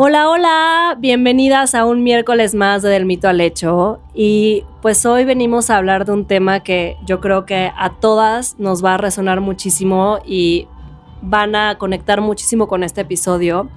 Hola, 0.00 0.30
hola, 0.30 0.96
bienvenidas 1.00 1.74
a 1.74 1.84
un 1.84 2.04
miércoles 2.04 2.54
más 2.54 2.82
de 2.82 2.88
Del 2.88 3.04
mito 3.04 3.28
al 3.28 3.40
hecho. 3.40 3.98
Y 4.14 4.62
pues 4.80 5.04
hoy 5.04 5.24
venimos 5.24 5.70
a 5.70 5.76
hablar 5.76 6.04
de 6.04 6.12
un 6.12 6.24
tema 6.24 6.60
que 6.60 6.96
yo 7.04 7.18
creo 7.20 7.46
que 7.46 7.72
a 7.76 7.94
todas 7.98 8.60
nos 8.60 8.84
va 8.84 8.94
a 8.94 8.96
resonar 8.96 9.40
muchísimo 9.40 10.20
y 10.24 10.68
van 11.20 11.56
a 11.56 11.78
conectar 11.78 12.20
muchísimo 12.20 12.68
con 12.68 12.84
este 12.84 13.00
episodio. 13.00 13.70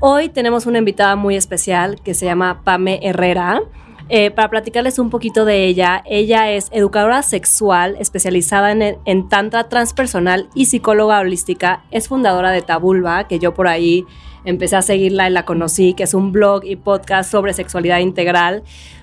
Hoy 0.00 0.30
tenemos 0.30 0.64
una 0.64 0.78
invitada 0.78 1.16
muy 1.16 1.36
especial 1.36 2.00
que 2.00 2.14
se 2.14 2.24
llama 2.24 2.62
Pame 2.64 3.00
Herrera. 3.02 3.60
Eh, 4.08 4.30
para 4.30 4.48
platicarles 4.48 4.98
un 4.98 5.10
poquito 5.10 5.44
de 5.44 5.66
ella, 5.66 6.02
ella 6.06 6.50
es 6.50 6.68
educadora 6.72 7.22
sexual 7.22 7.96
especializada 8.00 8.72
en, 8.72 8.96
en 9.04 9.28
transpersonal 9.28 10.48
y 10.54 10.64
psicóloga 10.64 11.20
holística. 11.20 11.84
Es 11.90 12.08
fundadora 12.08 12.52
de 12.52 12.62
Tabulba, 12.62 13.28
que 13.28 13.38
yo 13.38 13.52
por 13.52 13.68
ahí 13.68 14.06
empecé 14.44 14.76
a 14.76 14.82
seguirla 14.82 15.28
y 15.28 15.32
la 15.32 15.44
conocí, 15.44 15.94
que 15.94 16.04
es 16.04 16.14
un 16.14 16.32
blog 16.32 16.64
y 16.64 16.76
podcast 16.76 17.30
sobre 17.30 17.52
sexualidad 17.52 17.98
integral 17.98 18.62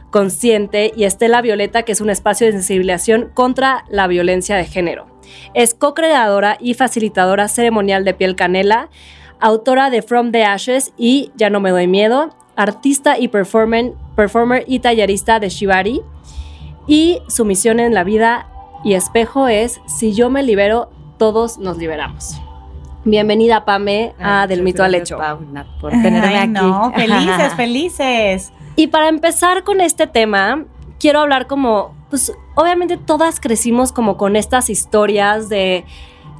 consciente, 0.09 0.92
y 0.95 1.04
Estela 1.04 1.42
Violeta, 1.42 1.84
que 1.84 1.92
es 1.92 2.02
un 2.02 2.09
espacio 2.09 2.48
de 2.48 2.54
sensibilización 2.54 3.30
contra 3.34 3.86
la 3.90 4.08
violencia 4.08 4.56
de 4.56 4.66
género. 4.66 5.08
Es 5.54 5.73
co-creadora 5.73 6.58
y 6.60 6.73
facilitadora 6.73 7.48
ceremonial 7.48 8.04
de 8.06 8.14
Piel 8.14 8.36
Canela, 8.36 8.90
autora 9.40 9.90
de 9.90 10.02
From 10.02 10.32
the 10.32 10.44
Ashes 10.44 10.94
y 10.98 11.32
Ya 11.36 11.50
no 11.50 11.60
me 11.60 11.72
doy 11.72 11.88
miedo, 11.88 12.36
artista 12.56 13.17
y 13.20 13.28
performer, 13.28 13.94
y 14.67 14.80
tallerista 14.80 15.40
de 15.40 15.50
Shibari. 15.50 16.02
Y 16.88 17.20
su 17.28 17.45
misión 17.45 17.80
en 17.80 17.94
la 17.94 18.04
vida 18.04 18.50
y 18.84 18.95
espejo 18.95 19.48
es, 19.48 19.80
si 19.86 20.14
yo 20.14 20.30
me 20.30 20.44
libero, 20.44 20.90
todos 21.17 21.60
nos 21.60 21.78
liberamos. 21.78 22.42
Bienvenida, 23.05 23.64
Pame, 23.64 24.14
a 24.19 24.42
Ay, 24.42 24.47
Del 24.50 24.61
Mito 24.64 24.83
al 24.83 24.92
gracias, 24.92 25.11
Hecho. 25.11 25.17
Paula, 25.17 25.66
por 25.80 25.92
tenerme 25.92 26.28
Ay, 26.28 26.36
aquí. 26.36 26.52
no, 26.52 26.92
felices, 26.94 27.53
felices. 27.58 28.53
Y 28.75 28.88
para 28.88 29.08
empezar 29.08 29.64
con 29.64 29.80
este 29.81 30.05
tema, 30.05 30.66
quiero 31.00 31.22
hablar 31.22 31.47
como, 31.47 31.95
pues 32.09 32.33
obviamente 32.55 32.97
todas 32.97 33.39
crecimos 33.39 33.92
como 33.92 34.17
con 34.17 34.36
estas 34.36 34.70
historias 34.70 35.47
de 35.50 35.86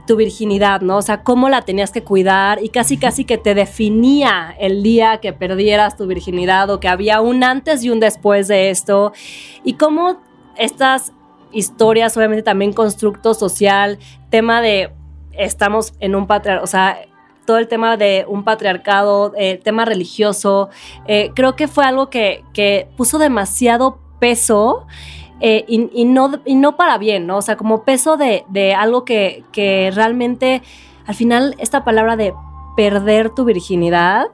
tu 0.06 0.16
virginidad, 0.16 0.82
¿no? 0.82 0.98
O 0.98 1.02
sea, 1.02 1.22
cómo 1.24 1.50
la 1.50 1.62
tenías 1.62 1.92
que 1.92 2.04
cuidar 2.04 2.64
y 2.64 2.70
casi 2.70 2.98
casi 2.98 3.26
que 3.26 3.38
te 3.38 3.54
definía 3.54 4.56
el 4.60 4.82
día 4.84 5.20
que 5.20 5.34
perdieras 5.34 5.96
tu 5.96 6.08
virginidad 6.08 6.70
o 6.72 6.80
que 6.80 6.88
había 6.88 7.22
un 7.22 7.44
antes 7.44 7.84
y 7.84 7.90
un 7.90 8.00
después 8.00 8.48
de 8.48 8.70
esto. 8.70 9.14
Y 9.64 9.74
cómo 9.74 10.18
estas 10.58 11.14
historias, 11.52 12.18
obviamente 12.18 12.44
también 12.44 12.74
constructo 12.74 13.34
social, 13.34 14.00
tema 14.30 14.62
de 14.62 14.92
estamos 15.34 15.94
en 16.00 16.16
un 16.16 16.28
patriarcado, 16.28 16.64
o 16.64 16.68
sea, 16.68 17.00
todo 17.46 17.58
el 17.58 17.68
tema 17.68 17.98
de 17.98 18.26
un 18.28 18.44
patriarcado, 18.44 19.34
eh, 19.36 19.60
tema 19.64 19.86
religioso, 19.86 20.70
eh, 21.08 21.32
creo 21.34 21.56
que 21.56 21.68
fue 21.68 21.84
algo 21.84 22.10
que, 22.10 22.44
que 22.54 22.88
puso 22.96 23.18
demasiado 23.18 23.98
peso 24.20 24.86
eh, 25.42 25.64
y, 25.68 26.06
no, 26.06 26.32
y 26.46 26.56
no 26.56 26.76
para 26.76 26.98
bien, 26.98 27.26
¿no? 27.26 27.38
O 27.38 27.42
sea, 27.42 27.56
como 27.56 27.84
peso 27.84 28.18
de, 28.18 28.44
de 28.50 28.74
algo 28.76 29.06
que, 29.06 29.44
que 29.52 29.90
realmente, 29.96 30.62
al 31.08 31.16
final, 31.16 31.56
esta 31.58 31.84
palabra 31.84 32.16
de 32.18 32.34
perder 32.76 33.30
tu 33.30 33.46
virginidad, 33.46 34.28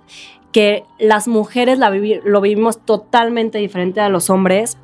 que 0.51 0.83
las 0.99 1.27
mujeres 1.27 1.77
la 1.79 1.91
vivi- 1.91 2.21
lo 2.23 2.41
vivimos 2.41 2.79
totalmente 2.79 3.59
diferente 3.59 4.01
a 4.01 4.09
los 4.09 4.29
hombres, 4.29 4.77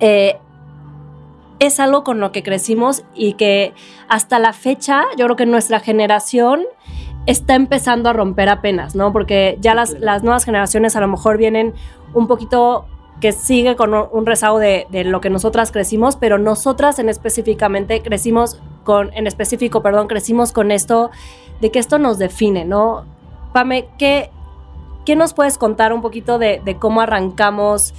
eh, 0.00 0.38
es 1.58 1.80
algo 1.80 2.04
con 2.04 2.20
lo 2.20 2.32
que 2.32 2.42
crecimos 2.42 3.04
y 3.14 3.34
que 3.34 3.72
hasta 4.08 4.38
la 4.38 4.52
fecha, 4.52 5.04
yo 5.16 5.24
creo 5.26 5.36
que 5.36 5.46
nuestra 5.46 5.80
generación 5.80 6.62
está 7.26 7.54
empezando 7.54 8.08
a 8.08 8.12
romper 8.12 8.48
apenas, 8.48 8.94
¿no? 8.94 9.12
Porque 9.12 9.58
ya 9.60 9.74
las, 9.74 9.98
las 9.98 10.22
nuevas 10.22 10.44
generaciones 10.44 10.96
a 10.96 11.00
lo 11.00 11.08
mejor 11.08 11.38
vienen 11.38 11.74
un 12.14 12.26
poquito 12.26 12.86
que 13.20 13.32
sigue 13.32 13.76
con 13.76 13.94
un 13.94 14.26
rezago 14.26 14.58
de, 14.58 14.86
de 14.90 15.04
lo 15.04 15.20
que 15.20 15.30
nosotras 15.30 15.72
crecimos, 15.72 16.16
pero 16.16 16.38
nosotras 16.38 16.98
en 16.98 17.08
específicamente 17.08 18.02
crecimos 18.02 18.60
con, 18.84 19.12
en 19.14 19.26
específico, 19.26 19.82
perdón, 19.82 20.06
crecimos 20.06 20.52
con 20.52 20.70
esto 20.70 21.10
de 21.60 21.70
que 21.70 21.78
esto 21.78 21.98
nos 21.98 22.18
define, 22.18 22.64
¿no? 22.64 23.04
Pame, 23.54 23.88
¿qué, 23.98 24.30
qué 25.06 25.16
nos 25.16 25.32
puedes 25.32 25.56
contar 25.56 25.94
un 25.94 26.02
poquito 26.02 26.38
de, 26.38 26.60
de 26.64 26.76
cómo 26.76 27.00
arrancamos 27.00 27.94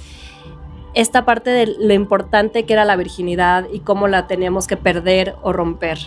esta 0.94 1.24
parte 1.24 1.50
de 1.50 1.66
lo 1.78 1.94
importante 1.94 2.64
que 2.64 2.72
era 2.72 2.84
la 2.84 2.96
virginidad 2.96 3.66
y 3.72 3.80
cómo 3.80 4.08
la 4.08 4.26
teníamos 4.26 4.66
que 4.66 4.76
perder 4.76 5.36
o 5.42 5.52
romper? 5.52 5.98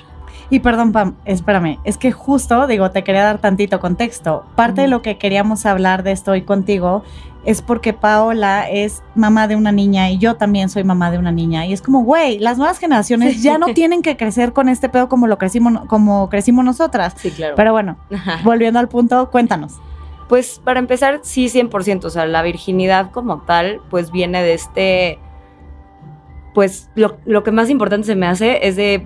Y 0.50 0.60
perdón, 0.60 0.92
Pam, 0.92 1.16
espérame, 1.26 1.80
es 1.86 1.98
que 1.98 2.12
justo, 2.12 2.68
digo, 2.68 2.92
te 2.92 3.04
quería 3.04 3.24
dar 3.24 3.40
tantito 3.40 3.80
contexto. 3.80 4.44
Parte 4.56 4.82
de 4.82 4.88
lo 4.90 5.02
que 5.02 5.18
queríamos 5.18 5.66
hablar 5.66 6.04
de 6.04 6.12
esto 6.12 6.32
hoy 6.32 6.42
contigo 6.42 7.04
es 7.46 7.62
porque 7.62 7.94
Paola 7.94 8.70
es 8.70 9.02
mamá 9.16 9.48
de 9.48 9.56
una 9.56 9.72
niña 9.72 10.12
y 10.12 10.18
yo 10.18 10.36
también 10.36 10.70
soy 10.70 10.84
mamá 10.84 11.10
de 11.10 11.18
una 11.18 11.32
niña. 11.32 11.66
Y 11.66 11.74
es 11.74 11.82
como, 11.82 12.04
güey, 12.04 12.38
las 12.38 12.58
nuevas 12.58 12.80
generaciones 12.80 13.36
Sí. 13.38 13.44
ya 13.44 13.58
no 13.58 13.68
tienen 13.74 14.02
que 14.02 14.18
crecer 14.18 14.52
con 14.54 14.68
este 14.70 14.90
pedo 14.90 15.08
como 15.08 15.26
lo 15.28 15.38
crecimos, 15.38 15.86
como 15.88 16.30
crecimos 16.30 16.66
nosotras. 16.66 17.14
Sí, 17.18 17.32
claro. 17.32 17.56
Pero 17.56 17.72
bueno, 17.72 17.96
Ajá. 18.14 18.40
volviendo 18.44 18.78
al 18.80 18.90
punto, 18.90 19.30
cuéntanos. 19.32 19.80
Pues 20.32 20.62
para 20.64 20.80
empezar, 20.80 21.20
sí, 21.24 21.50
100%. 21.50 22.06
O 22.06 22.10
sea, 22.10 22.26
la 22.26 22.42
virginidad 22.42 23.12
como 23.12 23.42
tal, 23.42 23.82
pues 23.90 24.14
viene 24.14 24.42
de 24.42 24.54
este. 24.54 25.20
Pues 26.54 26.90
lo, 26.96 27.18
lo 27.26 27.44
que 27.44 27.52
más 27.52 27.70
importante 27.70 28.08
se 28.08 28.16
me 28.16 28.28
hace 28.28 28.66
es 28.66 28.78
de. 28.78 29.06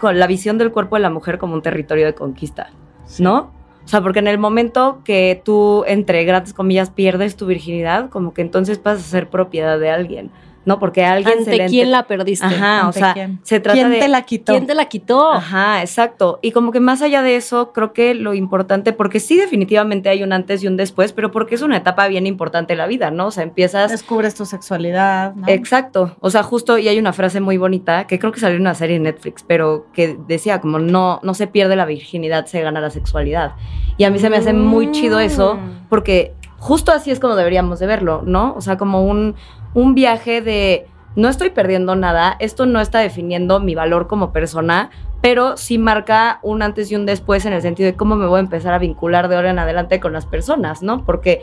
Con 0.00 0.18
la 0.18 0.26
visión 0.26 0.56
del 0.56 0.72
cuerpo 0.72 0.96
de 0.96 1.02
la 1.02 1.10
mujer 1.10 1.36
como 1.36 1.52
un 1.52 1.60
territorio 1.60 2.06
de 2.06 2.14
conquista, 2.14 2.70
¿no? 3.18 3.52
O 3.84 3.88
sea, 3.88 4.00
porque 4.00 4.20
en 4.20 4.26
el 4.26 4.38
momento 4.38 5.02
que 5.04 5.42
tú, 5.44 5.84
entre 5.86 6.24
grandes 6.24 6.54
comillas, 6.54 6.88
pierdes 6.88 7.36
tu 7.36 7.44
virginidad, 7.44 8.08
como 8.08 8.32
que 8.32 8.40
entonces 8.40 8.78
pasas 8.78 9.04
a 9.04 9.10
ser 9.10 9.28
propiedad 9.28 9.78
de 9.78 9.90
alguien, 9.90 10.30
¿no? 10.68 10.78
Porque 10.78 11.04
alguien 11.04 11.38
¿Ante 11.38 11.50
quién 11.66 11.86
ente- 11.86 11.86
la 11.86 12.02
perdiste? 12.06 12.44
Ajá, 12.46 12.82
o 12.82 12.86
¿Ante 12.88 12.98
sea, 13.00 13.14
quién? 13.14 13.40
se 13.42 13.58
trata 13.58 13.74
¿Quién 13.74 13.90
de. 13.90 13.98
te 13.98 14.08
la 14.08 14.22
quitó? 14.22 14.52
¿Quién 14.52 14.66
te 14.66 14.74
la 14.74 14.84
quitó? 14.84 15.32
Ajá, 15.32 15.80
exacto. 15.80 16.38
Y 16.42 16.52
como 16.52 16.70
que 16.70 16.78
más 16.80 17.00
allá 17.02 17.22
de 17.22 17.36
eso, 17.36 17.72
creo 17.72 17.92
que 17.92 18.14
lo 18.14 18.34
importante, 18.34 18.92
porque 18.92 19.18
sí 19.18 19.36
definitivamente 19.36 20.10
hay 20.10 20.22
un 20.22 20.32
antes 20.32 20.62
y 20.62 20.66
un 20.66 20.76
después, 20.76 21.12
pero 21.12 21.30
porque 21.32 21.54
es 21.54 21.62
una 21.62 21.78
etapa 21.78 22.06
bien 22.06 22.26
importante 22.26 22.74
de 22.74 22.76
la 22.76 22.86
vida, 22.86 23.10
¿no? 23.10 23.26
O 23.28 23.30
sea, 23.30 23.42
empiezas... 23.42 23.90
Descubres 23.90 24.34
tu 24.34 24.44
sexualidad, 24.44 25.34
¿no? 25.34 25.48
Exacto. 25.48 26.14
O 26.20 26.28
sea, 26.30 26.42
justo, 26.42 26.76
y 26.76 26.86
hay 26.86 26.98
una 26.98 27.12
frase 27.14 27.40
muy 27.40 27.56
bonita, 27.56 28.06
que 28.06 28.18
creo 28.18 28.30
que 28.30 28.40
salió 28.40 28.56
en 28.56 28.62
una 28.62 28.74
serie 28.74 28.96
en 28.96 29.04
Netflix, 29.04 29.42
pero 29.48 29.86
que 29.94 30.18
decía 30.28 30.60
como 30.60 30.78
no, 30.78 31.20
no 31.22 31.32
se 31.32 31.46
pierde 31.46 31.74
la 31.76 31.86
virginidad, 31.86 32.44
se 32.46 32.60
gana 32.60 32.80
la 32.80 32.90
sexualidad. 32.90 33.52
Y 33.96 34.04
a 34.04 34.10
mí 34.10 34.18
se 34.18 34.28
me 34.28 34.36
hace 34.36 34.52
muy 34.52 34.90
chido 34.92 35.18
eso, 35.18 35.54
Mm. 35.54 35.86
porque 35.88 36.34
justo 36.58 36.90
así 36.92 37.10
es 37.12 37.20
como 37.20 37.36
deberíamos 37.36 37.78
de 37.78 37.86
verlo, 37.86 38.22
¿no? 38.26 38.52
O 38.56 38.60
sea, 38.60 38.76
como 38.76 39.04
un, 39.04 39.36
un 39.74 39.94
viaje 39.94 40.40
de 40.42 40.86
no 41.16 41.28
estoy 41.28 41.50
perdiendo 41.50 41.96
nada, 41.96 42.36
esto 42.38 42.66
no 42.66 42.80
está 42.80 43.00
definiendo 43.00 43.58
mi 43.60 43.74
valor 43.74 44.06
como 44.06 44.32
persona, 44.32 44.90
pero 45.20 45.56
sí 45.56 45.78
marca 45.78 46.38
un 46.42 46.62
antes 46.62 46.92
y 46.92 46.96
un 46.96 47.06
después 47.06 47.44
en 47.44 47.52
el 47.52 47.62
sentido 47.62 47.88
de 47.90 47.96
cómo 47.96 48.14
me 48.14 48.26
voy 48.26 48.36
a 48.38 48.40
empezar 48.40 48.72
a 48.72 48.78
vincular 48.78 49.28
de 49.28 49.34
ahora 49.36 49.50
en 49.50 49.58
adelante 49.58 49.98
con 49.98 50.12
las 50.12 50.26
personas, 50.26 50.82
¿no? 50.82 51.04
Porque 51.04 51.42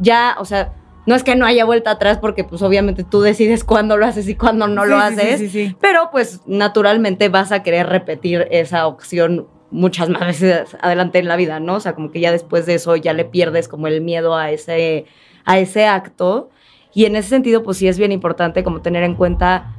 ya, 0.00 0.34
o 0.40 0.44
sea, 0.44 0.72
no 1.06 1.14
es 1.14 1.22
que 1.22 1.36
no 1.36 1.46
haya 1.46 1.64
vuelta 1.64 1.92
atrás 1.92 2.18
porque 2.18 2.42
pues 2.44 2.62
obviamente 2.62 3.04
tú 3.04 3.20
decides 3.20 3.62
cuándo 3.64 3.96
lo 3.96 4.06
haces 4.06 4.28
y 4.28 4.34
cuándo 4.34 4.66
no 4.66 4.84
lo 4.86 4.96
Sí, 4.96 5.02
haces, 5.02 5.38
sí, 5.38 5.48
sí. 5.48 5.76
pero 5.80 6.10
pues 6.10 6.40
naturalmente 6.46 7.28
vas 7.28 7.52
a 7.52 7.62
querer 7.62 7.88
repetir 7.88 8.48
esa 8.50 8.86
opción 8.86 9.46
muchas 9.70 10.08
más 10.08 10.20
veces 10.26 10.76
adelante 10.80 11.18
en 11.18 11.28
la 11.28 11.36
vida, 11.36 11.60
¿no? 11.60 11.74
O 11.76 11.80
sea, 11.80 11.94
como 11.94 12.10
que 12.10 12.20
ya 12.20 12.32
después 12.32 12.66
de 12.66 12.74
eso 12.74 12.96
ya 12.96 13.12
le 13.12 13.24
pierdes 13.24 13.68
como 13.68 13.86
el 13.86 14.00
miedo 14.00 14.36
a 14.36 14.50
ese, 14.50 15.06
a 15.44 15.58
ese 15.58 15.86
acto. 15.86 16.50
Y 16.94 17.04
en 17.06 17.16
ese 17.16 17.30
sentido, 17.30 17.62
pues 17.62 17.78
sí 17.78 17.88
es 17.88 17.98
bien 17.98 18.12
importante 18.12 18.62
como 18.64 18.80
tener 18.80 19.02
en 19.02 19.14
cuenta 19.14 19.74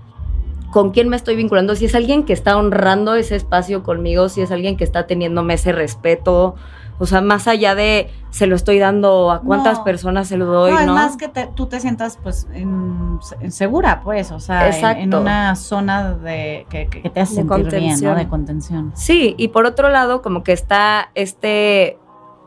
con 0.71 0.89
quién 0.91 1.07
me 1.07 1.15
estoy 1.15 1.35
vinculando, 1.35 1.75
si 1.75 1.85
es 1.85 1.93
alguien 1.93 2.23
que 2.23 2.33
está 2.33 2.57
honrando 2.57 3.13
ese 3.13 3.35
espacio 3.35 3.83
conmigo, 3.83 4.27
si 4.29 4.41
es 4.41 4.49
alguien 4.51 4.75
que 4.75 4.83
está 4.83 5.05
teniéndome 5.05 5.53
ese 5.53 5.71
respeto, 5.71 6.55
O 6.99 7.07
sea, 7.07 7.21
más 7.21 7.47
allá 7.47 7.73
de 7.73 8.09
se 8.29 8.45
lo 8.45 8.55
estoy 8.55 8.77
dando 8.77 9.31
a 9.31 9.41
cuántas 9.41 9.79
No. 9.79 9.83
personas 9.83 10.27
se 10.27 10.37
lo 10.37 10.45
doy, 10.45 10.71
no, 10.71 10.77
¿no? 10.77 10.83
es 10.83 10.87
más 10.91 11.17
que 11.17 11.27
te- 11.27 11.49
tú 11.55 11.65
te 11.65 11.79
sientas 11.79 12.17
pues 12.21 12.47
en, 12.53 13.19
en 13.41 13.51
segura, 13.51 14.01
pues, 14.03 14.31
o 14.31 14.39
sea, 14.39 14.69
en, 14.99 15.13
una 15.13 15.55
zona 15.55 16.13
de 16.13 16.67
que, 16.69 16.85
te 16.85 17.19
hace 17.19 17.43
De 17.43 17.47
sentir 17.49 17.79
bien. 17.79 17.99
¿no? 17.99 18.15
De 18.15 18.27
contención. 18.27 18.91
Sí, 18.95 19.33
y 19.39 19.47
por 19.49 19.65
otro 19.65 19.89
lado, 19.89 20.21
como 20.21 20.43
que 20.43 20.53
está 20.53 21.09
este, 21.15 21.97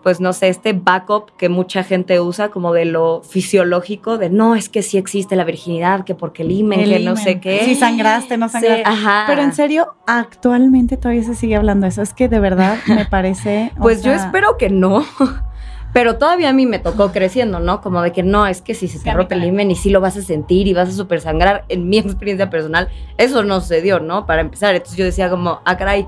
pues 0.06 0.20
no 0.20 0.32
sé, 0.32 0.46
este 0.46 0.72
backup 0.72 1.32
que 1.36 1.48
mucha 1.48 1.82
gente 1.82 2.20
usa 2.20 2.50
como 2.50 2.72
de 2.72 2.84
lo 2.84 3.22
fisiológico, 3.24 4.18
de 4.18 4.30
no, 4.30 4.54
es 4.54 4.68
que 4.68 4.82
sí 4.82 4.98
existe 4.98 5.34
la 5.34 5.42
virginidad, 5.42 6.04
que 6.04 6.14
porque 6.14 6.44
el 6.44 6.52
imen, 6.52 6.78
El 6.78 6.90
que 6.90 7.00
no 7.00 7.16
sé 7.16 7.40
qué. 7.40 7.64
Si 7.64 7.74
sangraste, 7.74 8.36
no 8.36 8.48
sangraste. 8.48 8.84
Ajá. 8.86 9.24
Pero 9.26 9.42
en 9.42 9.52
serio, 9.52 9.96
actualmente 10.06 10.96
todavía 10.96 11.24
se 11.24 11.34
sigue 11.34 11.56
hablando 11.56 11.86
de 11.86 11.88
eso. 11.88 12.02
Es 12.02 12.14
que 12.14 12.28
de 12.28 12.38
verdad 12.38 12.78
me 12.86 13.04
parece. 13.04 13.72
Pues 13.80 14.04
yo 14.04 14.12
espero 14.12 14.56
que 14.56 14.70
no. 14.70 15.04
Pero 15.92 16.18
todavía 16.18 16.50
a 16.50 16.52
mí 16.52 16.66
me 16.66 16.78
tocó 16.78 17.10
creciendo, 17.10 17.58
¿no? 17.58 17.80
Como 17.80 18.00
de 18.00 18.12
que 18.12 18.22
no, 18.22 18.46
es 18.46 18.62
que 18.62 18.74
si 18.74 18.86
se 18.86 19.00
te 19.00 19.12
rompe 19.12 19.34
el 19.34 19.42
himen 19.42 19.72
y 19.72 19.74
sí 19.74 19.90
lo 19.90 20.00
vas 20.00 20.16
a 20.16 20.22
sentir 20.22 20.68
y 20.68 20.72
vas 20.72 20.88
a 20.88 20.92
super 20.92 21.20
sangrar, 21.20 21.64
en 21.68 21.88
mi 21.88 21.98
experiencia 21.98 22.48
personal, 22.48 22.90
eso 23.18 23.42
no 23.42 23.60
sucedió, 23.60 23.98
¿no? 23.98 24.24
Para 24.24 24.42
empezar. 24.42 24.76
Entonces 24.76 24.96
yo 24.96 25.04
decía 25.04 25.28
como, 25.28 25.62
ah, 25.64 25.76
caray, 25.76 26.06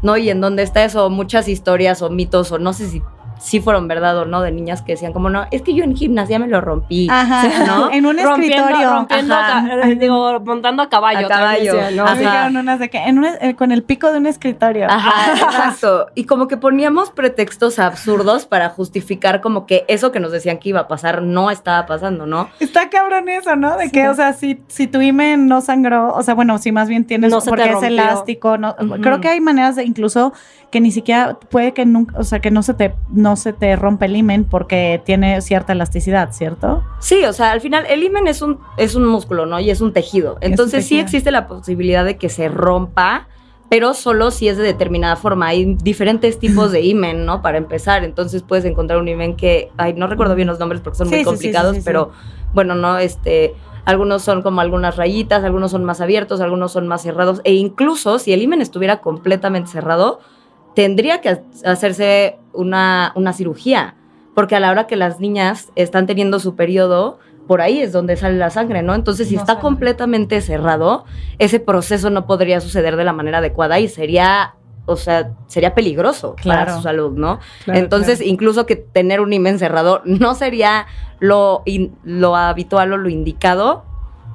¿no? 0.00 0.16
¿Y 0.16 0.30
en 0.30 0.40
dónde 0.40 0.62
está 0.62 0.84
eso? 0.84 1.10
Muchas 1.10 1.48
historias 1.48 2.02
o 2.02 2.10
mitos, 2.10 2.52
o 2.52 2.60
no 2.60 2.72
sé 2.72 2.88
si 2.88 3.02
sí 3.42 3.60
fueron 3.60 3.88
verdad 3.88 4.16
o 4.18 4.24
no, 4.24 4.40
de 4.40 4.52
niñas 4.52 4.82
que 4.82 4.92
decían 4.92 5.12
como, 5.12 5.28
no, 5.28 5.46
es 5.50 5.62
que 5.62 5.74
yo 5.74 5.82
en 5.82 5.96
gimnasia 5.96 6.38
me 6.38 6.46
lo 6.46 6.60
rompí. 6.60 7.08
Ajá, 7.10 7.66
¿no? 7.66 7.90
en 7.92 8.06
un 8.06 8.16
rompiendo, 8.16 8.56
escritorio. 8.68 8.90
rompiendo, 8.94 9.34
Ajá. 9.34 9.66
eh, 9.88 9.94
digo, 9.96 10.38
montando 10.40 10.82
a 10.82 10.88
caballo. 10.88 11.26
A 11.26 11.28
caballo. 11.28 11.72
decían, 11.74 11.96
¿no? 11.96 12.04
Ajá. 12.04 12.48
Unas 12.48 12.78
de 12.78 12.88
que 12.88 12.98
en 12.98 13.18
un- 13.18 13.24
eh, 13.40 13.54
con 13.56 13.72
el 13.72 13.82
pico 13.82 14.12
de 14.12 14.18
un 14.18 14.26
escritorio. 14.26 14.86
Ajá, 14.88 15.32
exacto. 15.32 16.06
Y 16.14 16.24
como 16.24 16.46
que 16.46 16.56
poníamos 16.56 17.10
pretextos 17.10 17.78
absurdos 17.78 18.46
para 18.46 18.68
justificar 18.68 19.40
como 19.40 19.66
que 19.66 19.84
eso 19.88 20.12
que 20.12 20.20
nos 20.20 20.30
decían 20.32 20.58
que 20.58 20.68
iba 20.68 20.80
a 20.80 20.88
pasar 20.88 21.22
no 21.22 21.50
estaba 21.50 21.84
pasando, 21.86 22.26
¿no? 22.26 22.48
Está 22.60 22.90
cabrón 22.90 23.28
eso, 23.28 23.56
¿no? 23.56 23.76
De 23.76 23.86
Sí. 23.86 23.90
que, 23.90 24.08
o 24.08 24.14
sea, 24.14 24.32
si, 24.34 24.62
si 24.68 24.86
tu 24.86 25.00
imen 25.00 25.48
no 25.48 25.60
sangró, 25.60 26.14
o 26.14 26.22
sea, 26.22 26.34
bueno, 26.34 26.58
si 26.58 26.70
más 26.72 26.88
bien 26.88 27.04
tienes, 27.06 27.32
No 27.32 27.40
porque 27.40 27.70
es 27.70 27.82
elástico, 27.82 28.56
no, 28.56 28.76
creo 29.00 29.20
que 29.20 29.28
hay 29.28 29.40
maneras 29.40 29.74
de 29.76 29.84
incluso 29.84 30.32
que 30.70 30.80
ni 30.80 30.90
siquiera, 30.90 31.38
puede 31.50 31.72
que 31.74 31.84
nunca, 31.84 32.18
o 32.18 32.24
sea, 32.24 32.40
que 32.40 32.50
no 32.50 32.62
se 32.62 32.72
te, 32.74 32.94
no 33.10 33.31
se 33.36 33.52
te 33.52 33.74
rompe 33.76 34.06
el 34.06 34.16
imen 34.16 34.44
porque 34.44 35.00
tiene 35.04 35.40
cierta 35.40 35.72
elasticidad, 35.72 36.32
¿cierto? 36.32 36.82
Sí, 37.00 37.24
o 37.24 37.32
sea, 37.32 37.52
al 37.52 37.60
final 37.60 37.84
el 37.88 38.02
himen 38.02 38.26
es 38.26 38.42
un, 38.42 38.58
es 38.76 38.94
un 38.94 39.06
músculo, 39.06 39.46
¿no? 39.46 39.60
Y 39.60 39.70
es 39.70 39.80
un 39.80 39.92
tejido. 39.92 40.38
Entonces 40.40 40.84
sí 40.84 40.90
tejido. 40.96 41.02
existe 41.04 41.30
la 41.30 41.46
posibilidad 41.46 42.04
de 42.04 42.16
que 42.16 42.28
se 42.28 42.48
rompa, 42.48 43.28
pero 43.68 43.94
solo 43.94 44.30
si 44.30 44.48
es 44.48 44.56
de 44.58 44.64
determinada 44.64 45.16
forma. 45.16 45.46
Hay 45.48 45.76
diferentes 45.76 46.38
tipos 46.38 46.72
de 46.72 46.82
himen, 46.82 47.24
¿no? 47.24 47.40
Para 47.40 47.58
empezar. 47.58 48.04
Entonces 48.04 48.42
puedes 48.42 48.64
encontrar 48.66 48.98
un 48.98 49.08
himen 49.08 49.34
que, 49.34 49.70
ay, 49.78 49.94
no 49.94 50.06
recuerdo 50.06 50.34
bien 50.34 50.48
los 50.48 50.58
nombres 50.58 50.80
porque 50.82 50.98
son 50.98 51.08
Sí, 51.08 51.14
muy 51.16 51.24
complicados, 51.24 51.70
sí, 51.70 51.76
sí, 51.76 51.80
sí. 51.80 51.84
pero 51.86 52.10
bueno, 52.52 52.74
¿no? 52.74 52.98
Este, 52.98 53.54
algunos 53.86 54.22
son 54.22 54.42
como 54.42 54.60
algunas 54.60 54.96
rayitas, 54.96 55.42
algunos 55.42 55.70
son 55.70 55.84
más 55.84 56.00
abiertos, 56.02 56.40
algunos 56.40 56.70
son 56.72 56.86
más 56.86 57.02
cerrados. 57.02 57.40
E 57.44 57.54
incluso 57.54 58.18
si 58.18 58.32
el 58.32 58.42
himen 58.42 58.60
estuviera 58.60 59.00
completamente 59.00 59.70
cerrado, 59.70 60.20
tendría 60.74 61.20
que 61.20 61.28
ha- 61.30 61.42
hacerse 61.64 62.38
una, 62.52 63.12
una 63.14 63.32
cirugía. 63.32 63.94
Porque 64.34 64.56
a 64.56 64.60
la 64.60 64.70
hora 64.70 64.86
que 64.86 64.96
las 64.96 65.20
niñas 65.20 65.70
están 65.74 66.06
teniendo 66.06 66.38
su 66.40 66.54
periodo, 66.56 67.18
por 67.46 67.60
ahí 67.60 67.80
es 67.80 67.92
donde 67.92 68.16
sale 68.16 68.38
la 68.38 68.48
sangre, 68.48 68.82
¿no? 68.82 68.94
Entonces, 68.94 69.28
si 69.28 69.34
No 69.34 69.40
está 69.42 69.54
sale. 69.54 69.62
completamente 69.62 70.40
cerrado, 70.40 71.04
ese 71.38 71.60
proceso 71.60 72.08
no 72.08 72.26
podría 72.26 72.60
suceder 72.62 72.96
de 72.96 73.04
la 73.04 73.12
manera 73.12 73.38
adecuada 73.38 73.78
y 73.78 73.88
sería, 73.88 74.54
o 74.86 74.96
sea, 74.96 75.32
sería 75.48 75.74
peligroso 75.74 76.34
para 76.46 76.74
su 76.76 76.82
salud, 76.82 77.12
¿no? 77.12 77.40
Entonces, 77.66 78.22
incluso 78.22 78.64
que 78.64 78.76
tener 78.76 79.20
un 79.20 79.32
himen 79.34 79.58
cerrado 79.58 80.00
no 80.06 80.34
sería 80.34 80.86
lo, 81.20 81.60
in- 81.66 81.94
lo 82.02 82.34
habitual 82.34 82.92
o 82.94 82.96
lo 82.96 83.10
indicado 83.10 83.84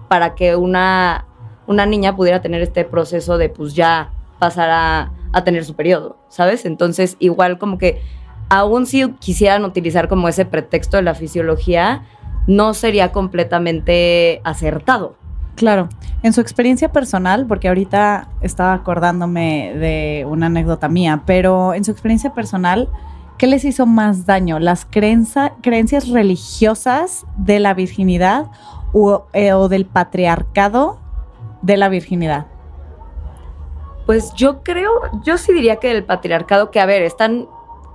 para 0.09 0.35
que 0.35 0.55
una, 0.55 1.25
una 1.65 1.87
niña 1.87 2.15
pudiera 2.15 2.41
tener 2.41 2.61
este 2.61 2.85
proceso 2.85 3.39
de 3.39 3.49
pues 3.49 3.73
ya 3.73 4.11
pasar 4.37 4.69
a, 4.69 5.11
a 5.33 5.43
tener 5.43 5.65
su 5.65 5.75
periodo, 5.75 6.17
¿sabes? 6.29 6.65
Entonces, 6.65 7.15
igual 7.19 7.57
como 7.57 7.77
que 7.77 8.01
aún 8.49 8.85
si 8.85 9.09
quisieran 9.13 9.65
utilizar 9.65 10.07
como 10.07 10.27
ese 10.27 10.45
pretexto 10.45 10.97
de 10.97 11.03
la 11.03 11.15
fisiología, 11.15 12.03
no 12.47 12.73
sería 12.73 13.11
completamente 13.11 14.41
acertado. 14.43 15.15
Claro, 15.55 15.89
en 16.23 16.33
su 16.33 16.41
experiencia 16.41 16.91
personal, 16.91 17.47
porque 17.47 17.67
ahorita 17.67 18.29
estaba 18.41 18.73
acordándome 18.73 19.73
de 19.75 20.25
una 20.29 20.45
anécdota 20.45 20.87
mía, 20.87 21.23
pero 21.25 21.73
en 21.73 21.83
su 21.83 21.91
experiencia 21.91 22.33
personal, 22.33 22.89
¿qué 23.37 23.47
les 23.47 23.65
hizo 23.65 23.85
más 23.87 24.25
daño? 24.27 24.59
¿Las 24.59 24.85
creencias 24.85 26.09
religiosas 26.09 27.25
de 27.37 27.59
la 27.59 27.73
virginidad 27.73 28.51
o, 28.93 29.25
eh, 29.33 29.53
o 29.53 29.67
del 29.67 29.87
patriarcado 29.87 30.99
de 31.63 31.77
la 31.77 31.89
virginidad? 31.89 32.45
Pues 34.07 34.33
yo 34.33 34.63
creo, 34.63 34.89
yo 35.23 35.37
sí 35.37 35.53
diría 35.53 35.75
que 35.75 35.91
el 35.91 36.03
patriarcado, 36.03 36.71
que 36.71 36.79
a 36.79 36.87
ver, 36.87 37.03
están 37.03 37.47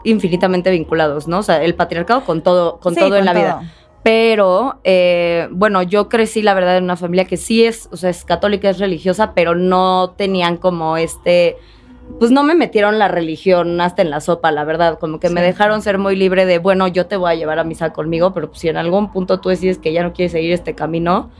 infinitamente 0.04 0.70
vinculados, 0.70 1.26
¿no? 1.26 1.38
O 1.38 1.42
sea, 1.42 1.62
el 1.64 1.74
patriarcado 1.74 2.24
con 2.24 2.42
todo, 2.42 2.78
con 2.78 2.94
Sí, 2.94 3.00
todo 3.00 3.16
en 3.16 3.24
la 3.24 3.32
todo. 3.32 3.42
vida. 3.42 3.62
Pero, 4.04 4.78
eh, 4.84 5.48
bueno, 5.52 5.82
yo 5.82 6.08
crecí, 6.08 6.42
la 6.42 6.54
verdad, 6.54 6.76
en 6.76 6.84
una 6.84 6.96
familia 6.96 7.24
que 7.24 7.36
sí 7.36 7.64
es, 7.64 7.88
o 7.92 7.96
sea, 7.96 8.10
es 8.10 8.24
católica, 8.24 8.68
es 8.68 8.78
religiosa, 8.78 9.32
pero 9.32 9.54
no 9.54 10.10
tenían 10.16 10.56
como 10.56 10.96
este, 10.96 11.56
pues 12.18 12.32
no 12.32 12.42
me 12.42 12.56
metieron 12.56 12.98
la 12.98 13.06
religión 13.06 13.80
hasta 13.80 14.02
en 14.02 14.10
la 14.10 14.20
sopa, 14.20 14.50
la 14.50 14.64
verdad, 14.64 14.98
como 14.98 15.20
que 15.20 15.30
me 15.30 15.40
dejaron 15.40 15.82
ser 15.82 15.98
muy 15.98 16.16
libre 16.16 16.46
de, 16.46 16.58
bueno, 16.58 16.88
yo 16.88 17.06
te 17.06 17.16
voy 17.16 17.30
a 17.30 17.36
llevar 17.36 17.60
a 17.60 17.64
misa 17.64 17.92
conmigo, 17.92 18.34
pero 18.34 18.48
pues, 18.48 18.58
si 18.60 18.68
en 18.68 18.76
algún 18.76 19.12
punto 19.12 19.38
tú 19.40 19.50
decides 19.50 19.78
que 19.78 19.92
ya 19.92 20.02
no 20.02 20.12
quieres 20.12 20.32
seguir 20.32 20.52
este 20.52 20.74
camino, 20.74 21.30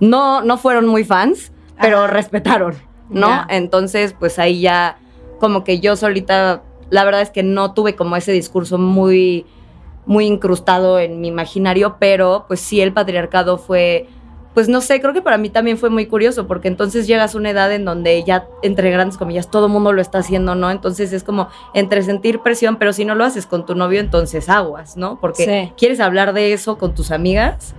no, 0.00 0.40
no 0.40 0.56
fueron 0.56 0.86
muy 0.86 1.04
fans, 1.04 1.52
pero 1.78 1.98
Ajá. 1.98 2.06
respetaron, 2.06 2.74
¿no? 3.10 3.44
Entonces, 3.48 4.14
pues 4.18 4.38
ahí 4.38 4.60
ya, 4.60 4.98
como 5.40 5.64
que 5.64 5.80
yo 5.80 5.96
solita, 5.96 6.62
la 6.90 7.04
verdad 7.04 7.22
es 7.22 7.30
que 7.30 7.42
no 7.42 7.72
tuve 7.74 7.94
como 7.96 8.16
ese 8.16 8.32
discurso 8.32 8.78
muy 8.78 9.46
muy 10.06 10.26
incrustado 10.26 11.00
en 11.00 11.20
mi 11.20 11.26
imaginario, 11.28 11.96
pero 11.98 12.44
pues 12.46 12.60
sí 12.60 12.80
el 12.80 12.92
patriarcado 12.92 13.58
fue, 13.58 14.06
pues 14.54 14.68
no 14.68 14.80
sé, 14.80 15.00
creo 15.00 15.12
que 15.12 15.20
para 15.20 15.36
mí 15.36 15.50
también 15.50 15.78
fue 15.78 15.90
muy 15.90 16.06
curioso, 16.06 16.46
porque 16.46 16.68
entonces 16.68 17.08
llegas 17.08 17.34
a 17.34 17.38
una 17.38 17.50
edad 17.50 17.72
en 17.72 17.84
donde 17.84 18.22
ya, 18.22 18.46
entre 18.62 18.92
grandes 18.92 19.18
comillas, 19.18 19.50
todo 19.50 19.66
el 19.66 19.72
mundo 19.72 19.92
lo 19.92 20.00
está 20.00 20.18
haciendo, 20.18 20.54
¿no? 20.54 20.70
Entonces 20.70 21.12
es 21.12 21.24
como 21.24 21.48
entre 21.74 22.02
sentir 22.04 22.38
presión, 22.38 22.76
pero 22.76 22.92
si 22.92 23.04
no 23.04 23.16
lo 23.16 23.24
haces 23.24 23.46
con 23.46 23.66
tu 23.66 23.74
novio, 23.74 23.98
entonces 23.98 24.48
aguas, 24.48 24.96
¿no? 24.96 25.18
Porque 25.20 25.44
Sí. 25.44 25.72
quieres 25.76 25.98
hablar 25.98 26.32
de 26.32 26.52
eso 26.52 26.78
con 26.78 26.94
tus 26.94 27.10
amigas, 27.10 27.74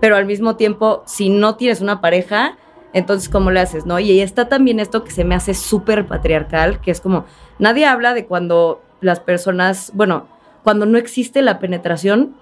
pero 0.00 0.14
al 0.14 0.24
mismo 0.24 0.54
tiempo, 0.54 1.02
si 1.04 1.30
no 1.30 1.56
tienes 1.56 1.80
una 1.80 2.00
pareja, 2.00 2.56
entonces 2.92 3.28
¿cómo 3.28 3.50
le 3.50 3.60
haces, 3.60 3.86
no? 3.86 3.98
Y 3.98 4.10
ahí 4.10 4.20
está 4.20 4.48
también 4.48 4.80
esto 4.80 5.04
que 5.04 5.10
se 5.10 5.24
me 5.24 5.34
hace 5.34 5.54
súper 5.54 6.06
patriarcal, 6.06 6.80
que 6.80 6.90
es 6.90 7.00
como, 7.00 7.24
nadie 7.58 7.86
habla 7.86 8.14
de 8.14 8.26
cuando 8.26 8.82
las 9.00 9.20
personas, 9.20 9.90
bueno, 9.94 10.26
cuando 10.62 10.86
no 10.86 10.98
existe 10.98 11.42
la 11.42 11.58
penetración, 11.58 12.34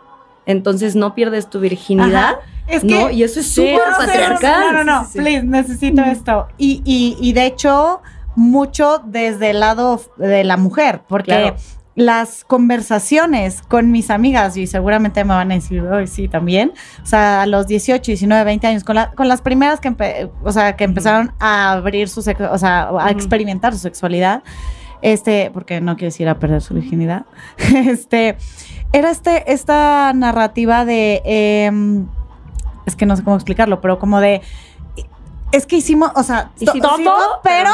entonces 0.47 0.97
no 0.97 1.15
pierdes 1.15 1.49
tu 1.49 1.61
virginidad, 1.61 2.35
Ajá. 2.35 2.41
Es 2.67 2.85
¿no? 2.85 3.09
que 3.09 3.15
Y 3.15 3.23
eso 3.25 3.41
es 3.41 3.51
súper 3.53 3.81
patriarcal. 3.99 4.61
No, 4.61 4.73
no, 4.73 4.85
no, 4.85 5.01
Sí, 5.05 5.07
sí, 5.07 5.13
sí. 5.13 5.19
please, 5.19 5.43
necesito 5.45 6.03
esto. 6.03 6.47
Y, 6.57 6.83
y, 6.85 7.17
y 7.21 7.33
de 7.33 7.47
hecho, 7.47 8.01
mucho 8.37 9.03
desde 9.05 9.51
el 9.51 9.61
lado 9.61 10.01
de 10.17 10.45
la 10.45 10.57
mujer, 10.57 11.01
porque 11.09 11.33
Claro. 11.33 11.57
Las 11.97 12.45
conversaciones 12.45 13.63
con 13.63 13.91
mis 13.91 14.11
amigas, 14.11 14.57
y 14.57 14.67
seguramente 14.67 15.25
me 15.25 15.35
van 15.35 15.51
a 15.51 15.55
decir, 15.57 15.83
hoy 15.83 16.07
sí, 16.07 16.29
también, 16.29 16.73
o 17.03 17.07
sea, 17.07 17.43
a 17.43 17.47
los 17.47 17.67
18, 17.67 18.03
19, 18.07 18.45
20 18.45 18.67
años, 18.69 18.85
con, 18.85 18.95
la- 18.97 19.11
con 19.13 19.29
las 19.29 19.43
primeras 19.43 19.81
que, 19.81 20.31
o 20.43 20.53
sea, 20.53 20.77
que 20.77 20.85
empezaron 20.85 21.33
a 21.41 21.73
abrir 21.73 22.09
su 22.09 22.21
o 22.21 22.59
sea, 22.59 22.91
a 22.99 23.11
experimentar 23.11 23.73
su 23.73 23.81
sexualidad, 23.81 24.43
este, 25.03 25.51
porque 25.53 25.81
no 25.81 25.97
quieres 25.97 26.19
ir 26.21 26.29
a 26.29 26.39
perder 26.39 26.63
su 26.63 26.75
virginidad, 26.75 27.25
este, 27.59 28.37
era 28.93 29.11
este, 29.11 29.53
esta 29.53 30.13
narrativa 30.15 30.85
de, 30.85 31.23
em, 31.25 32.07
es 32.87 32.95
que 32.97 33.05
no 33.05 33.17
sé 33.17 33.25
cómo 33.25 33.37
explicarlo, 33.37 33.81
pero 33.81 33.99
como 33.99 34.21
de, 34.21 34.43
es 35.53 35.67
que 35.67 35.77
hicimos, 35.77 36.13
o 36.15 36.23
sea, 36.23 36.51
sí, 36.57 36.67
pero, 37.43 37.71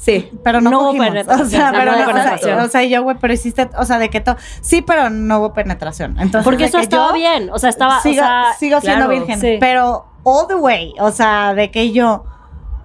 Sí. 0.00 0.30
pero 0.42 0.62
no, 0.62 0.70
No 0.70 0.80
hubo 0.80 0.92
penetración, 0.98 1.46
O 1.46 1.50
sea, 1.50 1.72
no 1.72 1.78
pero 1.78 1.90
hubo 1.92 1.98
no, 1.98 2.02
o 2.02 2.06
sea, 2.06 2.14
penetración. 2.14 2.58
o 2.60 2.68
sea, 2.68 2.84
yo, 2.84 3.02
güey, 3.02 3.16
pero 3.20 3.34
hiciste, 3.34 3.68
o 3.76 3.84
sea, 3.84 3.98
de 3.98 4.08
que 4.08 4.20
todo, 4.22 4.36
sí, 4.62 4.80
pero 4.80 5.10
no 5.10 5.38
hubo 5.40 5.52
penetración. 5.52 6.12
Entonces, 6.18 6.42
Porque 6.44 6.64
eso 6.64 6.78
estaba 6.78 7.08
yo 7.08 7.14
bien. 7.14 7.50
O 7.52 7.58
sea, 7.58 7.68
estaba. 7.68 8.00
Sigo, 8.00 8.22
o 8.22 8.24
sea, 8.24 8.44
sigo 8.58 8.80
siendo 8.80 9.06
claro, 9.06 9.20
virgen, 9.20 9.40
sí. 9.40 9.56
pero 9.60 10.06
all 10.22 10.46
the 10.48 10.54
way, 10.54 10.94
o 11.00 11.10
sea, 11.10 11.52
de 11.54 11.70
que 11.70 11.92
yo, 11.92 12.24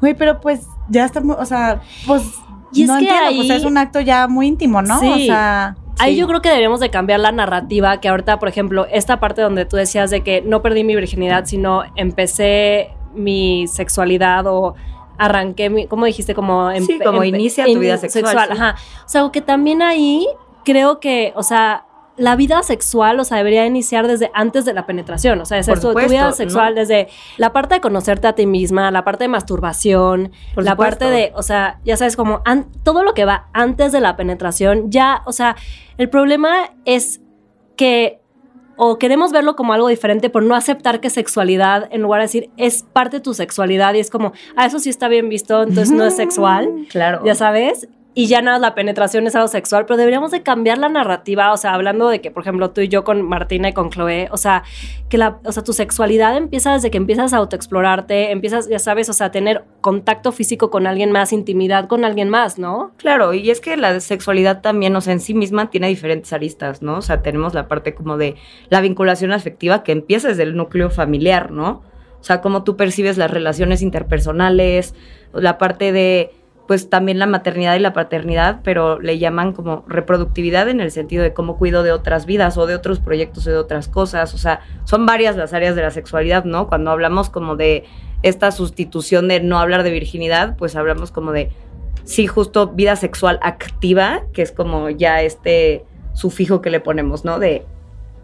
güey, 0.01 0.13
pero 0.13 0.41
pues 0.41 0.67
ya 0.89 1.05
estamos, 1.05 1.37
o 1.39 1.45
sea, 1.45 1.79
pues 2.05 2.23
Y 2.73 2.81
es 2.83 2.87
no 2.89 2.95
que 2.97 3.03
entiendo, 3.05 3.27
ahí- 3.29 3.37
pues 3.37 3.49
es 3.49 3.63
un 3.65 3.77
acto 3.77 4.01
ya 4.01 4.27
muy 4.27 4.47
íntimo, 4.47 4.81
¿no? 4.81 4.99
Sí. 4.99 5.09
O 5.09 5.17
sea, 5.17 5.75
Ahí 5.97 6.15
sí. 6.15 6.19
yo 6.19 6.27
creo 6.27 6.41
que 6.41 6.49
deberíamos 6.49 6.81
de 6.81 6.89
cambiar 6.89 7.21
la 7.21 7.31
narrativa, 7.31 8.01
que 8.01 8.09
ahorita, 8.09 8.37
por 8.39 8.49
ejemplo, 8.49 8.85
esta 8.91 9.21
parte 9.21 9.41
donde 9.41 9.63
tú 9.63 9.77
decías 9.77 10.09
de 10.11 10.19
que 10.21 10.41
no 10.41 10.61
perdí 10.61 10.83
mi 10.83 10.93
virginidad, 10.93 11.45
sino 11.45 11.83
empecé 11.95 12.89
mi 13.13 13.65
sexualidad 13.67 14.45
o 14.47 14.75
arranqué 15.17 15.69
mi, 15.69 15.87
¿cómo 15.87 16.05
dijiste? 16.05 16.35
Como, 16.35 16.71
Sí, 16.85 16.99
como 17.03 17.23
inicia 17.23 17.65
tu 17.65 17.79
vida 17.79 17.97
sexual, 17.97 18.47
sí. 18.47 18.53
Ajá. 18.53 18.75
O 19.05 19.09
sea, 19.09 19.29
que 19.31 19.41
también 19.41 19.81
ahí 19.81 20.27
creo 20.63 20.99
que, 20.99 21.33
o 21.35 21.43
sea, 21.43 21.85
la 22.17 22.35
vida 22.35 22.63
sexual, 22.63 23.19
o 23.19 23.23
sea, 23.23 23.37
debería 23.37 23.65
iniciar 23.65 24.07
desde 24.07 24.31
antes 24.33 24.65
de 24.65 24.73
la 24.73 24.85
penetración. 24.85 25.39
O 25.41 25.45
sea, 25.45 25.57
es 25.57 25.67
tu 25.79 25.93
vida 25.93 26.31
sexual 26.31 26.73
¿no? 26.73 26.79
desde 26.79 27.09
la 27.37 27.51
parte 27.51 27.75
de 27.75 27.81
conocerte 27.81 28.27
a 28.27 28.33
ti 28.33 28.45
misma, 28.45 28.89
la 28.91 29.03
parte 29.03 29.25
de 29.25 29.27
masturbación, 29.27 30.31
Por 30.53 30.63
la 30.63 30.71
supuesto. 30.71 30.99
parte 30.99 31.13
de, 31.13 31.31
o 31.35 31.43
sea, 31.43 31.79
ya 31.83 31.97
sabes, 31.97 32.15
como 32.15 32.41
todo 32.83 33.03
lo 33.03 33.13
que 33.13 33.25
va 33.25 33.47
antes 33.53 33.91
de 33.91 33.99
la 33.99 34.15
penetración, 34.15 34.91
ya, 34.91 35.23
o 35.25 35.33
sea, 35.33 35.55
el 35.97 36.09
problema 36.09 36.71
es 36.85 37.21
que 37.75 38.21
o 38.77 38.97
queremos 38.97 39.31
verlo 39.31 39.55
como 39.55 39.73
algo 39.73 39.87
diferente 39.87 40.29
por 40.29 40.43
no 40.43 40.55
aceptar 40.55 40.99
que 40.99 41.09
sexualidad, 41.09 41.87
en 41.91 42.01
lugar 42.01 42.21
de 42.21 42.25
decir, 42.25 42.49
es 42.57 42.83
parte 42.83 43.17
de 43.17 43.21
tu 43.21 43.33
sexualidad 43.33 43.93
y 43.93 43.99
es 43.99 44.09
como, 44.09 44.33
ah, 44.55 44.65
eso 44.65 44.79
sí 44.79 44.89
está 44.89 45.07
bien 45.07 45.29
visto, 45.29 45.63
entonces 45.63 45.91
no 45.91 46.05
es 46.05 46.15
sexual 46.15 46.69
Claro. 46.89 47.21
ya 47.25 47.35
sabes. 47.35 47.87
Y 48.17 48.27
ya 48.27 48.41
nada, 48.41 48.59
la 48.59 48.75
penetración 48.75 49.27
es 49.27 49.35
algo 49.35 49.49
sexual, 49.49 49.85
pero 49.85 49.97
deberíamos 49.97 50.31
de 50.31 50.41
cambiar 50.41 50.77
la 50.77 50.87
narrativa, 50.87 51.51
o 51.51 51.57
sea, 51.57 51.73
hablando 51.73 52.07
de 52.07 52.21
que, 52.21 52.31
por 52.31 52.43
ejemplo, 52.43 52.71
tú 52.71 52.79
y 52.79 52.87
yo 52.87 53.03
con 53.03 53.21
Martina 53.21 53.67
y 53.67 53.73
con 53.73 53.89
Chloe, 53.89 54.29
o 54.31 54.37
sea, 54.37 54.63
que 55.09 55.17
la, 55.17 55.39
o 55.43 55.51
sea, 55.51 55.65
tu 55.65 55.73
sexualidad 55.73 56.37
empieza 56.37 56.71
desde 56.71 56.89
que 56.89 56.97
empiezas 56.97 57.33
a 57.33 57.37
autoexplorarte, 57.37 58.31
empiezas, 58.31 58.69
ya 58.69 58.79
sabes, 58.79 59.09
o 59.09 59.13
sea, 59.13 59.27
a 59.27 59.31
tener 59.31 59.65
contacto 59.81 60.31
físico 60.31 60.69
con 60.69 60.87
alguien 60.87 61.11
más, 61.11 61.33
intimidad 61.33 61.89
con 61.89 62.05
alguien 62.05 62.29
más, 62.29 62.57
¿no? 62.57 62.93
Claro, 62.95 63.33
y 63.33 63.49
es 63.49 63.59
que 63.59 63.75
la 63.75 63.99
sexualidad 63.99 64.61
también, 64.61 64.95
o 64.95 65.01
sea, 65.01 65.11
en 65.11 65.19
sí 65.19 65.33
misma 65.33 65.69
tiene 65.69 65.89
diferentes 65.89 66.31
aristas, 66.31 66.81
¿no? 66.81 66.99
O 66.99 67.01
sea, 67.01 67.21
tenemos 67.21 67.53
la 67.53 67.67
parte 67.67 67.95
como 67.95 68.15
de 68.17 68.37
la 68.69 68.79
vinculación 68.79 69.33
afectiva 69.33 69.83
que 69.83 69.91
empieza 69.91 70.29
desde 70.29 70.43
el 70.43 70.55
núcleo 70.55 70.89
familiar, 70.89 71.51
¿no? 71.51 71.83
O 72.21 72.23
sea, 72.23 72.39
cómo 72.39 72.63
tú 72.63 72.77
percibes 72.77 73.17
las 73.17 73.29
relaciones 73.29 73.81
interpersonales, 73.81 74.95
la 75.33 75.57
parte 75.57 75.91
de, 75.91 76.31
pues 76.67 76.89
también 76.89 77.19
la 77.19 77.27
maternidad 77.27 77.75
y 77.75 77.79
la 77.79 77.93
paternidad, 77.93 78.61
pero 78.63 78.99
le 78.99 79.19
llaman 79.19 79.53
como 79.53 79.83
reproductividad 79.87 80.67
en 80.69 80.79
el 80.81 80.91
sentido 80.91 81.23
de 81.23 81.33
cómo 81.33 81.57
cuido 81.57 81.83
de 81.83 81.91
otras 81.91 82.25
vidas 82.25 82.57
o 82.57 82.65
de 82.65 82.75
otros 82.75 82.99
proyectos 82.99 83.45
o 83.47 83.51
de 83.51 83.57
otras 83.57 83.87
cosas. 83.87 84.33
O 84.33 84.37
sea, 84.37 84.61
son 84.83 85.05
varias 85.05 85.35
las 85.35 85.53
áreas 85.53 85.75
de 85.75 85.83
la 85.83 85.91
sexualidad, 85.91 86.43
¿no? 86.43 86.67
Cuando 86.67 86.91
hablamos 86.91 87.29
como 87.29 87.55
de 87.55 87.85
esta 88.23 88.51
sustitución 88.51 89.27
de 89.27 89.41
no 89.41 89.59
hablar 89.59 89.83
de 89.83 89.91
virginidad, 89.91 90.57
pues 90.57 90.75
hablamos 90.75 91.11
como 91.11 91.31
de 91.31 91.51
sí, 92.03 92.25
justo 92.25 92.67
vida 92.67 92.95
sexual 92.95 93.39
activa, 93.43 94.23
que 94.33 94.41
es 94.41 94.51
como 94.51 94.89
ya 94.89 95.21
este 95.21 95.85
sufijo 96.13 96.61
que 96.61 96.71
le 96.71 96.79
ponemos, 96.79 97.25
¿no? 97.25 97.37
De 97.37 97.65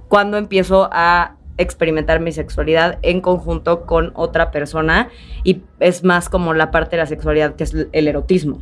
cuando 0.07 0.38
empiezo 0.38 0.89
a 0.91 1.36
experimentar 1.62 2.20
mi 2.20 2.32
sexualidad 2.32 3.00
en 3.01 3.22
conjunto 3.22 3.86
con 3.86 4.12
otra 4.15 4.51
persona 4.51 5.10
y 5.44 5.62
es 5.80 6.03
más 6.03 6.30
como 6.30 6.53
la 6.53 6.72
parte 6.72 6.96
de 6.96 7.01
la 7.01 7.08
sexualidad 7.08 7.56
que 7.56 7.63
es 7.63 7.75
el 7.91 8.08
erotismo, 8.08 8.62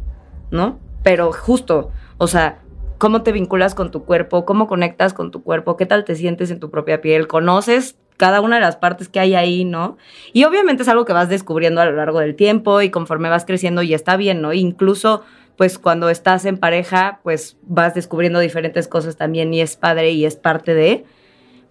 ¿no? 0.51 0.79
Pero 1.03 1.31
justo, 1.31 1.91
o 2.17 2.27
sea, 2.27 2.59
cómo 2.97 3.23
te 3.23 3.31
vinculas 3.31 3.75
con 3.75 3.91
tu 3.91 4.03
cuerpo, 4.03 4.45
cómo 4.45 4.67
conectas 4.67 5.13
con 5.13 5.31
tu 5.31 5.41
cuerpo, 5.43 5.77
qué 5.77 5.85
tal 5.85 6.03
te 6.03 6.15
sientes 6.15 6.51
en 6.51 6.59
tu 6.59 6.69
propia 6.69 7.01
piel, 7.01 7.27
conoces 7.27 7.97
cada 8.17 8.41
una 8.41 8.57
de 8.57 8.61
las 8.61 8.75
partes 8.75 9.07
que 9.07 9.21
hay 9.21 9.33
ahí, 9.33 9.63
¿no? 9.63 9.97
Y 10.33 10.43
obviamente 10.43 10.83
es 10.83 10.89
algo 10.89 11.05
que 11.05 11.13
vas 11.13 11.29
descubriendo 11.29 11.79
a 11.79 11.85
lo 11.85 11.93
largo 11.93 12.19
del 12.19 12.35
tiempo 12.35 12.81
y 12.81 12.89
conforme 12.89 13.29
vas 13.29 13.45
creciendo 13.45 13.81
y 13.81 13.93
está 13.93 14.17
bien, 14.17 14.41
¿no? 14.41 14.51
Incluso 14.51 15.23
pues 15.55 15.79
cuando 15.79 16.09
estás 16.09 16.45
en 16.45 16.57
pareja, 16.57 17.19
pues 17.23 17.57
vas 17.63 17.93
descubriendo 17.93 18.39
diferentes 18.39 18.87
cosas 18.87 19.17
también 19.17 19.53
y 19.53 19.61
es 19.61 19.75
padre 19.75 20.11
y 20.11 20.25
es 20.25 20.35
parte 20.35 20.73
de, 20.73 21.05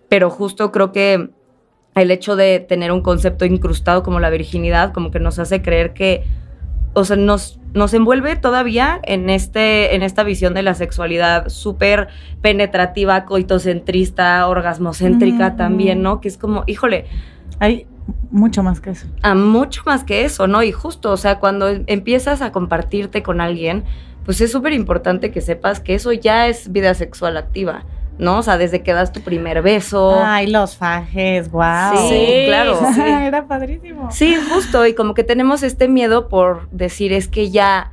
pero 0.09 0.31
justo 0.31 0.73
creo 0.73 0.93
que 0.93 1.31
el 1.95 2.11
hecho 2.11 2.37
de 2.37 2.61
tener 2.61 2.93
un 2.93 3.03
concepto 3.03 3.45
incrustado 3.45 4.03
como 4.03 4.21
la 4.21 4.31
virginidad, 4.31 4.93
como 4.93 5.11
que 5.11 5.19
nos 5.21 5.39
hace 5.39 5.63
creer 5.63 5.95
que, 5.95 6.25
o 6.95 7.05
sea, 7.05 7.17
nos, 7.17 7.59
nos 7.75 7.93
envuelve 7.93 8.37
todavía 8.37 9.01
en, 9.05 9.31
este, 9.31 9.95
en 9.95 10.03
esta 10.03 10.23
visión 10.23 10.55
de 10.55 10.63
la 10.63 10.75
sexualidad 10.75 11.49
súper 11.49 12.09
penetrativa, 12.41 13.25
coitocentrista, 13.25 14.47
orgasmocéntrica 14.49 15.51
Mm. 15.51 15.57
también, 15.57 16.03
¿no? 16.03 16.21
Que 16.21 16.29
es 16.29 16.39
como, 16.39 16.65
híjole, 16.67 17.07
Hay 17.61 17.87
mucho 18.31 18.63
más 18.63 18.81
que 18.81 18.91
eso. 18.91 19.07
a 19.23 19.35
mucho 19.35 19.83
más 19.85 20.05
que 20.05 20.25
eso, 20.25 20.47
¿no? 20.47 20.63
Y 20.63 20.71
justo, 20.73 21.11
o 21.13 21.17
sea, 21.17 21.39
cuando 21.41 21.69
empiezas 21.87 22.41
a 22.43 22.53
compartirte 22.53 23.23
con 23.23 23.41
alguien, 23.41 23.85
pues 24.25 24.41
es 24.41 24.53
súper 24.53 24.73
importante 24.73 25.31
que 25.31 25.41
sepas 25.41 25.81
que 25.81 25.95
eso 25.95 26.13
ya 26.13 26.47
es 26.49 26.71
vida 26.71 26.95
sexual 26.95 27.37
activa, 27.37 27.85
¿no? 28.19 28.39
O 28.39 28.43
sea, 28.43 28.59
desde 28.59 28.83
que 28.83 28.93
das 28.93 29.13
tu 29.13 29.21
primer 29.21 29.63
beso. 29.63 30.19
Ay, 30.23 30.47
los 30.49 30.77
fajes, 30.77 31.51
wow. 31.51 31.97
Sí, 32.09 32.45
claro. 32.47 32.79
sí. 32.95 33.01
Era 33.01 33.47
padrísimo. 33.47 34.11
Sí, 34.11 34.37
justo, 34.53 34.87
y 34.87 34.95
como 34.95 35.15
que 35.15 35.25
tenemos 35.25 35.63
este 35.63 35.89
miedo 35.89 36.29
por 36.29 36.69
decir 36.71 37.13
es 37.13 37.29
que 37.29 37.51
ya 37.51 37.93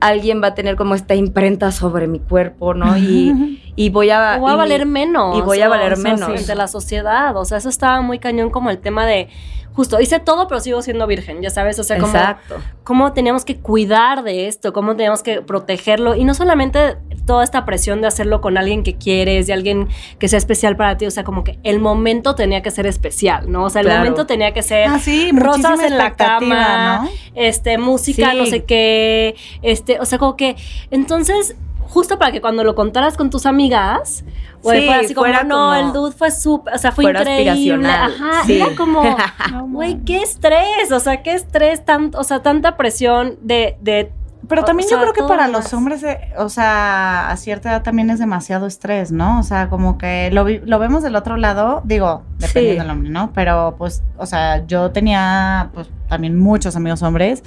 alguien 0.00 0.42
va 0.42 0.48
a 0.48 0.54
tener 0.54 0.76
como 0.76 0.94
esta 0.94 1.14
imprenta 1.14 1.72
sobre 1.72 2.06
mi 2.06 2.18
cuerpo, 2.20 2.74
¿no? 2.74 2.96
Y, 2.98 3.62
y 3.76 3.88
voy 3.90 4.10
a... 4.10 4.36
O 4.36 4.40
voy 4.40 4.50
a 4.50 4.52
y 4.52 4.56
mi- 4.56 4.58
valer 4.58 4.86
menos. 4.86 5.38
y 5.38 5.40
voy 5.40 5.60
a 5.62 5.68
valer 5.68 5.94
o 5.94 5.96
sea, 5.96 6.12
menos. 6.14 6.28
Ante 6.28 6.54
la 6.54 6.68
sociedad. 6.68 7.34
O 7.36 7.44
sea, 7.46 7.58
eso 7.58 7.68
estaba 7.70 8.02
muy 8.02 8.18
cañón 8.18 8.50
como 8.50 8.68
el 8.70 8.78
tema 8.78 9.06
de. 9.06 9.28
Justo, 9.74 10.00
hice 10.00 10.20
todo, 10.20 10.46
pero 10.46 10.60
sigo 10.60 10.80
siendo 10.82 11.06
virgen, 11.06 11.42
ya 11.42 11.50
sabes. 11.50 11.78
O 11.78 11.84
sea, 11.84 11.98
como. 11.98 12.12
Exacto. 12.14 12.56
cómo 12.84 13.12
teníamos 13.12 13.44
que 13.44 13.56
cuidar 13.56 14.22
de 14.22 14.46
esto, 14.46 14.72
cómo 14.72 14.94
teníamos 14.94 15.22
que 15.22 15.42
protegerlo 15.42 16.14
y 16.14 16.24
no 16.24 16.34
solamente 16.34 16.96
toda 17.26 17.42
esta 17.42 17.64
presión 17.64 18.00
de 18.02 18.06
hacerlo 18.06 18.40
con 18.42 18.58
alguien 18.58 18.82
que 18.82 18.94
quieres, 18.96 19.46
de 19.46 19.54
alguien 19.54 19.88
que 20.18 20.28
sea 20.28 20.36
especial 20.36 20.76
para 20.76 20.96
ti, 20.98 21.06
o 21.06 21.10
sea, 21.10 21.24
como 21.24 21.42
que 21.42 21.58
el 21.62 21.80
momento 21.80 22.34
tenía 22.34 22.62
que 22.62 22.70
ser 22.70 22.86
especial, 22.86 23.50
¿no? 23.50 23.64
O 23.64 23.70
sea, 23.70 23.80
el 23.80 23.86
Claro. 23.86 24.00
momento 24.00 24.26
tenía 24.26 24.52
que 24.52 24.62
ser 24.62 24.86
Ah, 24.88 24.98
sí, 24.98 25.30
rosas 25.32 25.80
en 25.82 25.96
la 25.96 26.14
cama, 26.14 27.00
¿no? 27.04 27.10
este, 27.34 27.78
música, 27.78 28.32
Sí. 28.32 28.36
no 28.38 28.44
sé 28.46 28.64
qué, 28.64 29.34
este, 29.62 29.98
o 29.98 30.04
sea, 30.04 30.18
como 30.18 30.36
que, 30.36 30.54
entonces, 30.90 31.56
justo 31.88 32.18
para 32.18 32.32
que 32.32 32.40
cuando 32.40 32.64
lo 32.64 32.74
contaras 32.74 33.16
con 33.16 33.30
tus 33.30 33.46
amigas, 33.46 34.24
güey, 34.62 34.80
Sí, 34.80 34.86
fuera 34.86 35.00
así 35.02 35.14
como, 35.14 35.24
fuera 35.26 35.44
no, 35.44 35.54
como- 35.56 35.74
el 35.74 35.92
dude 35.92 36.12
fue 36.12 36.30
súper, 36.30 36.74
o 36.74 36.78
sea, 36.78 36.92
fue 36.92 37.04
increíble, 37.04 37.50
aspiracional, 37.50 38.12
ajá, 38.14 38.42
sí. 38.46 38.60
era 38.60 38.74
como, 38.76 39.02
güey, 39.68 40.00
qué 40.04 40.22
estrés, 40.22 40.90
o 40.92 41.00
sea, 41.00 41.22
qué 41.22 41.32
estrés, 41.34 41.84
tan, 41.84 42.10
o 42.16 42.24
sea, 42.24 42.42
tanta 42.42 42.76
presión 42.76 43.36
de, 43.42 43.76
de 43.80 44.12
Pero 44.48 44.60
O 44.60 44.64
también 44.66 44.86
sea, 44.88 44.98
yo 44.98 45.02
creo 45.02 45.14
que 45.14 45.22
para 45.22 45.46
lo 45.48 45.54
los 45.54 45.72
hombres, 45.72 46.02
eh, 46.02 46.18
o 46.36 46.48
sea, 46.50 47.30
a 47.30 47.36
cierta 47.38 47.70
edad 47.70 47.82
también 47.82 48.10
es 48.10 48.18
demasiado 48.18 48.66
estrés, 48.66 49.10
¿no? 49.10 49.38
O 49.38 49.42
sea, 49.42 49.68
como 49.70 49.96
que 49.96 50.28
lo, 50.32 50.44
vi- 50.44 50.60
lo 50.66 50.78
vemos 50.78 51.02
del 51.02 51.16
otro 51.16 51.36
lado, 51.38 51.80
digo, 51.84 52.22
dependiendo 52.38 52.72
Sí. 52.72 52.78
del 52.78 52.90
hombre, 52.90 53.10
¿no? 53.10 53.32
Pero 53.32 53.74
pues, 53.78 54.02
o 54.18 54.26
sea, 54.26 54.66
yo 54.66 54.90
tenía 54.90 55.70
pues 55.72 55.88
también 56.08 56.38
muchos 56.38 56.76
amigos 56.76 57.02
hombres 57.02 57.42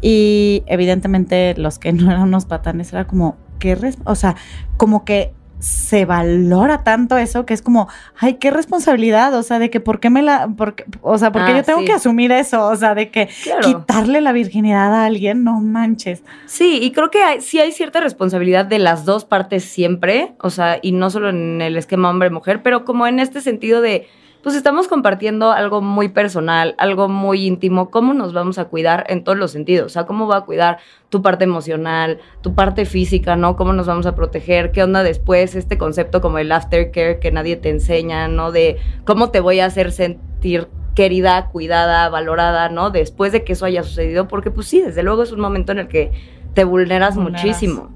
y 0.00 0.62
evidentemente 0.66 1.54
los 1.56 1.78
que 1.78 1.92
no 1.92 2.10
eran 2.10 2.22
unos 2.22 2.44
patanes 2.46 2.92
era 2.92 3.06
como, 3.06 3.36
¿qué? 3.58 3.74
res- 3.74 3.98
O 4.04 4.14
sea, 4.14 4.36
como 4.76 5.04
que 5.04 5.32
se 5.60 6.04
valora 6.04 6.82
tanto 6.84 7.16
eso 7.16 7.46
que 7.46 7.54
es 7.54 7.62
como, 7.62 7.88
ay, 8.18 8.34
qué 8.34 8.50
responsabilidad, 8.50 9.32
o 9.34 9.42
sea, 9.42 9.58
de 9.58 9.70
que 9.70 9.80
por 9.80 9.98
qué 9.98 10.10
me 10.10 10.20
la, 10.20 10.48
por 10.48 10.74
o 11.00 11.16
sea, 11.16 11.32
porque 11.32 11.52
Ah, 11.52 11.56
yo 11.56 11.62
tengo 11.64 11.78
sí. 11.80 11.86
que 11.86 11.92
asumir 11.94 12.32
eso, 12.32 12.66
o 12.66 12.76
sea, 12.76 12.94
de 12.94 13.10
que 13.10 13.30
Claro. 13.44 13.62
quitarle 13.62 14.20
la 14.20 14.32
virginidad 14.32 14.92
a 14.94 15.06
alguien, 15.06 15.42
no 15.42 15.60
manches. 15.60 16.22
Sí, 16.44 16.80
y 16.82 16.92
creo 16.92 17.10
que 17.10 17.22
hay- 17.22 17.40
sí 17.40 17.60
hay 17.60 17.72
cierta 17.72 18.00
responsabilidad 18.00 18.66
de 18.66 18.78
las 18.78 19.06
dos 19.06 19.24
partes 19.24 19.64
siempre, 19.64 20.34
o 20.40 20.50
sea, 20.50 20.78
y 20.82 20.92
no 20.92 21.08
solo 21.08 21.30
en 21.30 21.62
el 21.62 21.78
esquema 21.78 22.10
hombre-mujer, 22.10 22.62
pero 22.62 22.84
como 22.84 23.06
en 23.06 23.18
este 23.18 23.40
sentido 23.40 23.80
de, 23.80 24.06
pues 24.44 24.54
estamos 24.56 24.88
compartiendo 24.88 25.52
algo 25.52 25.80
muy 25.80 26.10
personal, 26.10 26.74
algo 26.76 27.08
muy 27.08 27.46
íntimo, 27.46 27.90
¿cómo 27.90 28.12
nos 28.12 28.34
vamos 28.34 28.58
a 28.58 28.66
cuidar 28.66 29.06
en 29.08 29.24
todos 29.24 29.38
los 29.38 29.52
sentidos? 29.52 29.86
O 29.86 29.88
sea, 29.88 30.04
¿cómo 30.04 30.28
va 30.28 30.36
a 30.36 30.40
cuidar 30.42 30.78
tu 31.08 31.22
parte 31.22 31.44
emocional, 31.44 32.20
tu 32.42 32.54
parte 32.54 32.84
física, 32.84 33.36
¿no? 33.36 33.56
¿Cómo 33.56 33.72
nos 33.72 33.86
vamos 33.86 34.04
a 34.04 34.14
proteger? 34.14 34.70
¿Qué 34.70 34.82
onda 34.82 35.02
después? 35.02 35.54
Este 35.54 35.78
concepto 35.78 36.20
como 36.20 36.36
el 36.36 36.52
aftercare 36.52 37.20
que 37.20 37.32
nadie 37.32 37.56
te 37.56 37.70
enseña, 37.70 38.28
¿no? 38.28 38.52
De 38.52 38.76
cómo 39.06 39.30
te 39.30 39.40
voy 39.40 39.60
a 39.60 39.64
hacer 39.64 39.92
sentir 39.92 40.68
querida, 40.94 41.48
cuidada, 41.48 42.10
valorada, 42.10 42.68
¿no? 42.68 42.90
Después 42.90 43.32
de 43.32 43.44
que 43.44 43.54
eso 43.54 43.64
haya 43.64 43.82
sucedido, 43.82 44.28
porque 44.28 44.50
pues 44.50 44.66
sí, 44.66 44.82
desde 44.82 45.02
luego 45.02 45.22
es 45.22 45.32
un 45.32 45.40
momento 45.40 45.72
en 45.72 45.78
el 45.78 45.88
que 45.88 46.12
te 46.52 46.64
vulneras, 46.64 47.16
Vulneras. 47.16 47.42
muchísimo. 47.42 47.88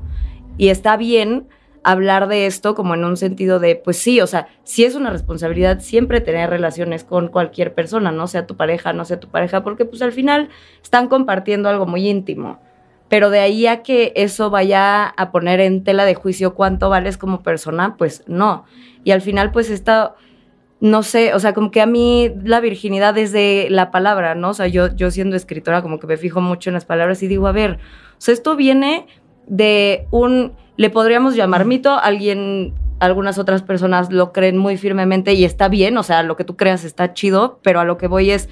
Y 0.56 0.70
está 0.70 0.96
bien 0.96 1.46
hablar 1.90 2.28
de 2.28 2.44
esto 2.44 2.74
como 2.74 2.92
en 2.92 3.02
un 3.02 3.16
sentido 3.16 3.60
de, 3.60 3.74
pues 3.74 3.96
sí, 3.96 4.20
o 4.20 4.26
sea, 4.26 4.48
sí 4.62 4.84
es 4.84 4.94
una 4.94 5.08
responsabilidad 5.08 5.80
siempre 5.80 6.20
tener 6.20 6.50
relaciones 6.50 7.02
con 7.02 7.28
cualquier 7.28 7.72
persona, 7.72 8.12
no 8.12 8.26
sea 8.26 8.46
tu 8.46 8.56
pareja, 8.56 8.92
no 8.92 9.06
sea 9.06 9.18
tu 9.20 9.28
pareja, 9.28 9.62
porque 9.62 9.86
pues 9.86 10.02
al 10.02 10.12
final 10.12 10.50
están 10.82 11.08
compartiendo 11.08 11.70
algo 11.70 11.86
muy 11.86 12.06
íntimo. 12.06 12.60
Pero 13.08 13.30
de 13.30 13.38
ahí 13.38 13.66
a 13.66 13.82
que 13.82 14.12
eso 14.16 14.50
vaya 14.50 15.06
a 15.06 15.30
poner 15.32 15.60
en 15.60 15.82
tela 15.82 16.04
de 16.04 16.14
juicio 16.14 16.54
cuánto 16.54 16.90
vales 16.90 17.16
como 17.16 17.42
persona, 17.42 17.96
pues 17.96 18.22
no. 18.26 18.66
Y 19.02 19.12
al 19.12 19.22
final, 19.22 19.50
pues 19.50 19.70
está, 19.70 20.14
no 20.80 21.02
sé, 21.02 21.32
o 21.32 21.38
sea, 21.38 21.54
como 21.54 21.70
que 21.70 21.80
a 21.80 21.86
mí 21.86 22.30
la 22.44 22.60
virginidad 22.60 23.16
es 23.16 23.32
de 23.32 23.68
la 23.70 23.90
palabra, 23.90 24.34
¿no? 24.34 24.50
O 24.50 24.54
sea, 24.54 24.66
yo, 24.66 24.94
yo 24.94 25.10
siendo 25.10 25.36
escritora 25.36 25.80
como 25.80 25.98
que 25.98 26.06
me 26.06 26.18
fijo 26.18 26.42
mucho 26.42 26.68
en 26.68 26.74
las 26.74 26.84
palabras 26.84 27.22
y 27.22 27.28
digo, 27.28 27.46
a 27.46 27.52
ver, 27.52 27.78
o 28.18 28.20
sea, 28.20 28.34
esto 28.34 28.56
viene 28.56 29.06
de 29.46 30.06
un, 30.10 30.52
le 30.78 30.90
podríamos 30.90 31.34
llamar 31.34 31.64
mito, 31.64 31.98
alguien, 31.98 32.72
algunas 33.00 33.36
otras 33.36 33.62
personas 33.62 34.12
lo 34.12 34.32
creen 34.32 34.56
muy 34.56 34.76
firmemente 34.78 35.34
y 35.34 35.44
está 35.44 35.68
bien, 35.68 35.98
o 35.98 36.04
sea, 36.04 36.22
lo 36.22 36.36
que 36.36 36.44
tú 36.44 36.56
creas 36.56 36.84
está 36.84 37.12
chido, 37.12 37.58
pero 37.64 37.80
a 37.80 37.84
lo 37.84 37.98
que 37.98 38.06
voy 38.06 38.30
es, 38.30 38.48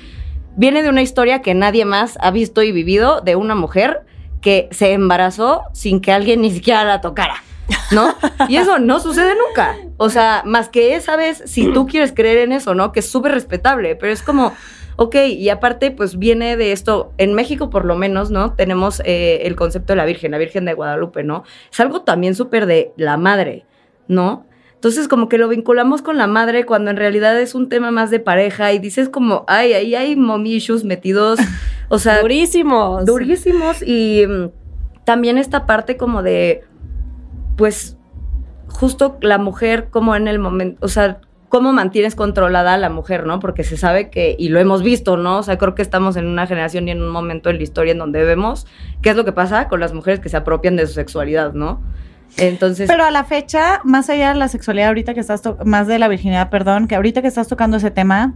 viene 0.57 0.83
de 0.83 0.89
una 0.89 1.03
historia 1.03 1.41
que 1.41 1.55
nadie 1.55 1.85
más 1.85 2.19
ha 2.21 2.33
visto 2.33 2.63
y 2.63 2.73
vivido 2.73 3.21
de 3.21 3.37
una 3.37 3.55
mujer 3.55 4.05
que 4.41 4.69
se 4.73 4.93
embarazó 4.93 5.63
sin 5.73 6.01
que 6.01 6.11
alguien 6.11 6.41
ni 6.41 6.51
siquiera 6.51 6.83
la 6.83 7.01
tocara, 7.01 7.45
¿no? 7.93 8.13
Y 8.49 8.57
eso 8.57 8.81
no 8.81 8.99
sucede 8.99 9.35
nunca. 9.47 9.77
O 9.97 10.11
sea, 10.11 10.43
más 10.45 10.69
que 10.69 11.01
¿sabes? 11.01 11.45
Si 11.47 11.73
tú 11.73 11.87
quieres 11.87 12.13
creer 12.13 12.39
en 12.39 12.51
eso, 12.51 12.75
¿no? 12.75 12.91
Que 12.91 13.01
es 13.01 13.09
súper 13.09 13.31
respetable, 13.31 13.95
pero 13.95 14.13
es 14.13 14.23
como, 14.23 14.53
ok, 14.97 15.15
y 15.29 15.49
aparte, 15.51 15.91
pues 15.91 16.19
viene 16.19 16.57
de 16.57 16.73
esto, 16.73 17.13
en 17.19 17.35
México 17.35 17.71
por 17.71 17.85
lo 17.85 17.97
menos, 17.97 18.31
¿no? 18.31 18.55
Tenemos 18.55 19.01
eh, 19.05 19.41
el 19.43 19.57
concepto 19.57 19.93
de 19.93 19.97
la 19.97 20.05
Virgen, 20.05 20.33
la 20.33 20.39
Virgen 20.39 20.65
de 20.65 20.75
Guadalupe, 20.75 21.23
¿no? 21.23 21.45
Es 21.71 21.79
algo 21.81 22.03
también 22.03 22.35
súper 22.35 22.67
de 22.67 22.93
la 22.97 23.17
madre, 23.17 23.67
¿no? 24.09 24.47
Entonces, 24.75 25.09
como 25.09 25.29
que 25.29 25.39
lo 25.39 25.49
vinculamos 25.49 26.03
con 26.03 26.17
la 26.17 26.27
madre 26.27 26.65
cuando 26.65 26.91
en 26.91 26.97
realidad 26.97 27.39
es 27.41 27.55
un 27.55 27.69
tema 27.69 27.91
más 27.91 28.11
de 28.11 28.21
pareja 28.21 28.73
y 28.73 28.79
dices 28.79 29.09
como, 29.09 29.45
ay, 29.49 29.73
ahí 29.73 29.95
hay 29.95 30.17
mommy 30.17 30.55
issues 30.55 30.85
metidos, 30.85 31.39
o 31.89 31.99
sea... 31.99 32.21
Durísimos. 32.21 33.05
Durísimos 33.05 33.83
y 33.83 34.27
mm, 34.27 34.51
también 35.05 35.39
esta 35.39 35.67
parte 35.67 35.97
como 35.97 36.23
de, 36.23 36.65
pues, 37.57 37.97
justo 38.69 39.19
la 39.23 39.39
mujer 39.39 39.89
como 39.91 40.15
en 40.15 40.29
el 40.29 40.39
momento, 40.39 40.79
o 40.85 40.89
sea, 40.89 41.21
cómo 41.49 41.73
mantienes 41.73 42.15
controlada 42.15 42.75
a 42.75 42.79
la 42.79 42.91
mujer, 42.91 43.27
¿no? 43.27 43.39
Porque 43.39 43.65
se 43.65 43.77
sabe 43.77 44.11
que, 44.11 44.37
y 44.39 44.49
lo 44.49 44.61
hemos 44.61 44.83
visto, 44.83 45.17
¿no? 45.17 45.39
O 45.39 45.43
sea, 45.43 45.59
creo 45.59 45.75
que 45.75 45.83
estamos 45.83 46.17
en 46.17 46.27
una 46.27 46.47
generación 46.47 46.89
y 46.89 46.91
en 46.91 47.03
un 47.03 47.09
momento 47.09 47.51
en 47.51 47.57
la 47.57 47.63
historia 47.63 47.93
en 47.93 47.99
donde 47.99 48.25
vemos 48.25 48.67
qué 49.03 49.11
es 49.11 49.17
lo 49.17 49.25
que 49.25 49.33
pasa 49.33 49.69
con 49.69 49.81
las 49.81 49.93
mujeres 49.93 50.21
que 50.21 50.29
se 50.29 50.37
apropian 50.37 50.77
de 50.77 50.87
su 50.87 50.95
sexualidad, 50.95 51.53
¿no? 51.53 51.81
Entonces. 52.37 52.89
Pero 52.89 53.05
a 53.05 53.11
la 53.11 53.25
fecha, 53.25 53.81
más 53.85 54.11
allá 54.11 54.33
de 54.33 54.39
la 54.39 54.49
sexualidad, 54.49 54.89
ahorita 54.89 55.15
que 55.15 55.21
estás, 55.21 55.43
más 55.65 55.87
de 55.87 55.99
la 55.99 56.09
virginidad, 56.09 56.51
perdón, 56.51 56.89
que 56.89 56.97
ahorita 56.97 57.23
que 57.23 57.29
estás 57.29 57.49
tocando 57.49 57.77
ese 57.79 57.91
tema, 57.91 58.35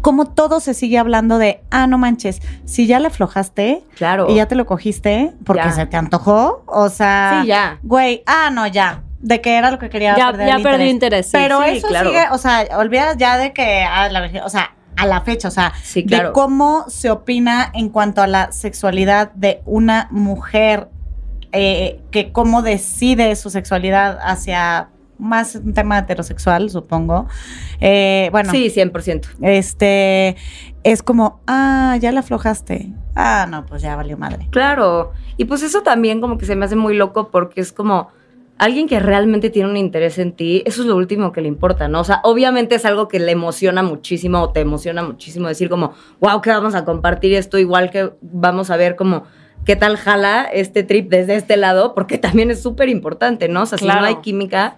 como 0.00 0.26
todo 0.26 0.60
se 0.60 0.74
sigue 0.74 0.98
hablando 0.98 1.38
de, 1.38 1.62
ah, 1.70 1.86
no 1.86 1.96
manches, 1.96 2.42
si 2.64 2.86
ya 2.86 3.00
le 3.00 3.06
aflojaste 3.06 3.84
claro. 3.96 4.26
y 4.28 4.34
ya 4.36 4.46
te 4.46 4.54
lo 4.54 4.66
cogiste 4.66 5.32
porque 5.44 5.70
se 5.72 5.86
te 5.86 5.96
antojó, 5.96 6.64
o 6.66 6.88
sea, 6.88 7.40
sí, 7.42 7.48
ya. 7.48 7.78
Güey, 7.82 8.22
ah, 8.26 8.50
no, 8.52 8.66
ya. 8.66 9.03
De 9.24 9.40
que 9.40 9.56
era 9.56 9.70
lo 9.70 9.78
que 9.78 9.88
quería 9.88 10.14
ya, 10.16 10.30
perder 10.32 10.48
ya 10.48 10.58
perdí 10.58 10.84
interés. 10.84 11.30
Pero 11.32 11.62
eso 11.62 11.88
sigue, 11.88 12.26
o 12.30 12.36
sea, 12.36 12.66
olvidas 12.76 13.16
ya 13.16 13.38
de 13.38 13.54
que, 13.54 13.82
ah, 13.82 14.10
la 14.10 14.44
o 14.44 14.50
sea, 14.50 14.74
a 14.96 15.06
la 15.06 15.22
fecha, 15.22 15.48
o 15.48 15.50
sea, 15.50 15.72
de 15.94 16.30
cómo 16.32 16.84
se 16.88 17.10
opina 17.10 17.70
en 17.74 17.88
cuanto 17.88 18.20
a 18.20 18.26
la 18.26 18.52
sexualidad 18.52 19.32
de 19.32 19.62
una 19.64 20.08
mujer 20.10 20.88
eh, 21.52 22.00
que 22.10 22.32
cómo 22.32 22.62
decide 22.62 23.34
su 23.36 23.48
sexualidad 23.48 24.18
hacia 24.22 24.90
más 25.18 25.54
un 25.54 25.72
tema 25.72 25.98
heterosexual, 25.98 26.70
supongo. 26.70 27.26
Eh, 27.80 28.28
bueno. 28.32 28.50
Sí, 28.50 28.70
100%. 28.70 29.28
Este, 29.40 30.36
es 30.82 31.02
como, 31.02 31.40
ah, 31.46 31.96
ya 32.00 32.12
la 32.12 32.20
aflojaste. 32.20 32.92
Ah, 33.14 33.46
no, 33.48 33.64
pues 33.66 33.82
ya 33.82 33.96
valió 33.96 34.18
madre. 34.18 34.48
Claro. 34.50 35.12
Y 35.36 35.44
pues 35.44 35.62
eso 35.62 35.82
también 35.82 36.20
como 36.20 36.38
que 36.38 36.46
se 36.46 36.56
me 36.56 36.64
hace 36.64 36.76
muy 36.76 36.94
loco 36.94 37.30
porque 37.30 37.60
es 37.60 37.72
como 37.72 38.08
alguien 38.58 38.86
que 38.86 39.00
realmente 39.00 39.50
tiene 39.50 39.68
un 39.68 39.76
interés 39.76 40.18
en 40.18 40.32
ti, 40.32 40.62
eso 40.66 40.82
es 40.82 40.88
lo 40.88 40.96
último 40.96 41.32
que 41.32 41.40
le 41.40 41.48
importa, 41.48 41.88
¿no? 41.88 42.00
O 42.00 42.04
sea, 42.04 42.20
obviamente 42.22 42.76
es 42.76 42.84
algo 42.84 43.08
que 43.08 43.18
le 43.18 43.32
emociona 43.32 43.82
muchísimo 43.82 44.40
o 44.40 44.50
te 44.50 44.60
emociona 44.60 45.02
muchísimo 45.02 45.48
decir 45.48 45.68
como, 45.68 45.92
wow, 46.20 46.40
que 46.40 46.50
vamos 46.50 46.74
a 46.74 46.84
compartir 46.84 47.34
esto, 47.34 47.58
igual 47.58 47.90
que 47.90 48.12
vamos 48.20 48.70
a 48.70 48.76
ver 48.76 48.96
como 48.96 49.24
qué 49.64 49.76
tal 49.76 49.96
jala 49.96 50.44
este 50.44 50.82
trip 50.82 51.08
desde 51.08 51.36
este 51.36 51.56
lado, 51.56 51.94
porque 51.94 52.18
también 52.18 52.50
es 52.50 52.62
súper 52.62 52.88
importante, 52.88 53.48
¿no? 53.48 53.62
O 53.62 53.66
sea, 53.66 53.78
si 53.78 53.86
no 53.86 53.92
hay 53.94 54.16
química. 54.16 54.76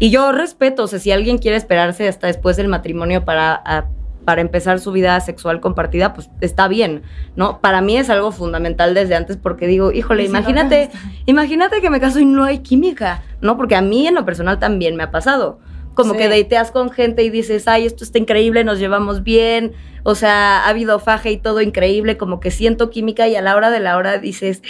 Y 0.00 0.10
yo 0.10 0.32
respeto, 0.32 0.84
o 0.84 0.86
sea, 0.86 0.98
si 0.98 1.10
alguien 1.10 1.38
quiere 1.38 1.56
esperarse 1.56 2.06
hasta 2.08 2.28
después 2.28 2.56
del 2.56 2.68
matrimonio 2.68 3.24
para, 3.24 3.88
para 4.24 4.40
empezar 4.40 4.78
su 4.80 4.92
vida 4.92 5.18
sexual 5.20 5.60
compartida, 5.60 6.12
pues 6.12 6.30
está 6.40 6.68
bien, 6.68 7.02
¿no? 7.36 7.60
Para 7.60 7.80
mí 7.80 7.96
es 7.96 8.10
algo 8.10 8.30
fundamental 8.32 8.94
desde 8.94 9.14
antes 9.14 9.36
porque 9.36 9.66
digo, 9.66 9.92
híjole, 9.92 10.24
imagínate, 10.24 10.90
imagínate 11.26 11.80
que 11.80 11.90
me 11.90 12.00
caso 12.00 12.18
y 12.20 12.24
no 12.24 12.44
hay 12.44 12.58
química, 12.58 13.22
¿no? 13.40 13.56
Porque 13.56 13.76
a 13.76 13.82
mí 13.82 14.06
en 14.06 14.14
lo 14.14 14.24
personal 14.24 14.58
también 14.58 14.96
me 14.96 15.04
ha 15.04 15.10
pasado 15.10 15.60
como 15.98 16.14
que 16.14 16.28
deiteas 16.28 16.70
con 16.70 16.90
gente 16.90 17.24
y 17.24 17.30
dices, 17.30 17.66
ay, 17.66 17.84
esto 17.84 18.04
está 18.04 18.18
increíble, 18.18 18.62
nos 18.62 18.78
llevamos 18.78 19.24
bien, 19.24 19.72
o 20.04 20.14
sea, 20.14 20.60
ha 20.60 20.68
habido 20.68 21.00
faje 21.00 21.32
y 21.32 21.38
todo 21.38 21.60
increíble, 21.60 22.16
como 22.16 22.38
que 22.38 22.52
siento 22.52 22.88
química 22.88 23.26
y 23.26 23.34
a 23.34 23.42
la 23.42 23.56
hora 23.56 23.72
de 23.72 23.80
la 23.80 23.96
hora 23.96 24.18
dices, 24.18 24.62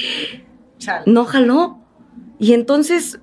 no 1.05 1.27
jaló. 1.27 1.81
Y 2.39 2.55
entonces, 2.55 3.21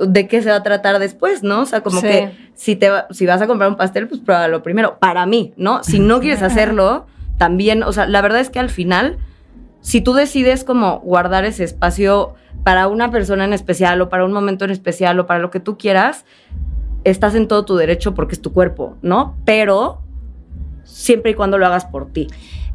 ¿de 0.00 0.26
qué 0.26 0.42
se 0.42 0.50
va 0.50 0.56
a 0.56 0.62
tratar 0.62 0.98
después, 0.98 1.42
no? 1.42 1.60
O 1.60 1.66
sea, 1.66 1.82
como 1.82 2.00
que 2.00 2.32
si, 2.54 2.76
te, 2.76 2.90
si 3.10 3.26
vas 3.26 3.42
a 3.42 3.46
comprar 3.46 3.70
un 3.70 3.76
pastel, 3.76 4.08
pues 4.08 4.20
pruébalo 4.20 4.62
primero, 4.62 4.98
para 4.98 5.26
mí, 5.26 5.52
¿no? 5.56 5.84
Si 5.84 5.98
no 5.98 6.20
quieres 6.20 6.42
hacerlo, 6.42 7.06
también, 7.38 7.82
o 7.82 7.92
sea, 7.92 8.06
la 8.06 8.20
verdad 8.20 8.40
es 8.40 8.50
que 8.50 8.58
al 8.58 8.70
final, 8.70 9.18
si 9.80 10.00
tú 10.00 10.12
decides 10.12 10.64
como 10.64 11.00
guardar 11.00 11.44
ese 11.44 11.64
espacio 11.64 12.34
para 12.64 12.88
una 12.88 13.10
persona 13.10 13.44
en 13.44 13.52
especial 13.52 14.00
o 14.00 14.08
para 14.08 14.24
un 14.24 14.32
momento 14.32 14.64
en 14.64 14.70
especial 14.70 15.18
o 15.20 15.26
para 15.26 15.40
lo 15.40 15.50
que 15.50 15.60
tú 15.60 15.78
quieras, 15.78 16.24
estás 17.04 17.34
en 17.34 17.48
todo 17.48 17.64
tu 17.64 17.76
derecho 17.76 18.14
porque 18.14 18.34
es 18.34 18.42
tu 18.42 18.52
cuerpo, 18.52 18.96
¿no? 19.02 19.36
Pero 19.44 20.02
siempre 20.84 21.32
y 21.32 21.34
cuando 21.34 21.58
lo 21.58 21.66
hagas 21.66 21.86
por 21.86 22.12
ti. 22.12 22.28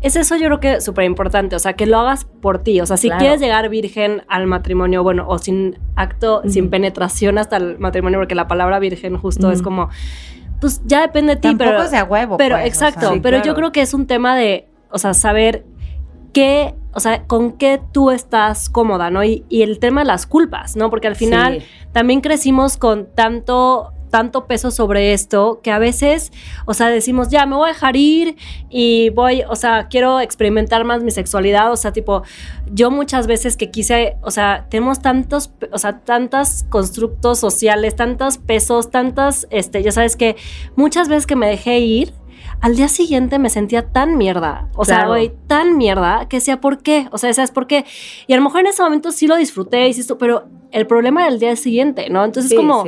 Es 0.05 0.15
eso 0.15 0.35
yo 0.35 0.45
creo 0.45 0.59
que 0.59 0.73
es 0.73 0.85
súper 0.85 1.05
importante, 1.05 1.55
o 1.55 1.59
sea, 1.59 1.73
que 1.73 1.87
lo 1.87 1.97
hagas 1.97 2.25
por 2.25 2.59
ti, 2.59 2.79
o 2.79 2.85
sea, 2.85 2.95
si 2.95 3.09
quieres 3.09 3.39
llegar 3.39 3.69
virgen 3.69 4.21
al 4.27 4.45
matrimonio, 4.45 5.01
bueno, 5.01 5.25
o 5.27 5.39
sin 5.39 5.79
acto, 5.95 6.43
sin 6.47 6.69
penetración 6.69 7.39
hasta 7.39 7.57
el 7.57 7.79
matrimonio, 7.79 8.19
porque 8.19 8.35
la 8.35 8.47
palabra 8.47 8.77
virgen 8.77 9.17
justo 9.17 9.49
es 9.49 9.63
como, 9.63 9.89
pues 10.61 10.83
ya 10.85 11.01
depende 11.01 11.33
de 11.33 11.41
ti, 11.41 11.47
Tampoco 11.47 11.71
pero... 11.71 11.87
sea 11.87 12.03
huevo. 12.03 12.37
Pero 12.37 12.55
pues, 12.55 12.67
exacto, 12.67 13.15
pero 13.23 13.41
yo 13.41 13.55
creo 13.55 13.71
que 13.71 13.81
es 13.81 13.95
un 13.95 14.05
tema 14.05 14.35
de, 14.35 14.67
o 14.91 14.99
sea, 14.99 15.15
saber 15.15 15.65
qué, 16.33 16.75
o 16.93 16.99
sea, 16.99 17.23
con 17.23 17.53
qué 17.53 17.81
tú 17.91 18.11
estás 18.11 18.69
cómoda, 18.69 19.09
¿no? 19.09 19.23
Y, 19.23 19.43
y 19.49 19.63
el 19.63 19.79
tema 19.79 20.01
de 20.01 20.05
las 20.05 20.27
culpas, 20.27 20.75
¿no? 20.75 20.91
Porque 20.91 21.07
al 21.07 21.15
final 21.15 21.63
también 21.93 22.21
crecimos 22.21 22.77
con 22.77 23.07
tanto 23.15 23.94
tanto 24.15 24.45
peso 24.45 24.71
sobre 24.71 25.11
esto 25.11 25.59
que 25.61 25.71
a 25.71 25.77
veces, 25.77 26.31
o 26.63 26.73
sea, 26.73 26.87
decimos, 26.87 27.27
ya, 27.27 27.45
me 27.45 27.57
voy 27.57 27.69
a 27.69 27.73
dejar 27.73 27.97
ir 27.97 28.37
y 28.69 29.09
voy, 29.09 29.43
o 29.49 29.57
sea, 29.57 29.89
quiero 29.89 30.21
experimentar 30.21 30.85
más 30.85 31.03
mi 31.03 31.11
sexualidad, 31.11 31.69
o 31.69 31.75
sea, 31.75 31.91
tipo, 31.91 32.23
yo 32.71 32.91
muchas 32.91 33.27
veces 33.27 33.57
que 33.57 33.71
quise, 33.71 34.15
o 34.21 34.31
sea, 34.31 34.67
tenemos 34.69 35.01
tantos, 35.01 35.51
o 35.69 35.77
sea, 35.77 35.99
tantos 35.99 36.63
constructos 36.69 37.39
sociales, 37.39 37.97
tantos 37.97 38.37
pesos, 38.37 38.89
tantas, 38.89 39.47
este, 39.49 39.83
ya 39.83 39.91
sabes 39.91 40.15
que 40.15 40.37
muchas 40.77 41.09
veces 41.09 41.27
que 41.27 41.35
me 41.35 41.47
dejé 41.47 41.79
ir, 41.79 42.13
al 42.61 42.75
día 42.75 42.87
siguiente 42.87 43.39
me 43.39 43.49
sentía 43.49 43.87
tan 43.87 44.17
mierda, 44.17 44.69
o 44.75 44.85
sea, 44.85 45.07
güey, 45.07 45.31
tan 45.47 45.77
mierda 45.77 46.27
que 46.27 46.37
decía, 46.37 46.61
¿por 46.61 46.79
qué? 46.79 47.07
O 47.11 47.17
sea, 47.17 47.33
¿sabes 47.33 47.51
por 47.51 47.67
qué? 47.67 47.85
Y 48.27 48.33
a 48.33 48.37
lo 48.37 48.43
mejor 48.43 48.61
en 48.61 48.67
ese 48.67 48.81
momento 48.83 49.11
sí 49.11 49.27
lo 49.27 49.35
disfruté, 49.35 49.87
insisto, 49.87 50.17
pero 50.17 50.45
el 50.71 50.87
problema 50.87 51.21
era 51.21 51.31
el 51.31 51.39
día 51.39 51.55
siguiente, 51.55 52.09
¿no? 52.09 52.25
Entonces 52.25 52.51
es 52.51 52.57
como 52.57 52.83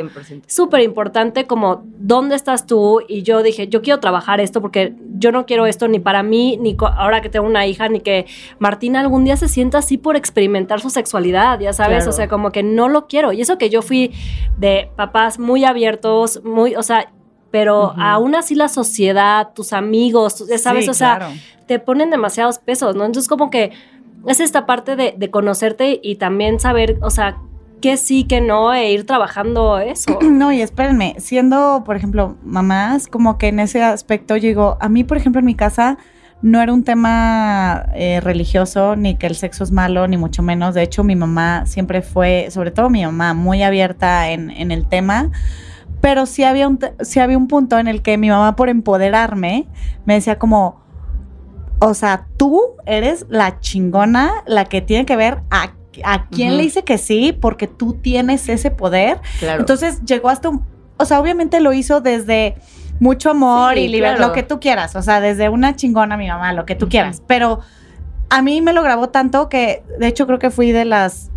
súper 0.46 0.82
importante 0.82 1.46
como 1.46 1.84
dónde 1.98 2.36
estás 2.36 2.66
tú 2.66 3.02
y 3.08 3.24
yo 3.24 3.44
dije, 3.44 3.70
yo 3.70 3.82
quiero 3.82 4.02
trabajar 4.02 4.42
esto 4.42 4.62
porque 4.62 4.94
yo 5.18 5.32
no 5.32 5.46
quiero 5.46 5.66
esto 5.66 5.88
ni 5.88 6.00
para 6.00 6.22
mí, 6.22 6.58
ni 6.58 6.76
ahora 6.80 7.22
que 7.22 7.30
tengo 7.30 7.48
una 7.48 7.66
hija, 7.66 7.88
ni 7.88 8.02
que 8.02 8.26
Martina 8.60 9.00
algún 9.00 9.24
día 9.24 9.38
se 9.38 9.48
sienta 9.48 9.78
así 9.78 9.98
por 9.98 10.18
experimentar 10.18 10.82
su 10.82 10.90
sexualidad, 10.90 11.60
ya 11.62 11.72
sabes, 11.72 12.08
o 12.08 12.12
sea, 12.12 12.28
como 12.28 12.52
que 12.52 12.62
no 12.62 12.90
lo 12.90 13.08
quiero. 13.08 13.32
Y 13.32 13.40
eso 13.40 13.58
que 13.58 13.70
yo 13.70 13.82
fui 13.82 14.12
de 14.58 14.90
papás 14.98 15.40
muy 15.40 15.64
abiertos, 15.64 16.44
muy, 16.44 16.76
o 16.76 16.84
sea, 16.84 17.14
pero 17.52 17.94
aún 17.98 18.36
así 18.36 18.56
la 18.56 18.68
sociedad, 18.68 19.50
tus 19.54 19.74
amigos, 19.74 20.46
ya 20.48 20.58
sabes, 20.58 20.90
o 20.90 20.94
sea, 20.94 21.30
te 21.66 21.80
ponen 21.80 22.10
demasiados 22.10 22.60
pesos, 22.60 22.96
¿no? 22.96 23.06
Entonces 23.06 23.30
como 23.30 23.50
que 23.50 23.72
es 24.26 24.40
esta 24.40 24.66
parte 24.66 24.96
de, 24.96 25.30
conocerte 25.32 26.00
y 26.04 26.16
también 26.16 26.60
saber, 26.60 26.98
o 27.02 27.10
sea, 27.10 27.38
qué 27.82 27.98
sí, 27.98 28.26
qué 28.26 28.42
no, 28.42 28.74
e 28.74 28.92
ir 28.92 29.06
trabajando 29.06 29.80
eso. 29.80 30.20
No, 30.30 30.52
y 30.52 30.62
espérenme, 30.62 31.16
siendo, 31.20 31.84
por 31.86 31.96
ejemplo, 31.96 32.36
mamás, 32.44 33.08
como 33.08 33.38
que 33.38 33.48
en 33.48 33.60
ese 33.60 33.84
aspecto 33.84 34.38
llegó, 34.38 34.78
a 34.82 34.90
mí, 34.90 35.04
por 35.04 35.18
ejemplo, 35.18 35.40
en 35.40 35.46
mi 35.46 35.56
casa 35.56 35.98
no 36.42 36.62
era 36.62 36.72
un 36.72 36.84
tema 36.84 37.88
eh, 37.96 38.20
religioso, 38.22 38.96
ni 38.96 39.16
que 39.16 39.28
el 39.28 39.36
sexo 39.36 39.64
es 39.64 39.72
malo, 39.72 40.08
ni 40.08 40.18
mucho 40.18 40.44
menos. 40.44 40.76
De 40.76 40.84
hecho, 40.84 41.04
mi 41.04 41.16
mamá 41.16 41.66
siempre 41.66 42.02
fue, 42.02 42.50
sobre 42.52 42.72
todo 42.72 42.90
mi 42.90 43.04
mamá, 43.04 43.34
muy 43.34 43.64
abierta 43.64 44.30
en, 44.30 44.52
en 44.52 44.72
el 44.72 44.88
tema 44.88 45.32
pero 46.02 46.26
sí 46.26 46.44
había, 46.44 46.68
un, 46.68 46.80
sí 47.02 47.20
había 47.20 47.38
un 47.38 47.48
punto 47.48 47.80
en 47.80 47.88
el 47.88 48.02
que 48.02 48.18
mi 48.18 48.30
mamá, 48.30 48.56
por 48.56 48.70
empoderarme, 48.70 49.68
me 50.06 50.16
decía 50.16 50.38
como, 50.38 50.82
o 51.80 51.94
sea, 51.94 52.28
tú 52.38 52.62
eres 52.86 53.26
la 53.30 53.60
chingona, 53.60 54.44
la 54.46 54.66
que 54.66 54.82
tiene 54.82 55.06
que 55.06 55.16
ver 55.16 55.42
a, 55.50 55.74
a 56.04 56.28
quién 56.30 56.58
le 56.58 56.64
dice 56.64 56.84
que 56.84 56.98
sí, 56.98 57.34
porque 57.34 57.68
tú 57.68 57.94
tienes 57.94 58.50
ese 58.50 58.72
poder. 58.72 59.20
Entonces 59.42 60.04
llegó 60.04 60.30
hasta 60.30 60.50
un, 60.50 60.66
o 60.98 61.06
sea, 61.06 61.20
obviamente 61.20 61.60
lo 61.60 61.74
hizo 61.74 62.02
desde 62.02 62.56
mucho 63.00 63.30
amor 63.30 63.78
y 63.78 63.88
libertad, 63.88 64.28
lo 64.28 64.34
que 64.34 64.44
tú 64.44 64.60
quieras, 64.60 64.96
o 64.96 65.02
sea, 65.02 65.22
desde 65.22 65.50
una 65.50 65.76
chingona 65.76 66.18
mi 66.18 66.28
mamá, 66.28 66.54
lo 66.54 66.66
que 66.66 66.74
tú 66.74 66.90
quieras, 66.90 67.22
pero 67.28 67.60
a 68.30 68.42
mí 68.42 68.62
me 68.62 68.74
lo 68.74 68.82
grabó 68.82 69.10
tanto 69.10 69.50
que, 69.50 69.84
de 70.00 70.08
hecho, 70.08 70.26
creo 70.26 70.40
que 70.40 70.50
fui 70.50 70.72
de 70.72 70.86
las 70.86 71.30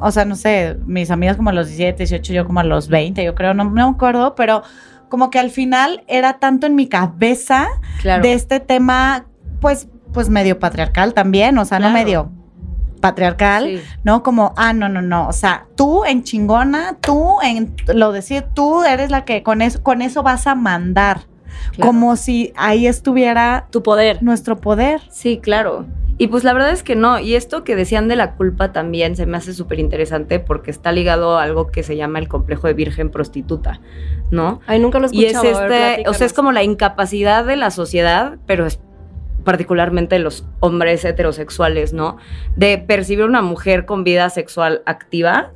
o 0.00 0.10
sea, 0.10 0.24
no 0.24 0.36
sé, 0.36 0.76
mis 0.86 1.10
amigas 1.10 1.36
como 1.36 1.50
a 1.50 1.52
los 1.52 1.66
17, 1.68 1.98
18, 1.98 2.32
yo 2.32 2.46
como 2.46 2.60
a 2.60 2.64
los 2.64 2.88
20, 2.88 3.22
yo 3.24 3.34
creo, 3.34 3.54
no, 3.54 3.64
me 3.64 3.82
acuerdo, 3.82 4.34
pero 4.34 4.62
como 5.08 5.30
que 5.30 5.38
al 5.38 5.50
final 5.50 6.04
era 6.08 6.34
tanto 6.34 6.66
en 6.66 6.74
mi 6.74 6.86
cabeza 6.88 7.66
de 8.22 8.32
este 8.32 8.60
tema, 8.60 9.26
pues, 9.60 9.88
pues 10.12 10.28
medio 10.28 10.58
patriarcal 10.58 11.14
también, 11.14 11.56
o 11.58 11.64
sea, 11.64 11.78
no 11.78 11.90
medio, 11.90 12.30
patriarcal, 13.00 13.64
Sí. 13.78 13.82
¿no? 14.04 14.22
Como, 14.22 14.52
ah, 14.56 14.72
no, 14.72 14.88
no, 14.88 15.00
no, 15.02 15.28
o 15.28 15.32
sea, 15.32 15.66
tú 15.76 16.04
en 16.04 16.24
chingona, 16.24 16.96
tú 17.00 17.36
en 17.42 17.74
lo 17.94 18.12
decir, 18.12 18.44
tú 18.54 18.82
eres 18.84 19.10
la 19.10 19.24
que 19.24 19.42
con 19.42 19.62
eso, 19.62 19.82
con 19.82 20.02
eso 20.02 20.22
vas 20.22 20.46
a 20.46 20.54
mandar, 20.54 21.20
Claro. 21.72 21.90
como 21.92 22.16
si 22.16 22.52
ahí 22.56 22.86
estuviera 22.86 23.66
Tu 23.70 23.82
poder. 23.82 24.22
nuestro 24.22 24.58
poder. 24.58 25.00
Sí, 25.10 25.38
claro. 25.42 25.86
Y 26.20 26.26
pues 26.26 26.42
la 26.42 26.52
verdad 26.52 26.70
es 26.70 26.82
que 26.82 26.96
no. 26.96 27.20
Y 27.20 27.36
esto 27.36 27.62
que 27.62 27.76
decían 27.76 28.08
de 28.08 28.16
la 28.16 28.34
culpa 28.34 28.72
también 28.72 29.14
se 29.14 29.24
me 29.24 29.36
hace 29.36 29.54
súper 29.54 29.78
interesante 29.78 30.40
porque 30.40 30.72
está 30.72 30.90
ligado 30.90 31.38
a 31.38 31.44
algo 31.44 31.68
que 31.68 31.84
se 31.84 31.96
llama 31.96 32.18
el 32.18 32.28
complejo 32.28 32.66
de 32.66 32.74
virgen 32.74 33.10
prostituta, 33.10 33.80
¿no? 34.32 34.60
Ay, 34.66 34.80
nunca 34.80 34.98
lo 34.98 35.06
he 35.06 35.10
Y 35.12 35.26
es 35.26 35.34
escuchado. 35.34 35.68
ver, 35.68 36.00
este, 36.00 36.10
o 36.10 36.14
sea, 36.14 36.26
es 36.26 36.32
como 36.32 36.50
la 36.50 36.64
incapacidad 36.64 37.44
de 37.44 37.54
la 37.56 37.70
sociedad, 37.70 38.36
pero 38.46 38.66
es 38.66 38.80
particularmente 39.44 40.16
de 40.16 40.18
los 40.18 40.44
hombres 40.58 41.04
heterosexuales, 41.04 41.92
¿no? 41.92 42.16
De 42.56 42.78
percibir 42.78 43.24
una 43.24 43.40
mujer 43.40 43.86
con 43.86 44.02
vida 44.02 44.28
sexual 44.28 44.82
activa 44.86 45.52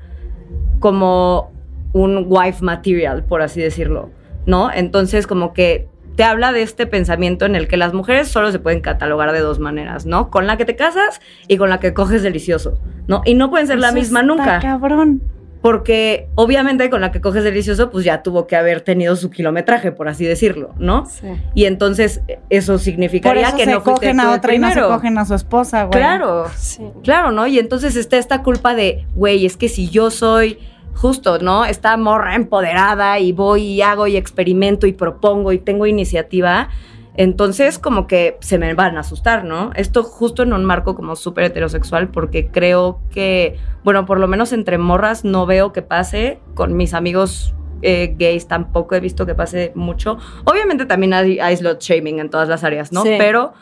como 0.78 1.52
un 1.92 2.24
wife 2.28 2.64
material, 2.64 3.24
por 3.24 3.42
así 3.42 3.60
decirlo, 3.60 4.10
¿no? 4.46 4.70
Entonces, 4.72 5.26
como 5.26 5.52
que 5.52 5.88
te 6.16 6.24
habla 6.24 6.52
de 6.52 6.62
este 6.62 6.86
pensamiento 6.86 7.46
en 7.46 7.56
el 7.56 7.68
que 7.68 7.76
las 7.76 7.94
mujeres 7.94 8.28
solo 8.28 8.52
se 8.52 8.58
pueden 8.58 8.80
catalogar 8.80 9.32
de 9.32 9.40
dos 9.40 9.58
maneras, 9.58 10.04
¿no? 10.06 10.30
Con 10.30 10.46
la 10.46 10.56
que 10.56 10.64
te 10.64 10.76
casas 10.76 11.20
y 11.48 11.56
con 11.56 11.70
la 11.70 11.80
que 11.80 11.94
coges 11.94 12.22
delicioso, 12.22 12.78
¿no? 13.06 13.22
Y 13.24 13.34
no 13.34 13.50
pueden 13.50 13.66
ser 13.66 13.78
la 13.78 13.92
misma 13.92 14.20
está 14.20 14.26
nunca 14.34 14.58
Cabrón. 14.60 15.22
porque 15.62 16.28
obviamente 16.34 16.90
con 16.90 17.00
la 17.00 17.12
que 17.12 17.20
coges 17.20 17.44
delicioso, 17.44 17.90
pues 17.90 18.04
ya 18.04 18.22
tuvo 18.22 18.46
que 18.46 18.56
haber 18.56 18.80
tenido 18.80 19.14
su 19.16 19.30
kilometraje, 19.30 19.92
por 19.92 20.08
así 20.08 20.24
decirlo, 20.26 20.74
¿no? 20.78 21.06
Sí. 21.06 21.28
Y 21.54 21.64
entonces 21.66 22.20
eh, 22.28 22.40
eso 22.50 22.72
Por 22.72 22.80
significaría 22.80 23.48
eso 23.48 23.56
que 23.56 23.64
se 23.64 23.70
no 23.70 23.82
cogen 23.82 24.18
a 24.20 24.32
otra 24.32 24.54
y 24.54 24.58
no 24.58 24.66
se 24.68 24.72
primero. 24.74 24.94
cogen 24.94 25.18
a 25.18 25.24
su 25.24 25.34
esposa, 25.34 25.84
güey. 25.84 25.98
Claro, 25.98 26.46
Sí. 26.56 26.82
claro, 27.04 27.30
¿no? 27.30 27.46
Y 27.46 27.58
entonces 27.58 27.94
está 27.96 28.18
esta 28.18 28.42
culpa 28.42 28.74
de, 28.74 29.06
güey, 29.14 29.46
es 29.46 29.56
que 29.56 29.68
si 29.68 29.88
yo 29.88 30.10
soy 30.10 30.58
justo, 30.94 31.38
¿no? 31.38 31.64
Esta 31.64 31.96
morra 31.96 32.34
empoderada 32.34 33.18
y 33.18 33.32
voy 33.32 33.62
y 33.62 33.82
hago 33.82 34.06
y 34.06 34.16
experimento 34.16 34.86
y 34.86 34.92
propongo 34.92 35.52
y 35.52 35.58
tengo 35.58 35.86
iniciativa, 35.86 36.68
entonces 37.14 37.78
como 37.78 38.06
que 38.06 38.38
se 38.40 38.58
me 38.58 38.72
van 38.74 38.96
a 38.96 39.00
asustar, 39.00 39.44
¿no? 39.44 39.70
Esto 39.74 40.02
justo 40.02 40.42
en 40.42 40.52
un 40.52 40.64
marco 40.64 40.94
como 40.94 41.14
súper 41.16 41.44
heterosexual 41.44 42.08
porque 42.08 42.48
creo 42.48 43.00
que, 43.10 43.58
bueno, 43.84 44.06
por 44.06 44.18
lo 44.18 44.28
menos 44.28 44.52
entre 44.52 44.78
morras 44.78 45.24
no 45.24 45.44
veo 45.44 45.72
que 45.72 45.82
pase, 45.82 46.40
con 46.54 46.76
mis 46.76 46.94
amigos 46.94 47.54
eh, 47.82 48.14
gays 48.16 48.46
tampoco 48.46 48.94
he 48.94 49.00
visto 49.00 49.26
que 49.26 49.34
pase 49.34 49.72
mucho. 49.74 50.16
Obviamente 50.44 50.86
también 50.86 51.12
hay, 51.12 51.38
hay 51.40 51.56
slut 51.56 51.80
shaming 51.80 52.20
en 52.20 52.30
todas 52.30 52.48
las 52.48 52.64
áreas, 52.64 52.92
¿no? 52.92 53.02
Sí. 53.02 53.14
Pero 53.18 53.52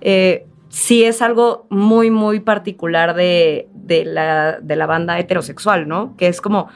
eh, 0.00 0.46
sí 0.70 1.04
es 1.04 1.20
algo 1.20 1.66
muy, 1.68 2.10
muy 2.10 2.40
particular 2.40 3.14
de, 3.14 3.68
de 3.74 4.04
la, 4.04 4.58
de 4.60 4.76
la 4.76 4.86
banda 4.86 5.18
heterosexual, 5.18 5.86
¿no? 5.86 6.16
Que 6.16 6.28
es 6.28 6.40
como, 6.40 6.68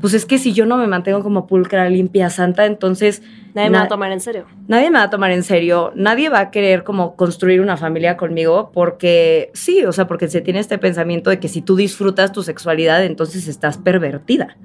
pues 0.00 0.12
es 0.12 0.26
que 0.26 0.38
si 0.38 0.52
yo 0.52 0.66
no 0.66 0.76
me 0.76 0.86
mantengo 0.88 1.22
como 1.22 1.46
pulcra, 1.46 1.88
limpia, 1.88 2.30
santa, 2.30 2.66
entonces 2.66 3.22
Nadie 3.54 3.70
me 3.70 3.78
va 3.78 3.84
a 3.84 3.88
tomar 3.88 4.12
en 4.12 4.20
serio. 4.20 4.44
nadie 4.66 4.90
me 4.90 4.98
va 4.98 5.04
a 5.04 5.10
tomar 5.10 5.30
en 5.30 5.42
serio, 5.42 5.92
nadie 5.94 6.28
va 6.28 6.40
a 6.40 6.50
querer 6.50 6.84
como 6.84 7.16
construir 7.16 7.60
una 7.60 7.76
familia 7.76 8.16
conmigo 8.16 8.70
porque 8.74 9.50
sí, 9.54 9.84
o 9.84 9.92
sea, 9.92 10.06
porque 10.06 10.28
se 10.28 10.40
tiene 10.40 10.58
este 10.58 10.78
pensamiento 10.78 11.30
de 11.30 11.38
que 11.38 11.48
si 11.48 11.62
tú 11.62 11.76
disfrutas 11.76 12.32
tu 12.32 12.42
sexualidad, 12.42 13.04
entonces 13.04 13.48
estás 13.48 13.78
pervertida, 13.78 14.56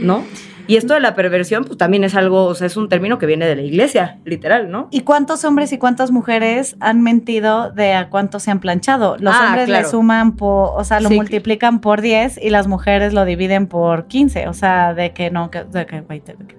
¿no? 0.00 0.24
Y 0.72 0.76
esto 0.76 0.94
de 0.94 1.00
la 1.00 1.14
perversión, 1.14 1.64
pues 1.64 1.76
también 1.76 2.02
es 2.04 2.14
algo, 2.14 2.44
o 2.46 2.54
sea, 2.54 2.66
es 2.66 2.76
un 2.78 2.88
término 2.88 3.18
que 3.18 3.26
viene 3.26 3.46
de 3.46 3.56
la 3.56 3.62
iglesia, 3.62 4.18
literal, 4.24 4.70
¿no? 4.70 4.88
¿Y 4.90 5.00
cuántos 5.00 5.44
hombres 5.44 5.70
y 5.72 5.78
cuántas 5.78 6.10
mujeres 6.10 6.76
han 6.80 7.02
mentido 7.02 7.70
de 7.70 7.92
a 7.92 8.08
cuántos 8.08 8.44
se 8.44 8.50
han 8.50 8.60
planchado? 8.60 9.16
Los 9.18 9.34
Ah, 9.34 9.46
hombres 9.48 9.66
claro. 9.66 9.84
le 9.84 9.90
suman 9.90 10.36
por, 10.36 10.70
o 10.80 10.84
sea, 10.84 11.00
lo 11.00 11.10
Sí. 11.10 11.16
multiplican 11.16 11.80
por 11.80 12.00
10 12.00 12.38
y 12.42 12.48
las 12.50 12.68
mujeres 12.68 13.12
lo 13.12 13.24
dividen 13.26 13.66
por 13.66 14.06
15. 14.06 14.48
O 14.48 14.54
sea, 14.54 14.94
de 14.94 15.12
que 15.12 15.30
no, 15.30 15.50
que, 15.50 15.64
de 15.64 15.84
que, 15.84 16.02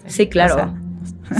Sí, 0.05 0.27
claro. 0.27 0.53
o 0.53 0.57
sea, 0.57 0.73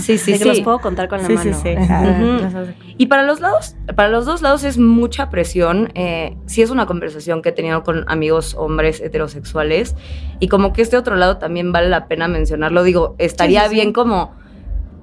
Sí, 0.01 0.17
sí, 0.17 0.31
de 0.33 0.37
que 0.37 0.43
sí. 0.43 0.49
los 0.49 0.59
puedo 0.61 0.79
contar 0.79 1.07
con 1.07 1.19
la 1.21 1.27
sí, 1.27 1.33
mano. 1.33 1.53
sí, 1.53 1.69
sí. 1.75 2.93
Y 2.97 3.07
para 3.07 3.23
los 3.23 3.39
lados, 3.39 3.75
para 3.95 4.09
los 4.09 4.25
dos 4.25 4.41
lados 4.41 4.63
es 4.63 4.77
mucha 4.77 5.29
presión. 5.29 5.91
Eh, 5.95 6.35
sí 6.45 6.61
es 6.61 6.69
una 6.69 6.85
conversación 6.85 7.41
que 7.41 7.49
he 7.49 7.51
tenido 7.53 7.83
con 7.83 8.05
amigos 8.07 8.55
hombres 8.55 9.01
heterosexuales 9.01 9.95
y 10.39 10.47
como 10.47 10.73
que 10.73 10.81
este 10.81 10.97
otro 10.97 11.15
lado 11.15 11.37
también 11.37 11.71
vale 11.71 11.89
la 11.89 12.07
pena 12.07 12.27
mencionarlo. 12.27 12.83
Digo, 12.83 13.15
estaría 13.17 13.61
Sí, 13.61 13.65
sí, 13.65 13.69
sí. 13.69 13.75
bien 13.75 13.93
como 13.93 14.33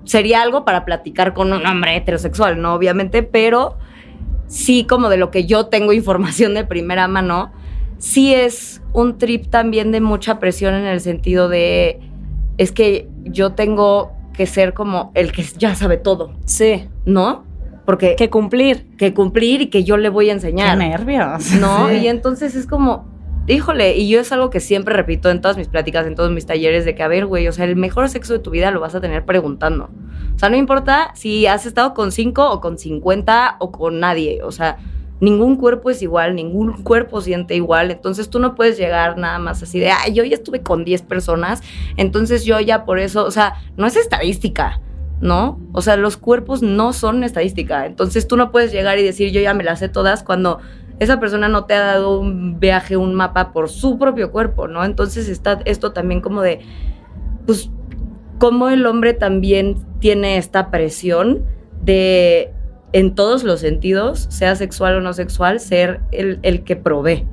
sería 0.04 0.42
algo 0.42 0.64
para 0.64 0.84
platicar 0.84 1.34
con 1.34 1.52
un 1.52 1.66
hombre 1.66 1.96
heterosexual, 1.96 2.60
no 2.60 2.74
obviamente, 2.74 3.22
pero 3.22 3.76
sí 4.46 4.84
como 4.88 5.08
de 5.08 5.16
lo 5.16 5.30
que 5.30 5.44
yo 5.46 5.66
tengo 5.66 5.92
información 5.94 6.54
de 6.54 6.64
primera 6.64 7.06
mano, 7.08 7.52
sí 7.98 8.34
es 8.34 8.82
un 8.92 9.18
trip 9.18 9.48
también 9.50 9.92
de 9.92 10.00
mucha 10.00 10.38
presión 10.38 10.74
en 10.74 10.86
el 10.86 11.00
sentido 11.00 11.48
de 11.48 12.00
es 12.56 12.72
que 12.72 13.08
yo 13.24 13.52
tengo 13.52 14.12
que 14.40 14.46
ser 14.46 14.72
como 14.72 15.12
el 15.14 15.32
que 15.32 15.42
ya 15.42 15.74
sabe 15.74 15.98
todo. 15.98 16.32
Sí. 16.46 16.88
¿no? 17.04 17.44
Porque 17.84 18.10
que, 18.10 18.16
Que 18.16 18.30
cumplir. 18.30 18.86
cumplir 19.14 19.60
y 19.60 19.66
que 19.66 19.84
yo 19.84 19.98
le 19.98 20.08
voy 20.08 20.26
a 20.26 20.28
Qué 20.28 20.36
enseñar, 20.36 20.78
nervios. 20.78 21.52
¿no? 21.60 21.88
Sí. 21.90 21.96
Y 21.96 22.08
entonces 22.08 22.54
es 22.54 22.66
como, 22.66 23.04
híjole, 23.46 23.98
y 23.98 24.08
yo 24.08 24.18
es 24.18 24.32
algo 24.32 24.48
que 24.48 24.60
siempre 24.60 24.94
repito 24.96 25.28
en 25.28 25.42
todas 25.42 25.58
mis 25.58 25.68
pláticas, 25.68 26.06
en 26.06 26.14
todos 26.14 26.30
mis 26.30 26.46
talleres, 26.46 26.86
de 26.86 26.94
que, 26.94 27.02
a 27.02 27.08
ver, 27.08 27.26
güey, 27.26 27.48
o 27.48 27.52
sea, 27.52 27.66
el 27.66 27.76
mejor 27.76 28.08
sexo 28.08 28.32
de 28.32 28.38
tu 28.38 28.48
vida 28.50 28.70
lo 28.70 28.80
vas 28.80 28.94
a 28.94 29.02
tener 29.02 29.26
preguntando. 29.26 29.90
O 30.34 30.38
sea, 30.38 30.48
no 30.48 30.56
importa 30.56 31.10
si 31.14 31.46
has 31.46 31.66
estado 31.66 31.92
con 31.92 32.12
5 32.12 32.50
o 32.50 32.62
con 32.62 32.78
50 32.78 33.56
o 33.58 33.70
con 33.70 34.00
nadie, 34.00 34.40
o 34.42 34.52
sea, 34.52 34.78
ningún 35.20 35.56
cuerpo 35.56 35.90
es 35.90 36.02
igual, 36.02 36.34
ningún 36.34 36.82
cuerpo 36.82 37.20
siente 37.20 37.54
igual, 37.54 37.90
entonces 37.90 38.30
tú 38.30 38.38
no 38.38 38.54
puedes 38.54 38.78
llegar 38.78 39.18
nada 39.18 39.38
más 39.38 39.62
así 39.62 39.78
de, 39.78 39.90
ay, 39.90 40.12
yo 40.14 40.24
ya 40.24 40.34
estuve 40.34 40.62
con 40.62 40.84
10 40.84 41.02
personas, 41.02 41.62
entonces 41.96 42.44
yo 42.44 42.58
ya 42.60 42.84
por 42.84 42.98
eso, 42.98 43.24
o 43.24 43.30
sea, 43.30 43.54
no 43.76 43.86
es 43.86 43.96
estadística. 43.96 44.80
¿no? 45.20 45.60
O 45.72 45.82
sea, 45.82 45.96
los 45.96 46.16
cuerpos 46.16 46.62
no 46.62 46.94
son 46.94 47.24
estadística. 47.24 47.84
Entonces 47.84 48.26
tú 48.26 48.38
no 48.38 48.50
puedes 48.50 48.72
llegar 48.72 48.98
y 48.98 49.02
decir 49.02 49.30
yo 49.30 49.40
ya 49.42 49.52
me 49.52 49.64
las 49.64 49.80
sé 49.80 49.90
todas 49.90 50.22
cuando 50.22 50.60
esa 50.98 51.20
persona 51.20 51.48
no 51.48 51.64
te 51.64 51.74
ha 51.74 51.80
dado 51.80 52.20
un 52.20 52.60
viaje, 52.60 52.96
un 52.96 53.14
mapa 53.14 53.52
por 53.52 53.68
su 53.68 53.98
propio 53.98 54.30
cuerpo, 54.30 54.68
¿no? 54.68 54.84
Entonces 54.84 55.28
está 55.28 55.60
esto 55.64 55.92
también 55.92 56.20
como 56.20 56.42
de, 56.42 56.60
pues, 57.46 57.70
cómo 58.38 58.68
el 58.68 58.86
hombre 58.86 59.14
también 59.14 59.76
tiene 59.98 60.36
esta 60.36 60.70
presión 60.70 61.44
de, 61.82 62.52
en 62.92 63.14
todos 63.14 63.44
los 63.44 63.60
sentidos, 63.60 64.26
sea 64.30 64.56
sexual 64.56 64.96
o 64.96 65.00
no 65.00 65.12
sexual, 65.12 65.60
ser 65.60 66.00
el, 66.10 66.40
el 66.42 66.64
que 66.64 66.76
provee, 66.76 67.26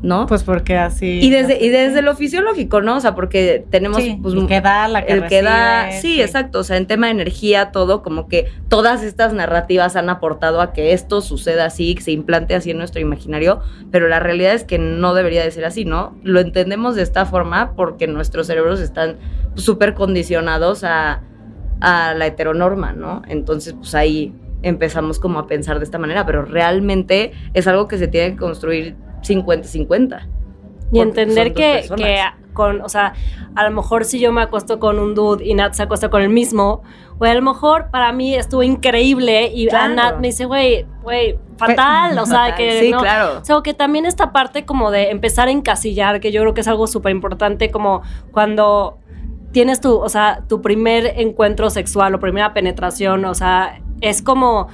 ¿no? 0.00 0.26
Pues 0.26 0.44
porque 0.44 0.76
así. 0.76 1.20
y 1.20 1.30
desde, 1.30 1.62
y 1.62 1.68
desde 1.68 2.00
lo 2.00 2.14
fisiológico, 2.14 2.80
¿no? 2.80 2.96
O 2.96 3.00
sea, 3.00 3.14
porque 3.14 3.66
tenemos 3.68 3.98
Sí, 3.98 4.18
pues, 4.22 4.34
el 4.34 4.46
que 4.46 4.60
da, 4.60 4.88
la 4.88 5.04
que 5.04 5.12
el 5.12 5.26
que 5.26 5.42
da, 5.42 5.86
recibe, 5.86 6.00
sí, 6.00 6.22
exacto, 6.22 6.60
o 6.60 6.64
sea, 6.64 6.76
en 6.78 6.86
tema 6.86 7.06
de 7.06 7.12
energía, 7.12 7.70
todo, 7.70 8.02
como 8.02 8.28
que 8.28 8.46
todas 8.68 9.02
estas 9.02 9.34
narrativas 9.34 9.96
han 9.96 10.08
aportado 10.08 10.62
a 10.62 10.72
que 10.72 10.92
esto 10.92 11.20
suceda 11.20 11.66
así, 11.66 11.94
que 11.94 12.02
se 12.02 12.12
implante 12.12 12.54
así 12.54 12.70
en 12.70 12.78
nuestro 12.78 13.00
imaginario, 13.00 13.60
pero 13.90 14.08
la 14.08 14.20
realidad 14.20 14.54
es 14.54 14.64
que 14.64 14.78
no 14.78 15.14
debería 15.14 15.42
de 15.42 15.50
ser 15.50 15.64
así, 15.64 15.84
¿no? 15.84 16.16
Lo 16.22 16.40
entendemos 16.40 16.94
de 16.94 17.02
esta 17.02 17.26
forma 17.26 17.72
porque 17.76 18.06
nuestros 18.06 18.46
cerebros 18.46 18.80
están 18.80 19.16
súper 19.54 19.92
condicionados 19.94 20.82
a, 20.84 21.22
a 21.80 22.14
la 22.14 22.26
heteronorma, 22.26 22.92
¿no? 22.92 23.22
Entonces, 23.28 23.74
pues 23.74 23.94
ahí 23.94 24.32
empezamos 24.62 25.18
como 25.18 25.38
a 25.38 25.46
pensar 25.46 25.78
de 25.78 25.84
esta 25.84 25.98
manera, 25.98 26.26
pero 26.26 26.44
realmente 26.44 27.32
es 27.54 27.66
algo 27.66 27.88
que 27.88 27.98
se 27.98 28.08
tiene 28.08 28.32
que 28.32 28.36
construir 28.36 28.96
50-50. 29.22 30.26
Y 30.90 31.00
entender 31.00 31.52
que, 31.52 31.84
que 31.96 32.22
con, 32.54 32.80
o 32.80 32.88
sea, 32.88 33.14
a 33.54 33.64
lo 33.64 33.70
mejor 33.70 34.04
si 34.04 34.18
yo 34.18 34.32
me 34.32 34.42
acuesto 34.42 34.80
con 34.80 34.98
un 34.98 35.14
dude 35.14 35.44
y 35.44 35.54
Nat 35.54 35.74
se 35.74 35.82
acuesta 35.82 36.08
con 36.08 36.22
el 36.22 36.28
mismo, 36.28 36.82
güey, 37.18 37.30
a 37.30 37.34
lo 37.34 37.42
mejor 37.42 37.90
para 37.90 38.10
mí 38.12 38.34
estuvo 38.34 38.62
increíble 38.62 39.52
y 39.54 39.72
a. 39.72 39.88
Nat 39.88 40.18
me 40.18 40.28
dice, 40.28 40.46
güey, 40.46 40.86
güey, 41.02 41.38
fatal, 41.56 42.18
o 42.18 42.26
sea, 42.26 42.54
que 42.56 42.80
sí, 42.80 42.90
no. 42.90 42.98
claro. 42.98 43.38
O 43.40 43.44
sea, 43.44 43.60
que 43.62 43.74
también 43.74 44.06
esta 44.06 44.32
parte 44.32 44.64
como 44.64 44.90
de 44.90 45.10
empezar 45.10 45.48
a 45.48 45.50
encasillar, 45.50 46.20
que 46.20 46.32
yo 46.32 46.40
creo 46.40 46.54
que 46.54 46.62
es 46.62 46.68
algo 46.68 46.86
súper 46.86 47.12
importante, 47.12 47.70
como 47.70 48.02
cuando 48.32 48.98
tienes 49.52 49.80
tu, 49.80 49.96
o 49.96 50.08
sea, 50.08 50.42
tu 50.48 50.60
primer 50.60 51.14
encuentro 51.16 51.70
sexual 51.70 52.14
o 52.14 52.20
primera 52.20 52.54
penetración, 52.54 53.24
o 53.24 53.34
sea, 53.34 53.80
es 54.00 54.22
como 54.22 54.68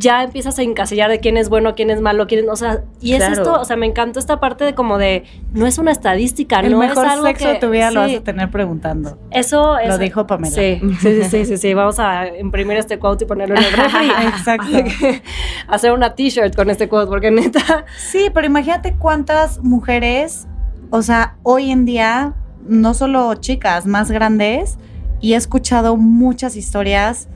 ya 0.00 0.22
empiezas 0.22 0.56
a 0.60 0.62
encasillar 0.62 1.10
de 1.10 1.18
quién 1.18 1.36
es 1.36 1.48
bueno, 1.48 1.74
quién 1.74 1.90
es 1.90 2.00
malo, 2.00 2.28
quién 2.28 2.44
es, 2.44 2.48
o 2.48 2.54
sea, 2.54 2.84
y 3.00 3.14
es 3.14 3.18
Claro. 3.18 3.32
esto, 3.32 3.60
o 3.60 3.64
sea, 3.64 3.74
me 3.74 3.84
encantó 3.86 4.20
esta 4.20 4.38
parte 4.38 4.64
de 4.64 4.72
como 4.76 4.96
de, 4.96 5.24
no 5.52 5.66
es 5.66 5.76
una 5.78 5.90
estadística, 5.90 6.60
El 6.60 6.70
no 6.70 6.78
mejor 6.78 7.04
es 7.04 7.12
algo 7.14 7.26
sexo 7.26 7.46
que, 7.46 7.52
de 7.54 7.58
tu 7.58 7.70
vida 7.70 7.90
lo 7.90 8.00
vas 8.02 8.14
a 8.14 8.20
tener 8.22 8.48
preguntando. 8.48 9.18
Eso 9.32 9.76
es, 9.76 9.88
Lo 9.88 9.98
dijo 9.98 10.24
Pamela. 10.24 10.54
Sí, 10.54 10.80
sí, 11.00 11.22
sí, 11.22 11.24
sí, 11.24 11.44
sí, 11.46 11.56
sí, 11.56 11.74
vamos 11.74 11.98
a 11.98 12.28
imprimir 12.38 12.76
este 12.76 13.00
quote 13.00 13.24
y 13.24 13.26
ponerlo 13.26 13.56
en 13.56 13.64
el 13.64 13.72
refri. 13.76 14.08
Exacto. 14.28 14.68
Hacer 15.66 15.90
una 15.92 16.14
t-shirt 16.14 16.54
con 16.54 16.70
este 16.70 16.88
quote, 16.88 17.08
porque 17.08 17.32
neta, 17.32 17.84
Sí, 17.98 18.28
pero 18.32 18.46
imagínate 18.46 18.94
cuántas 18.96 19.58
mujeres, 19.64 20.46
o 20.90 21.02
sea, 21.02 21.38
hoy 21.42 21.72
en 21.72 21.84
día, 21.86 22.34
no 22.68 22.94
solo 22.94 23.34
chicas, 23.34 23.84
más 23.84 24.12
grandes, 24.12 24.78
y 25.20 25.32
he 25.32 25.36
escuchado 25.36 25.96
muchas 25.96 26.54
historias, 26.54 27.28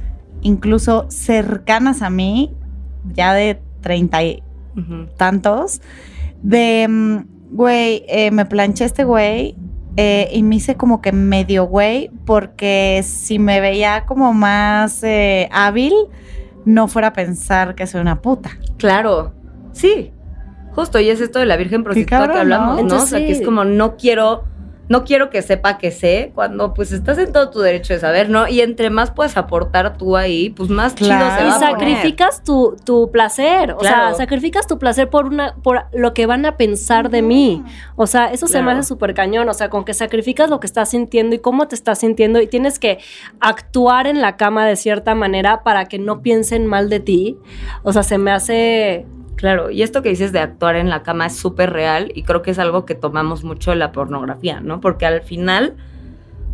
incluso 0.43 1.07
cercanas 1.09 2.03
a 2.03 2.11
mí, 2.11 2.55
ya 3.15 3.33
de 3.35 3.61
treinta 3.81 4.23
y 4.23 4.43
tantos, 5.17 5.81
de, 6.43 6.87
mm, 6.89 7.17
güey, 7.53 8.05
eh, 8.09 8.31
me 8.31 8.47
planché 8.47 8.85
este 8.85 9.05
güey 9.05 9.57
eh, 9.97 10.29
y 10.33 10.43
me 10.43 10.57
hice 10.57 10.77
como 10.77 11.03
que 11.03 11.13
medio 11.13 11.65
güey 11.65 12.11
porque 12.25 13.03
si 13.05 13.39
me 13.39 13.61
veía 13.61 14.07
como 14.07 14.33
más 14.33 15.03
eh, 15.03 15.49
hábil, 15.53 15.93
no 16.65 16.89
fuera 16.89 17.09
a 17.09 17.13
pensar 17.13 17.75
que 17.75 17.87
soy 17.87 18.01
una 18.01 18.23
puta. 18.23 18.51
Claro, 18.79 19.35
sí. 19.73 20.13
Justo, 20.75 20.99
y 20.99 21.11
es 21.11 21.21
esto 21.21 21.39
de 21.39 21.47
la 21.47 21.57
Virgen 21.57 21.85
prostituta 21.85 22.19
cabrón, 22.19 22.35
que 22.35 22.41
hablamos, 22.41 22.69
¿no? 22.69 22.75
¿no? 22.77 22.81
Entonces, 22.81 23.13
o 23.13 23.17
sea, 23.19 23.27
que 23.27 23.33
es 23.33 23.43
como 23.43 23.65
no 23.65 23.97
quiero, 23.97 24.45
no 24.93 25.05
quiero 25.05 25.31
que 25.31 25.41
sepa 25.43 25.79
que 25.79 25.91
sé, 25.91 26.33
cuando 26.35 26.75
pues 26.75 26.93
estás 26.93 27.17
en 27.19 27.33
todo 27.33 27.51
tu 27.51 27.61
derecho 27.61 27.95
de 27.95 28.01
saber, 28.01 28.29
¿no? 28.29 28.47
Y 28.47 28.61
entre 28.61 28.91
más 28.91 29.11
puedes 29.11 29.37
aportar 29.37 29.97
tú 29.97 30.17
ahí, 30.17 30.51
pues 30.51 30.69
más 30.69 30.93
Claro. 30.95 31.25
chido 31.25 31.37
se 31.37 31.43
Y 31.45 31.49
va 31.49 31.55
a 31.57 31.59
poner. 31.59 31.71
sacrificas 31.97 32.45
tu, 32.45 32.77
tu 32.85 33.11
placer, 33.11 33.73
o 33.73 33.79
Claro. 33.79 34.09
sea, 34.09 34.15
sacrificas 34.15 34.67
tu 34.67 34.79
placer 34.79 35.09
por 35.09 35.25
una 35.27 35.55
por 35.63 35.87
lo 35.93 36.13
que 36.15 36.27
van 36.27 36.45
a 36.47 36.57
pensar 36.57 37.09
de 37.11 37.23
mí. 37.23 37.65
O 37.97 38.07
sea, 38.07 38.27
eso 38.33 38.47
se 38.47 38.63
me 38.63 38.73
hace 38.73 38.83
súper 38.83 39.15
cañón, 39.15 39.49
o 39.49 39.55
sea, 39.55 39.69
con 39.71 39.85
que 39.85 39.95
sacrificas 39.95 40.51
lo 40.51 40.61
que 40.61 40.67
estás 40.67 40.91
sintiendo 40.91 41.35
y 41.35 41.39
cómo 41.39 41.67
te 41.69 41.75
estás 41.75 41.99
sintiendo 42.01 42.41
y 42.41 42.47
tienes 42.47 42.79
que 42.79 42.99
actuar 43.41 44.07
en 44.07 44.21
la 44.21 44.37
cama 44.37 44.67
de 44.67 44.77
cierta 44.77 45.15
manera 45.15 45.63
para 45.63 45.87
que 45.87 45.99
no 45.99 46.23
piensen 46.23 46.67
mal 46.67 46.89
de 46.89 47.01
ti. 47.01 47.39
O 47.83 47.93
sea, 47.93 48.03
se 48.03 48.19
me 48.19 48.31
hace 48.31 49.07
Claro, 49.43 49.71
y 49.73 49.83
esto 49.83 50.03
que 50.03 50.09
dices 50.11 50.31
de 50.31 50.39
actuar 50.39 50.77
en 50.77 50.89
la 50.89 51.03
cama 51.03 51.27
es 51.27 51.35
súper 51.37 51.73
real 51.73 52.13
y 52.15 52.23
creo 52.23 52.43
que 52.43 52.53
es 52.53 52.61
algo 52.61 52.85
que 52.87 52.95
tomamos 52.95 53.43
mucho 53.43 53.73
de 53.73 53.77
la 53.77 53.91
pornografía, 53.91 54.61
¿no? 54.61 54.81
Porque 54.81 55.05
al 55.05 55.21
final, 55.23 55.75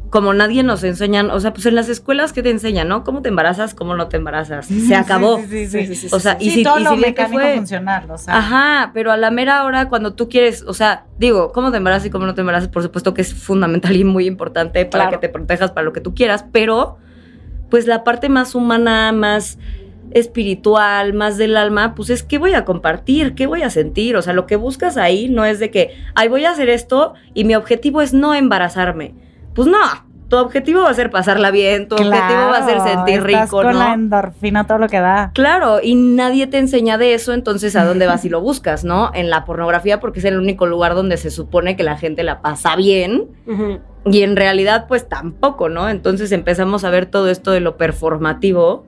como 0.09 0.33
nadie 0.33 0.63
nos 0.63 0.83
enseñan, 0.85 1.31
o 1.31 1.39
sea, 1.39 1.53
pues 1.53 1.67
en 1.67 1.75
las 1.75 1.91
escuelas 1.91 2.33
que 2.33 2.43
te 2.43 2.49
enseñan, 2.49 2.89
¿no? 2.89 3.05
¿Cómo 3.05 3.21
te 3.21 3.29
embarazas? 3.29 3.75
¿Cómo 3.75 3.95
no 3.95 4.09
te 4.09 4.17
embarazas? 4.17 4.65
Se 4.69 4.95
acabó. 4.95 5.37
Sí, 5.51 5.67
sí, 5.67 5.87
sí. 5.87 5.95
sí. 5.97 6.09
O 6.13 6.19
sea, 6.19 6.39
y 6.41 6.49
si, 6.51 6.63
todo 6.63 6.79
y 6.79 6.83
lo 6.85 6.93
si 6.93 6.97
mecánico 6.97 7.39
fue- 7.43 7.57
funcional, 7.57 8.11
o 8.11 8.17
sea. 8.17 8.39
Ajá, 8.39 8.91
pero 8.95 9.13
a 9.13 9.19
la 9.19 9.31
mera 9.31 9.65
hora 9.67 9.91
cuando 9.91 10.15
tú 10.15 10.31
quieres, 10.31 10.65
o 10.67 10.73
sea, 10.73 11.05
digo, 11.19 11.53
cómo 11.53 11.71
te 11.71 11.77
embarazas 11.77 12.07
y 12.07 12.11
cómo 12.11 12.25
no 12.25 12.35
te 12.35 12.41
embarazas, 12.41 12.71
por 12.71 12.83
supuesto 12.83 13.13
que 13.13 13.21
es 13.21 13.35
fundamental 13.35 13.95
y 13.95 14.05
muy 14.05 14.27
importante 14.27 14.87
para 14.87 15.05
Claro. 15.05 15.21
que 15.21 15.27
te 15.27 15.31
protejas 15.31 15.73
para 15.73 15.85
lo 15.85 15.93
que 15.93 16.01
tú 16.01 16.15
quieras, 16.15 16.47
pero 16.53 16.97
pues 17.69 17.87
la 17.87 18.03
parte 18.03 18.31
más 18.31 18.55
humana, 18.55 19.13
más 19.13 19.59
espiritual, 20.13 21.13
más 21.15 21.37
del 21.37 21.57
alma, 21.57 21.95
pues 21.95 22.11
es 22.11 22.23
qué 22.23 22.39
voy 22.39 22.55
a 22.55 22.65
compartir, 22.65 23.35
qué 23.35 23.47
voy 23.47 23.63
a 23.63 23.71
sentir, 23.71 24.17
o 24.17 24.23
sea, 24.23 24.33
lo 24.33 24.47
que 24.47 24.57
buscas 24.57 24.97
ahí 24.97 25.29
no 25.29 25.45
es 25.45 25.59
de 25.59 25.71
que, 25.71 25.95
ay, 26.15 26.29
voy 26.29 26.45
a 26.45 26.51
hacer 26.51 26.69
esto 26.69 27.15
y 27.35 27.45
mi 27.45 27.55
objetivo 27.55 28.03
es 28.03 28.13
no 28.13 28.35
embarazarme. 28.35 29.15
Pues 29.55 29.69
no, 29.69 29.79
tu 30.29 30.37
objetivo 30.37 30.83
va 30.83 30.91
a 30.91 30.95
ser 30.95 31.11
pasarla 31.11 31.51
bien, 31.51 31.89
tu 31.89 31.95
objetivo 31.95 32.49
va 32.51 32.59
a 32.59 32.67
ser 32.67 32.81
sentir 32.81 33.27
estás 33.27 33.45
rico, 33.45 33.63
con 33.63 33.73
¿no? 33.73 33.79
la 33.79 33.95
endorfina, 33.95 34.67
todo 34.67 34.79
lo 34.79 34.89
que 34.89 35.01
da. 35.01 35.31
Claro, 35.35 35.81
y 35.83 35.95
nadie 35.95 36.47
te 36.47 36.59
enseña 36.59 36.99
de 36.99 37.15
eso, 37.15 37.33
entonces 37.33 37.75
¿a 37.77 37.85
dónde 37.85 38.07
vas 38.07 38.25
y 38.25 38.29
lo 38.29 38.41
buscas, 38.43 38.85
no? 38.85 39.11
En 39.15 39.31
la 39.31 39.47
pornografía, 39.47 40.01
porque 40.01 40.19
es 40.19 40.27
el 40.27 40.39
único 40.39 40.67
lugar 40.67 40.95
donde 40.95 41.17
se 41.17 41.31
supone 41.31 41.77
que 41.77 41.83
la 41.83 41.97
gente 41.97 42.23
la 42.25 42.43
pasa 42.43 42.77
bien, 42.77 43.29
y 44.05 44.23
en 44.23 44.37
realidad, 44.37 44.87
pues 44.87 45.09
tampoco, 45.09 45.71
¿no? 45.71 45.89
Entonces 45.89 46.31
empezamos 46.33 46.85
a 46.85 46.91
ver 46.91 47.07
todo 47.07 47.31
esto 47.31 47.51
de 47.51 47.61
lo 47.61 47.79
performativo, 47.79 48.85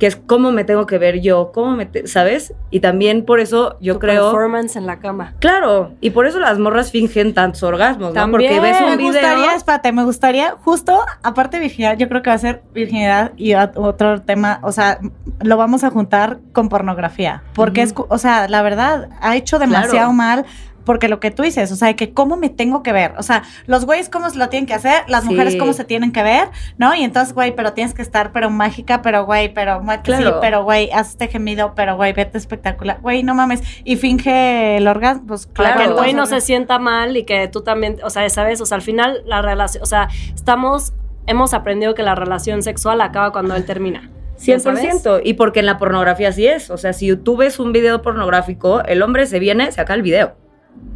que 0.00 0.06
es 0.08 0.16
cómo 0.16 0.50
me 0.50 0.64
tengo 0.64 0.86
que 0.86 0.98
ver 0.98 1.20
yo, 1.20 1.52
cómo 1.52 1.76
me, 1.76 1.86
te- 1.86 2.08
¿sabes? 2.08 2.54
Y 2.70 2.80
también 2.80 3.24
por 3.24 3.38
eso 3.38 3.76
yo 3.80 3.92
Tu 3.94 3.98
creo... 4.00 4.32
performance 4.32 4.74
en 4.74 4.86
la 4.86 4.98
cama. 4.98 5.34
Claro, 5.38 5.92
y 6.00 6.10
por 6.10 6.26
eso 6.26 6.40
las 6.40 6.58
morras 6.58 6.90
fingen 6.90 7.34
tantos 7.34 7.62
orgasmos, 7.62 8.14
¿no? 8.14 8.30
Porque 8.30 8.48
También. 8.48 8.62
ves 8.62 8.80
un 8.80 8.90
Me 8.90 8.96
video... 8.96 9.12
gustaría, 9.12 9.54
espérate, 9.54 9.92
me 9.92 10.02
gustaría, 10.04 10.56
justo, 10.64 10.98
aparte 11.22 11.58
de 11.58 11.64
virginidad, 11.64 11.98
yo 11.98 12.08
creo 12.08 12.22
que 12.22 12.30
va 12.30 12.34
a 12.36 12.38
ser 12.38 12.62
virginidad 12.74 13.32
y 13.36 13.50
ot- 13.50 13.72
otro 13.76 14.22
tema, 14.22 14.58
o 14.62 14.72
sea, 14.72 14.98
lo 15.42 15.56
vamos 15.58 15.84
a 15.84 15.90
juntar 15.90 16.38
con 16.52 16.68
pornografía, 16.70 17.42
porque 17.54 17.82
es, 17.82 17.94
o 17.96 18.18
sea, 18.18 18.48
la 18.48 18.62
verdad, 18.62 19.10
ha 19.20 19.36
hecho 19.36 19.58
demasiado 19.58 19.90
Claro. 19.90 20.12
mal. 20.14 20.46
Porque 20.84 21.08
lo 21.08 21.20
que 21.20 21.30
tú 21.30 21.42
dices, 21.42 21.70
o 21.72 21.76
sea, 21.76 21.94
que 21.94 22.12
cómo 22.12 22.36
me 22.36 22.48
tengo 22.48 22.82
que 22.82 22.92
ver. 22.92 23.12
O 23.18 23.22
sea, 23.22 23.42
los 23.66 23.84
güeyes 23.84 24.08
cómo 24.08 24.30
se 24.30 24.38
lo 24.38 24.48
tienen 24.48 24.66
que 24.66 24.74
hacer, 24.74 25.02
las 25.08 25.24
mujeres 25.24 25.52
Sí. 25.52 25.58
cómo 25.58 25.72
se 25.72 25.84
tienen 25.84 26.10
que 26.12 26.22
ver, 26.22 26.48
¿no? 26.78 26.94
Y 26.94 27.02
entonces, 27.04 27.34
güey, 27.34 27.54
pero 27.54 27.72
tienes 27.72 27.92
que 27.94 28.02
estar, 28.02 28.32
pero 28.32 28.50
mágica, 28.50 29.02
pero 29.02 29.24
güey, 29.26 29.52
pero 29.52 29.82
Claro. 30.02 30.38
pero 30.40 30.64
güey, 30.64 30.90
haz 30.92 31.10
este 31.10 31.28
gemido, 31.28 31.74
pero 31.74 31.96
güey, 31.96 32.12
vete 32.12 32.38
espectacular. 32.38 32.98
Güey, 33.02 33.22
no 33.22 33.34
mames. 33.34 33.62
Y 33.84 33.96
finge 33.96 34.76
el 34.78 34.88
orgasmo, 34.88 35.26
pues 35.28 35.46
Claro. 35.46 35.74
Para 35.74 35.84
que 35.84 35.90
el 35.90 35.96
güey 35.96 36.12
no 36.14 36.26
se 36.26 36.40
sienta 36.40 36.78
mal 36.78 37.16
y 37.16 37.24
que 37.24 37.48
tú 37.48 37.62
también, 37.62 37.98
o 38.02 38.10
sea, 38.10 38.28
sabes, 38.30 38.60
o 38.60 38.66
sea, 38.66 38.76
al 38.76 38.82
final 38.82 39.22
la 39.26 39.42
relación, 39.42 39.82
o 39.82 39.86
sea, 39.86 40.08
estamos, 40.34 40.92
hemos 41.26 41.54
aprendido 41.54 41.94
que 41.94 42.02
la 42.02 42.14
relación 42.14 42.62
sexual 42.62 43.00
acaba 43.00 43.32
cuando 43.32 43.54
él 43.54 43.64
termina. 43.64 44.10
¿Ya 44.42 44.56
100%. 44.58 45.20
Y 45.22 45.34
porque 45.34 45.60
en 45.60 45.66
la 45.66 45.76
pornografía 45.76 46.30
así 46.30 46.46
es. 46.46 46.70
O 46.70 46.78
sea, 46.78 46.94
si 46.94 47.14
tú 47.16 47.36
ves 47.36 47.58
un 47.58 47.72
video 47.72 48.00
pornográfico, 48.00 48.82
el 48.84 49.02
hombre 49.02 49.26
se 49.26 49.38
viene, 49.38 49.70
se 49.70 49.80
acaba 49.82 49.96
el 49.96 50.02
video. 50.02 50.34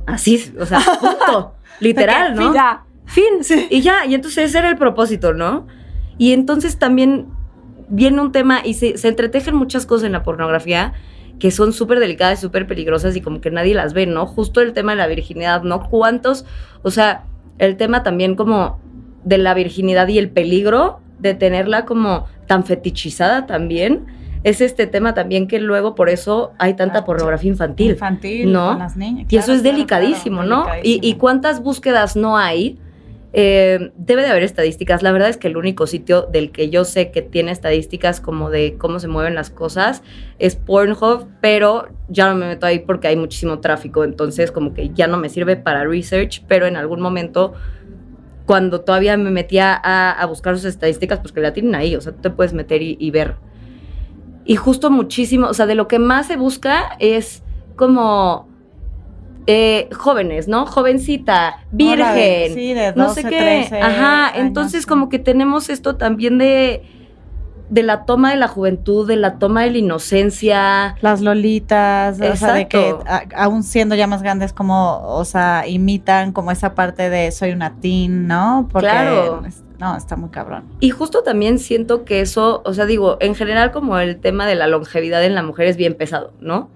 Así, 0.06 0.52
o 0.58 0.66
sea, 0.66 0.80
punto. 1.00 1.54
Literal, 1.80 2.34
¿no? 2.34 2.54
Ya. 2.54 2.84
Fin. 3.06 3.40
Y 3.70 3.82
ya, 3.82 4.06
y 4.06 4.14
entonces 4.14 4.50
ese 4.50 4.58
era 4.58 4.70
el 4.70 4.76
propósito, 4.76 5.34
¿no? 5.34 5.66
Y 6.18 6.32
entonces 6.32 6.78
también 6.78 7.26
viene 7.88 8.20
un 8.20 8.32
tema 8.32 8.60
y 8.64 8.74
se, 8.74 8.96
se 8.96 9.08
entretejen 9.08 9.54
muchas 9.54 9.86
cosas 9.86 10.06
en 10.06 10.12
la 10.12 10.22
pornografía 10.22 10.94
que 11.38 11.50
son 11.50 11.72
súper 11.72 12.00
delicadas 12.00 12.38
y 12.38 12.42
súper 12.42 12.66
peligrosas 12.66 13.16
y 13.16 13.20
como 13.20 13.40
que 13.40 13.50
nadie 13.50 13.74
las 13.74 13.92
ve, 13.92 14.06
¿no? 14.06 14.26
Justo 14.26 14.60
el 14.60 14.72
tema 14.72 14.92
de 14.92 14.98
la 14.98 15.06
virginidad, 15.06 15.62
¿no? 15.62 15.88
¿Cuántos? 15.88 16.44
O 16.82 16.90
sea, 16.90 17.24
el 17.58 17.76
tema 17.76 18.02
también 18.02 18.36
como 18.36 18.80
de 19.24 19.38
la 19.38 19.54
virginidad 19.54 20.08
y 20.08 20.18
el 20.18 20.30
peligro 20.30 21.00
de 21.18 21.34
tenerla 21.34 21.84
como 21.84 22.26
tan 22.46 22.64
fetichizada 22.64 23.46
también. 23.46 24.06
Es 24.44 24.60
este 24.60 24.86
tema 24.86 25.14
también 25.14 25.48
que 25.48 25.58
luego 25.58 25.94
por 25.94 26.10
eso 26.10 26.52
hay 26.58 26.74
tanta 26.74 26.98
Ah, 27.00 27.04
pornografía 27.04 27.50
infantil. 27.50 27.92
infantil 27.92 28.52
¿no? 28.52 28.68
con 28.68 28.78
las 28.78 28.96
niñas. 28.96 29.26
Y 29.30 29.36
eso 29.36 29.52
es 29.52 29.62
claro, 29.62 29.74
delicadísimo, 29.74 30.42
claro, 30.42 30.66
¿no? 30.66 30.72
Y, 30.82 31.14
cuántas 31.14 31.62
búsquedas 31.62 32.14
no 32.14 32.36
hay. 32.36 32.78
Eh, 33.36 33.90
debe 33.96 34.22
de 34.22 34.28
haber 34.28 34.44
estadísticas. 34.44 35.02
La 35.02 35.10
verdad 35.10 35.28
es 35.28 35.38
que 35.38 35.48
el 35.48 35.56
único 35.56 35.88
sitio 35.88 36.22
del 36.30 36.52
que 36.52 36.70
yo 36.70 36.84
sé 36.84 37.10
que 37.10 37.20
tiene 37.20 37.50
estadísticas 37.50 38.20
como 38.20 38.48
de 38.48 38.76
cómo 38.78 39.00
se 39.00 39.08
mueven 39.08 39.34
las 39.34 39.50
cosas 39.50 40.02
es 40.38 40.54
Pornhub, 40.54 41.26
pero 41.40 41.88
ya 42.08 42.28
no 42.28 42.36
me 42.36 42.46
meto 42.46 42.66
ahí 42.66 42.78
porque 42.78 43.08
hay 43.08 43.16
muchísimo 43.16 43.58
tráfico, 43.58 44.04
entonces 44.04 44.52
como 44.52 44.72
que 44.72 44.90
ya 44.90 45.08
no 45.08 45.16
me 45.16 45.30
sirve 45.30 45.56
para 45.56 45.84
research, 45.84 46.44
pero 46.46 46.66
en 46.66 46.76
algún 46.76 47.00
momento 47.00 47.54
cuando 48.46 48.82
todavía 48.82 49.16
me 49.16 49.30
metía 49.30 49.74
a, 49.82 50.12
a 50.12 50.26
buscar 50.26 50.54
sus 50.54 50.66
estadísticas, 50.66 51.18
pues 51.18 51.32
que 51.32 51.40
la 51.40 51.52
tienen 51.52 51.74
ahí, 51.74 51.96
o 51.96 52.00
sea, 52.00 52.12
tú 52.12 52.20
te 52.20 52.30
puedes 52.30 52.52
meter 52.52 52.82
y, 52.82 52.96
y 53.00 53.10
ver. 53.10 53.34
Y 54.44 54.56
justo 54.56 54.90
muchísimo, 54.90 55.46
o 55.48 55.54
sea, 55.54 55.66
de 55.66 55.74
lo 55.74 55.88
que 55.88 55.98
más 55.98 56.26
se 56.26 56.36
busca 56.36 56.96
es 56.98 57.42
como 57.76 58.46
eh, 59.46 59.88
jóvenes, 59.94 60.48
¿no? 60.48 60.64
Jovencita, 60.66 61.58
virgen, 61.70 62.00
Órale, 62.00 62.54
sí, 62.54 62.72
de 62.74 62.92
no 62.94 63.08
12, 63.08 63.22
sé 63.22 63.28
qué. 63.28 63.38
13 63.38 63.80
Ajá, 63.82 64.26
años, 64.28 64.38
entonces 64.38 64.86
como 64.86 65.08
que 65.08 65.18
tenemos 65.18 65.68
esto 65.68 65.96
también 65.96 66.38
de 66.38 66.82
de 67.70 67.82
la 67.82 68.04
toma 68.04 68.30
de 68.30 68.36
la 68.36 68.46
juventud, 68.46 69.08
de 69.08 69.16
la 69.16 69.38
toma 69.38 69.62
de 69.62 69.70
la 69.70 69.78
inocencia. 69.78 70.96
Las 71.00 71.22
lolitas, 71.22 72.20
o 72.20 72.36
sea, 72.36 72.52
de 72.52 72.68
que 72.68 72.90
Exacto. 72.90 73.10
a- 73.36 73.42
aún 73.44 73.62
siendo 73.62 73.94
ya 73.94 74.06
más 74.06 74.22
grandes, 74.22 74.52
como, 74.52 75.00
o 75.02 75.24
sea, 75.24 75.66
imitan 75.66 76.32
como 76.32 76.50
esa 76.50 76.74
parte 76.74 77.08
de 77.08 77.32
soy 77.32 77.52
una 77.52 77.74
teen, 77.80 78.26
¿no? 78.26 78.68
Porque, 78.70 78.86
Claro. 78.88 79.42
No, 79.84 79.96
está 79.98 80.16
muy 80.16 80.30
cabrón. 80.30 80.64
Y 80.80 80.88
justo 80.88 81.22
también 81.22 81.58
siento 81.58 82.06
que 82.06 82.22
eso, 82.22 82.62
o 82.64 82.72
sea, 82.72 82.86
digo, 82.86 83.18
en 83.20 83.34
general 83.34 83.70
como 83.70 83.98
el 83.98 84.18
tema 84.18 84.46
de 84.46 84.54
la 84.54 84.66
longevidad 84.66 85.22
en 85.22 85.34
la 85.34 85.42
mujer 85.42 85.66
es 85.66 85.76
bien 85.76 85.92
pesado, 85.92 86.32
¿no? 86.40 86.70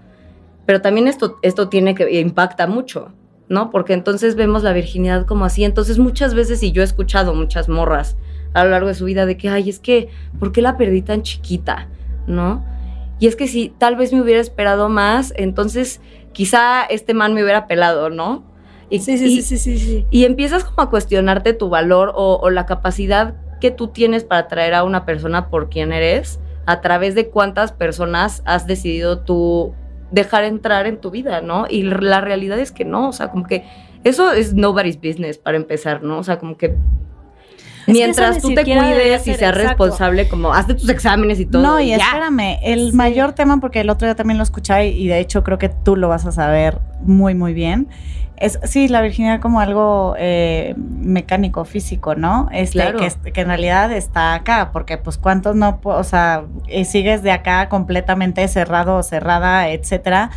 Pero 0.66 0.82
también 0.82 1.08
esto, 1.08 1.38
esto 1.40 1.70
tiene 1.70 1.94
que 1.94 2.20
impacta 2.20 2.66
mucho, 2.66 3.12
¿no? 3.48 3.70
Porque 3.70 3.94
entonces 3.94 4.34
vemos 4.34 4.62
la 4.62 4.74
virginidad 4.74 5.24
como 5.24 5.46
así. 5.46 5.64
Entonces 5.64 5.98
muchas 5.98 6.34
veces, 6.34 6.62
y 6.62 6.70
yo 6.70 6.82
he 6.82 6.84
escuchado 6.84 7.34
muchas 7.34 7.70
morras 7.70 8.18
a 8.52 8.64
lo 8.64 8.70
largo 8.70 8.88
de 8.88 8.94
su 8.94 9.06
vida 9.06 9.24
de 9.24 9.38
que, 9.38 9.48
ay, 9.48 9.70
es 9.70 9.78
que, 9.78 10.10
¿por 10.38 10.52
qué 10.52 10.60
la 10.60 10.76
perdí 10.76 11.00
tan 11.00 11.22
chiquita? 11.22 11.88
¿No? 12.26 12.62
Y 13.18 13.26
es 13.26 13.36
que 13.36 13.48
si 13.48 13.70
tal 13.70 13.96
vez 13.96 14.12
me 14.12 14.20
hubiera 14.20 14.42
esperado 14.42 14.90
más, 14.90 15.32
entonces 15.36 16.02
quizá 16.32 16.84
este 16.84 17.14
man 17.14 17.32
me 17.32 17.42
hubiera 17.42 17.66
pelado, 17.66 18.10
¿no? 18.10 18.44
Y, 18.90 19.00
Sí, 19.00 19.18
sí, 19.18 19.38
y- 19.38 19.42
sí, 19.42 19.58
sí, 19.58 20.06
y 20.10 20.24
empiezas 20.24 20.64
como 20.64 20.82
a 20.82 20.90
cuestionarte 20.90 21.52
tu 21.52 21.68
valor 21.68 22.12
o, 22.14 22.38
o 22.42 22.50
la 22.50 22.66
capacidad 22.66 23.34
que 23.60 23.70
tú 23.70 23.88
tienes 23.88 24.24
para 24.24 24.42
atraer 24.42 24.74
a 24.74 24.84
una 24.84 25.04
persona 25.04 25.48
por 25.50 25.68
quien 25.68 25.92
eres, 25.92 26.40
a 26.64 26.80
través 26.80 27.14
de 27.14 27.28
cuántas 27.28 27.72
personas 27.72 28.42
has 28.44 28.66
decidido 28.66 29.20
tú 29.20 29.74
dejar 30.10 30.44
entrar 30.44 30.86
en 30.86 30.98
tu 31.00 31.10
vida, 31.10 31.40
¿no? 31.40 31.66
Y 31.68 31.82
la 31.82 32.20
realidad 32.20 32.58
es 32.58 32.72
que 32.72 32.84
no, 32.84 33.08
o 33.08 33.12
sea, 33.12 33.30
como 33.30 33.46
que 33.46 33.64
eso 34.04 34.32
es 34.32 34.54
nobody's 34.54 34.96
business 34.96 35.38
para 35.38 35.56
empezar, 35.56 36.02
¿no? 36.02 36.18
O 36.18 36.22
sea, 36.24 36.38
como 36.38 36.56
que 36.56 36.76
mientras 37.92 38.38
tú 38.40 38.54
te 38.54 38.64
cuides 38.64 39.26
y 39.26 39.34
seas 39.34 39.54
responsable, 39.54 40.28
como 40.28 40.52
hazte 40.52 40.74
tus 40.74 40.88
exámenes 40.88 41.40
y 41.40 41.46
todo. 41.46 41.62
no, 41.62 41.80
y 41.80 41.88
ya. 41.88 41.96
espérame, 41.96 42.58
el 42.62 42.90
Sí. 42.90 42.96
mayor 42.96 43.32
tema, 43.32 43.58
porque 43.58 43.80
el 43.80 43.90
otro 43.90 44.06
día 44.06 44.14
también 44.14 44.36
lo 44.38 44.42
escuché 44.44 44.88
y 44.88 45.08
de 45.08 45.18
hecho 45.18 45.42
creo 45.44 45.58
que 45.58 45.68
tú 45.68 45.96
lo 45.96 46.08
vas 46.08 46.26
a 46.26 46.32
saber 46.32 46.78
muy, 47.00 47.34
muy 47.34 47.54
bien, 47.54 47.88
es, 48.40 48.60
sí, 48.62 48.86
la 48.86 49.00
virginidad 49.02 49.40
como 49.40 49.58
algo 49.58 50.14
eh, 50.16 50.74
mecánico, 50.76 51.64
físico, 51.64 52.14
¿no? 52.14 52.48
Este, 52.52 52.78
Claro. 52.78 52.98
que, 53.00 53.32
que 53.32 53.40
en 53.40 53.48
realidad 53.48 53.90
está 53.90 54.34
acá, 54.34 54.70
porque 54.72 54.96
pues 54.96 55.18
cuántos 55.18 55.56
no, 55.56 55.80
o 55.82 56.04
sea, 56.04 56.44
sigues 56.84 57.24
de 57.24 57.32
acá 57.32 57.68
completamente 57.68 58.46
cerrado 58.46 58.96
o 58.96 59.02
cerrada, 59.02 59.70
etcétera, 59.70 60.30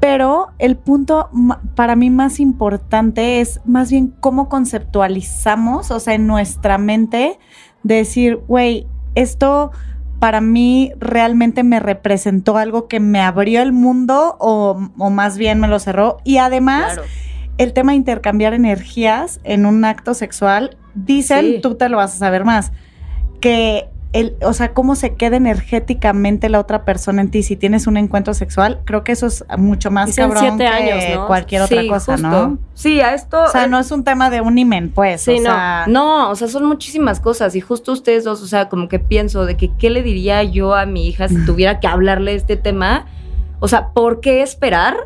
Pero 0.00 0.48
el 0.58 0.76
punto 0.76 1.28
para 1.74 1.94
mí 1.94 2.08
más 2.10 2.40
importante 2.40 3.40
es 3.40 3.60
más 3.66 3.90
bien 3.90 4.14
cómo 4.20 4.48
conceptualizamos, 4.48 5.90
o 5.90 6.00
sea, 6.00 6.14
en 6.14 6.26
nuestra 6.26 6.78
mente, 6.78 7.38
decir, 7.82 8.36
güey, 8.48 8.86
esto 9.14 9.72
para 10.18 10.40
mí 10.40 10.92
realmente 10.98 11.62
me 11.64 11.80
representó 11.80 12.56
algo 12.56 12.88
que 12.88 12.98
me 13.00 13.20
abrió 13.20 13.60
el 13.62 13.72
mundo 13.72 14.36
o, 14.38 14.88
o 14.98 15.10
más 15.10 15.36
bien 15.36 15.60
me 15.60 15.68
lo 15.68 15.78
cerró. 15.78 16.16
Y 16.24 16.38
además, 16.38 16.94
Claro. 16.94 17.08
el 17.58 17.72
tema 17.74 17.92
de 17.92 17.96
intercambiar 17.96 18.54
energías 18.54 19.40
en 19.44 19.66
un 19.66 19.84
acto 19.84 20.14
sexual, 20.14 20.78
dicen, 20.94 21.40
Sí. 21.46 21.58
tú 21.62 21.74
te 21.74 21.88
lo 21.90 21.98
vas 21.98 22.14
a 22.14 22.18
saber 22.18 22.44
más, 22.44 22.72
que 23.40 23.89
el, 24.12 24.34
o 24.42 24.52
sea, 24.52 24.72
cómo 24.72 24.96
se 24.96 25.14
queda 25.14 25.36
energéticamente 25.36 26.48
la 26.48 26.58
otra 26.58 26.84
persona 26.84 27.22
en 27.22 27.30
ti 27.30 27.42
si 27.44 27.54
tienes 27.56 27.86
un 27.86 27.96
encuentro 27.96 28.34
sexual, 28.34 28.80
creo 28.84 29.04
que 29.04 29.12
eso 29.12 29.26
es 29.28 29.44
mucho 29.56 29.90
más 29.92 30.06
Dicen 30.06 30.24
cabrón 30.30 30.42
siete 30.58 30.64
que 30.64 30.66
años, 30.68 31.04
¿no? 31.20 31.26
cualquier 31.28 31.62
otra 31.62 31.80
Sí, 31.82 31.88
cosa, 31.88 32.12
justo. 32.14 32.28
¿no? 32.28 32.58
Sí, 32.74 33.00
a 33.00 33.14
esto. 33.14 33.44
O 33.44 33.48
sea, 33.48 33.64
eh, 33.64 33.68
no 33.68 33.78
es 33.78 33.90
un 33.92 34.02
tema 34.02 34.28
de 34.30 34.40
un 34.40 34.58
imen, 34.58 34.90
pues. 34.90 35.20
Sí, 35.22 35.32
o 35.32 35.36
no. 35.36 35.42
sea, 35.42 35.84
No, 35.86 36.30
o 36.30 36.34
sea, 36.34 36.48
son 36.48 36.64
muchísimas 36.66 37.20
cosas. 37.20 37.54
Y 37.54 37.60
justo 37.60 37.92
ustedes 37.92 38.24
dos, 38.24 38.42
o 38.42 38.46
sea, 38.46 38.68
como 38.68 38.88
que 38.88 38.98
pienso 38.98 39.46
de 39.46 39.56
que 39.56 39.70
qué 39.76 39.90
le 39.90 40.02
diría 40.02 40.42
yo 40.42 40.74
a 40.74 40.86
mi 40.86 41.06
hija 41.06 41.28
si 41.28 41.44
tuviera 41.46 41.78
que 41.78 41.86
hablarle 41.86 42.34
este 42.34 42.56
tema. 42.56 43.06
O 43.60 43.68
sea, 43.68 43.90
¿por 43.90 44.20
qué 44.20 44.42
esperar? 44.42 44.96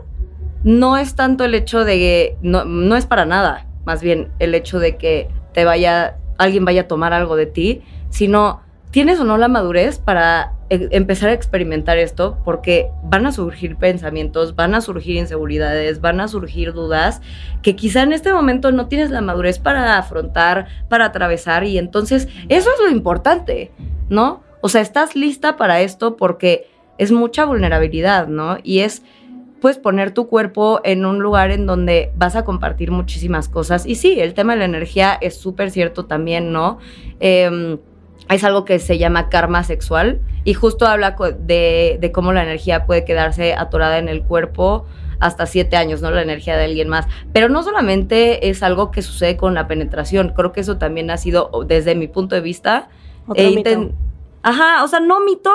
No 0.62 0.96
es 0.96 1.14
tanto 1.14 1.44
el 1.44 1.54
hecho 1.54 1.84
de 1.84 1.94
que. 1.98 2.36
No, 2.40 2.64
no 2.64 2.96
es 2.96 3.04
para 3.04 3.26
nada. 3.26 3.66
Más 3.84 4.00
bien 4.00 4.30
el 4.38 4.54
hecho 4.54 4.78
de 4.78 4.96
que 4.96 5.28
te 5.52 5.66
vaya. 5.66 6.16
alguien 6.38 6.64
vaya 6.64 6.82
a 6.82 6.88
tomar 6.88 7.12
algo 7.12 7.36
de 7.36 7.44
ti. 7.46 7.82
Sino, 8.08 8.60
¿tienes 8.94 9.18
o 9.18 9.24
no 9.24 9.38
la 9.38 9.48
madurez 9.48 9.98
para 9.98 10.52
e- 10.70 10.86
empezar 10.92 11.30
a 11.30 11.32
experimentar 11.32 11.98
esto? 11.98 12.38
Porque 12.44 12.90
van 13.02 13.26
a 13.26 13.32
surgir 13.32 13.74
pensamientos, 13.74 14.54
van 14.54 14.72
a 14.76 14.80
surgir 14.80 15.16
inseguridades, 15.16 16.00
van 16.00 16.20
a 16.20 16.28
surgir 16.28 16.72
dudas 16.72 17.20
que 17.60 17.74
quizá 17.74 18.04
en 18.04 18.12
este 18.12 18.32
momento 18.32 18.70
no 18.70 18.86
tienes 18.86 19.10
la 19.10 19.20
madurez 19.20 19.58
para 19.58 19.98
afrontar, 19.98 20.68
para 20.88 21.06
atravesar 21.06 21.64
y 21.64 21.76
entonces 21.76 22.28
eso 22.48 22.70
es 22.70 22.80
lo 22.84 22.88
importante, 22.88 23.72
¿no? 24.10 24.44
O 24.60 24.68
sea, 24.68 24.80
estás 24.80 25.16
lista 25.16 25.56
para 25.56 25.80
esto 25.80 26.16
porque 26.16 26.68
es 26.96 27.10
mucha 27.10 27.46
vulnerabilidad, 27.46 28.28
¿no? 28.28 28.58
Y 28.62 28.78
es 28.78 29.02
pues 29.60 29.76
poner 29.76 30.12
tu 30.12 30.28
cuerpo 30.28 30.80
en 30.84 31.04
un 31.04 31.18
lugar 31.18 31.50
en 31.50 31.66
donde 31.66 32.12
vas 32.14 32.36
a 32.36 32.44
compartir 32.44 32.92
muchísimas 32.92 33.48
cosas. 33.48 33.86
Y 33.86 33.96
sí, 33.96 34.20
el 34.20 34.34
tema 34.34 34.52
de 34.52 34.60
la 34.60 34.66
energía 34.66 35.18
es 35.20 35.36
súper 35.36 35.72
cierto 35.72 36.04
también, 36.04 36.52
¿no? 36.52 36.78
Em, 37.18 37.78
es 38.28 38.44
algo 38.44 38.64
que 38.64 38.78
se 38.78 38.98
llama 38.98 39.28
karma 39.28 39.62
sexual 39.64 40.20
y 40.44 40.54
justo 40.54 40.86
habla 40.86 41.16
de, 41.40 41.98
de 42.00 42.12
cómo 42.12 42.32
la 42.32 42.42
energía 42.42 42.86
puede 42.86 43.04
quedarse 43.04 43.54
atorada 43.54 43.98
en 43.98 44.08
el 44.08 44.22
cuerpo 44.22 44.86
hasta 45.20 45.46
siete 45.46 45.76
años, 45.76 46.02
¿no? 46.02 46.10
La 46.10 46.22
energía 46.22 46.56
de 46.56 46.64
alguien 46.64 46.88
más. 46.88 47.06
Pero 47.32 47.48
no 47.48 47.62
solamente 47.62 48.48
es 48.48 48.62
algo 48.62 48.90
que 48.90 49.00
sucede 49.02 49.36
con 49.36 49.54
la 49.54 49.66
penetración, 49.68 50.30
creo 50.34 50.52
que 50.52 50.60
eso 50.60 50.76
también 50.76 51.10
ha 51.10 51.16
sido, 51.16 51.50
desde 51.66 51.94
mi 51.94 52.08
punto 52.08 52.34
de 52.34 52.40
vista, 52.40 52.88
Otro 53.26 53.44
mito. 53.50 53.70
inten- 53.70 53.92
Ajá, 54.42 54.84
o 54.84 54.88
sea, 54.88 55.00
no 55.00 55.20
mito, 55.20 55.50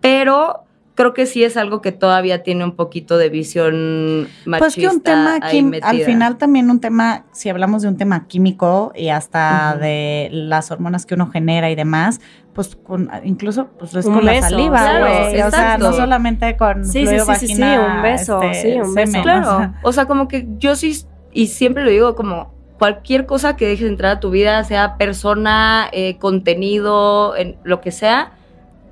pero 0.00 0.64
creo 0.98 1.14
que 1.14 1.26
sí 1.26 1.44
es 1.44 1.56
algo 1.56 1.80
que 1.80 1.92
todavía 1.92 2.42
tiene 2.42 2.64
un 2.64 2.72
poquito 2.74 3.18
de 3.18 3.28
visión 3.28 4.22
machista. 4.44 4.58
Pues 4.58 4.74
que 4.74 4.88
un 4.88 5.00
tema 5.00 5.38
quim- 5.38 5.78
al 5.84 6.00
final 6.00 6.38
también 6.38 6.70
un 6.70 6.80
tema, 6.80 7.24
si 7.30 7.48
hablamos 7.48 7.82
de 7.82 7.88
un 7.88 7.96
tema 7.96 8.26
químico 8.26 8.90
y 8.96 9.10
hasta 9.10 9.76
de 9.80 10.28
las 10.32 10.72
hormonas 10.72 11.06
que 11.06 11.14
uno 11.14 11.28
genera 11.30 11.70
y 11.70 11.76
demás, 11.76 12.20
pues 12.52 12.74
con, 12.74 13.08
incluso 13.22 13.68
pues 13.78 13.94
es 13.94 14.06
Un 14.06 14.14
con 14.14 14.24
la 14.24 14.40
saliva, 14.42 14.76
claro, 14.80 15.46
o 15.46 15.50
sea, 15.52 15.78
no 15.78 15.92
solamente 15.92 16.56
con 16.56 16.84
Sí, 16.84 16.98
sí, 16.98 17.06
fluido 17.06 17.26
sí, 17.26 17.34
sí, 17.46 17.54
sí, 17.54 17.62
un 17.62 18.02
beso, 18.02 18.42
este, 18.42 18.60
sí, 18.60 18.80
un 18.80 18.94
beso. 18.96 19.12
semen, 19.12 19.22
Claro, 19.22 19.74
o 19.82 19.92
sea, 19.92 20.06
como 20.06 20.26
que 20.26 20.48
yo 20.58 20.74
sí, 20.74 21.00
y 21.32 21.46
siempre 21.46 21.84
lo 21.84 21.90
digo, 21.90 22.16
como 22.16 22.52
cualquier 22.76 23.24
cosa 23.26 23.54
que 23.56 23.68
dejes 23.68 23.86
entrar 23.88 24.16
a 24.16 24.20
tu 24.20 24.30
vida, 24.30 24.64
sea 24.64 24.96
persona, 24.98 25.88
eh, 25.92 26.18
contenido, 26.18 27.36
en 27.36 27.56
lo 27.62 27.80
que 27.80 27.92
sea, 27.92 28.32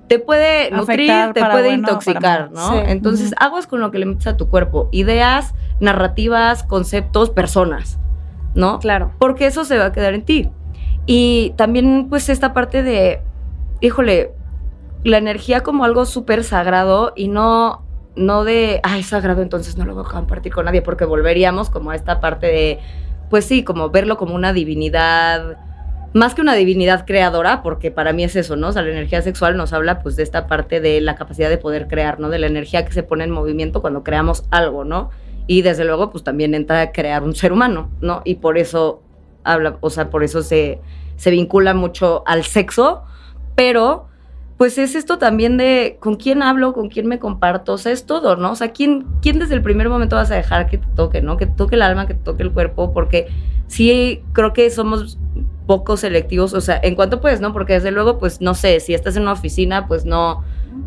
te 0.09 0.19
puede 0.19 0.71
nutrir, 0.71 1.11
Afectar 1.11 1.33
te 1.33 1.41
puede 1.41 1.69
bueno 1.69 1.89
intoxicar. 1.89 2.51
¿no? 2.53 2.71
Sí. 2.71 2.77
Entonces, 2.87 3.33
Ujú. 3.33 3.45
aguas 3.45 3.67
con 3.67 3.81
lo 3.81 3.91
que 3.91 3.99
le 3.99 4.07
metes 4.07 4.27
a 4.27 4.37
tu 4.37 4.49
cuerpo, 4.49 4.89
ideas, 4.93 5.55
narrativas, 5.81 6.63
conceptos, 6.63 7.31
personas, 7.31 7.99
¿no? 8.55 8.79
Claro. 8.79 9.13
porque 9.19 9.47
eso 9.47 9.65
se 9.65 9.77
va 9.79 9.87
a 9.87 9.93
quedar 9.93 10.15
en 10.15 10.23
ti. 10.23 10.51
Y 11.07 11.55
también 11.57 12.07
pues 12.09 12.29
esta 12.29 12.53
parte 12.53 12.83
de, 12.83 13.21
híjole, 13.81 14.33
la 15.05 15.19
energía 15.19 15.63
como 15.63 15.85
algo 15.85 16.05
súper 16.05 16.43
sagrado 16.43 17.13
y 17.15 17.29
no, 17.29 17.83
no 18.17 18.45
de, 18.45 18.81
ay, 18.83 19.03
sagrado, 19.03 19.43
entonces 19.43 19.77
no 19.77 19.85
lo 19.85 19.95
voy 19.95 20.05
a 20.05 20.09
compartir 20.09 20.53
con 20.53 20.65
nadie, 20.65 20.83
porque 20.83 21.05
volveríamos 21.05 21.71
como 21.71 21.91
a 21.91 21.95
esta 21.95 22.21
parte 22.21 22.47
de, 22.47 22.79
pues 23.31 23.45
sí, 23.45 23.63
como 23.63 23.91
verlo 23.91 24.17
como 24.17 24.35
una 24.35 24.53
divinidad, 24.53 25.59
más 26.17 26.35
que 26.35 26.41
una 26.41 26.55
divinidad 26.55 27.05
creadora, 27.05 27.63
porque 27.63 27.91
para 27.91 28.15
mí 28.15 28.25
es 28.25 28.37
eso, 28.37 28.57
¿no? 28.57 28.69
O 28.69 28.73
sea, 28.73 28.81
la 28.81 28.91
energía 28.91 29.21
sexual 29.21 29.59
nos 29.59 29.75
habla 29.75 30.01
pues 30.01 30.17
de 30.17 30.23
esta 30.23 30.47
parte 30.47 30.81
de 30.81 31.03
la 31.03 31.15
capacidad 31.15 31.51
de 31.51 31.59
poder 31.59 31.89
crear, 31.89 32.19
¿no? 32.19 32.31
De 32.31 32.39
la 32.39 32.47
energía 32.47 32.87
que 32.87 32.93
se 32.93 33.03
pone 33.03 33.25
en 33.25 33.31
movimiento 33.31 33.83
cuando 33.83 34.03
creamos 34.03 34.45
algo, 34.51 34.83
¿no? 34.83 35.11
Y 35.47 35.61
desde 35.61 35.85
luego 35.85 36.11
pues 36.11 36.25
también 36.25 36.55
entra 36.55 36.81
a 36.81 36.93
crear 36.93 37.23
un 37.23 37.35
ser 37.35 37.53
humano, 37.53 37.91
¿no? 38.01 38.23
Y 38.25 38.37
por 38.37 38.57
eso 38.57 39.03
habla, 39.45 39.77
o 39.83 39.91
sea, 39.91 40.09
por 40.09 40.25
eso 40.25 40.43
se, 40.43 40.81
se 41.17 41.31
vincula 41.31 41.75
mucho 41.75 42.23
al 42.27 42.45
sexo, 42.45 43.03
pero 43.55 44.09
pues 44.57 44.79
es 44.79 44.95
esto 44.95 45.19
también 45.19 45.59
de 45.59 45.99
con 46.01 46.17
quién 46.17 46.43
hablo, 46.43 46.73
con 46.73 46.89
quién 46.89 47.09
me 47.09 47.19
comparto, 47.19 47.75
o 47.75 47.79
sea, 47.79 47.93
es 47.93 48.07
todo, 48.07 48.37
¿no? 48.37 48.53
O 48.53 48.57
sea, 48.57 48.73
¿quién, 48.73 49.05
quién 49.21 49.39
desde 49.39 49.55
el 49.55 49.61
primer 49.61 49.91
momento 49.91 50.17
vas 50.17 50.31
a 50.31 50.37
dejar 50.37 50.67
que 50.67 50.79
te 50.79 50.87
toque, 50.97 51.21
¿no? 51.21 51.37
Que 51.37 51.45
te 51.45 51.53
toque 51.53 51.75
el 51.75 51.83
alma, 51.83 52.07
que 52.07 52.15
te 52.15 52.25
toque 52.25 52.43
el 52.43 52.53
cuerpo, 52.53 52.95
porque 52.95 53.27
sí 53.67 54.23
creo 54.33 54.55
que 54.55 54.71
somos 54.71 55.19
poco 55.67 55.97
selectivos, 55.97 56.55
o 56.55 56.61
sea, 56.61 56.81
en 56.83 56.95
cuanto 56.95 57.21
puedes, 57.21 57.41
¿no? 57.41 57.53
Porque 57.53 57.75
desde 57.75 57.91
luego, 57.91 58.19
pues 58.19 58.41
no 58.41 58.55
sé, 58.55 58.81
si 58.81 58.95
estás 58.95 59.17
en 59.17 59.23
una 59.23 59.33
oficina, 59.33 59.87
pues 59.89 60.05
no, 60.05 60.45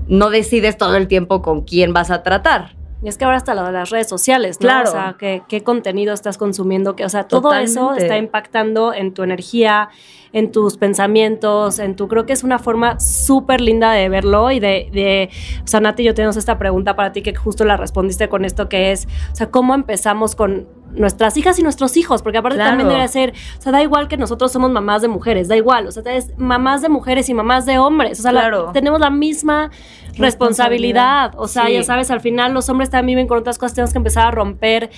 no 0.07 0.29
decides 0.29 0.77
todo 0.77 0.95
el 0.95 1.07
tiempo 1.07 1.41
con 1.41 1.61
quién 1.61 1.93
vas 1.93 2.11
a 2.11 2.23
tratar. 2.23 2.79
Y 3.01 3.07
es 3.07 3.17
que 3.17 3.23
ahora 3.23 3.37
hasta 3.37 3.53
lo 3.55 3.63
de 3.63 3.71
las 3.71 3.91
redes 3.91 4.09
sociales, 4.09 4.57
¿no? 4.59 4.67
Claro. 4.67 4.89
O 4.89 4.91
sea, 4.91 5.15
¿qué, 5.17 5.41
qué 5.47 5.63
contenido 5.63 6.13
estás 6.13 6.37
consumiendo, 6.37 6.97
que, 6.97 7.05
o 7.05 7.09
sea, 7.09 7.27
todo 7.27 7.53
eso 7.53 7.93
está 7.93 8.17
impactando 8.17 8.93
en 8.93 9.13
tu 9.13 9.23
energía, 9.23 9.89
en 10.33 10.51
tus 10.51 10.75
pensamientos, 10.75 11.79
en 11.79 11.95
tu, 11.95 12.09
creo 12.09 12.25
que 12.25 12.33
es 12.33 12.43
una 12.43 12.59
forma 12.59 12.99
súper 12.99 13.61
linda 13.61 13.93
de 13.93 14.09
verlo 14.09 14.51
y 14.51 14.59
de, 14.59 14.89
de, 14.91 15.29
o 15.63 15.67
sea, 15.67 15.79
Nati, 15.79 16.03
yo 16.03 16.13
tenemos 16.13 16.35
esta 16.35 16.57
pregunta 16.57 16.97
para 16.97 17.13
ti 17.13 17.21
que 17.21 17.33
justo 17.33 17.63
la 17.63 17.77
respondiste 17.77 18.27
con 18.27 18.43
esto, 18.43 18.67
que 18.67 18.91
es, 18.91 19.07
o 19.31 19.35
sea, 19.35 19.49
¿cómo 19.49 19.75
empezamos 19.75 20.35
con 20.35 20.67
nuestras 20.93 21.37
hijas 21.37 21.57
y 21.59 21.63
nuestros 21.63 21.95
hijos? 21.97 22.21
Porque 22.21 22.37
aparte 22.39 22.55
Claro. 22.57 22.71
también 22.71 22.89
debe 22.89 23.07
ser, 23.07 23.33
o 23.57 23.61
sea, 23.61 23.71
da 23.71 23.81
igual 23.81 24.07
que 24.07 24.17
nosotros 24.17 24.51
somos 24.51 24.71
mamás 24.71 25.01
de 25.01 25.07
mujeres, 25.07 25.47
da 25.47 25.55
igual, 25.55 25.87
o 25.87 25.91
sea, 25.91 26.03
es 26.15 26.37
mamás 26.37 26.81
de 26.81 26.89
mujeres 26.89 27.29
y 27.29 27.33
mamás 27.33 27.65
de 27.65 27.77
hombres, 27.79 28.19
o 28.19 28.23
sea, 28.23 28.31
la- 28.31 28.71
tenemos 28.73 28.99
la 28.99 29.09
misma 29.09 29.69
responsabilidad, 30.17 31.33
o 31.37 31.47
sea, 31.47 31.65
Sí. 31.67 31.73
ya 31.73 31.83
sabes, 31.83 32.11
al 32.11 32.21
final 32.21 32.53
los 32.53 32.69
hombres 32.69 32.89
también 32.89 33.17
viven 33.17 33.27
con 33.27 33.37
otras 33.37 33.57
cosas, 33.57 33.73
tenemos 33.75 33.91
que 33.91 33.97
empezar 33.97 34.27
a 34.27 34.31
romper 34.31 34.89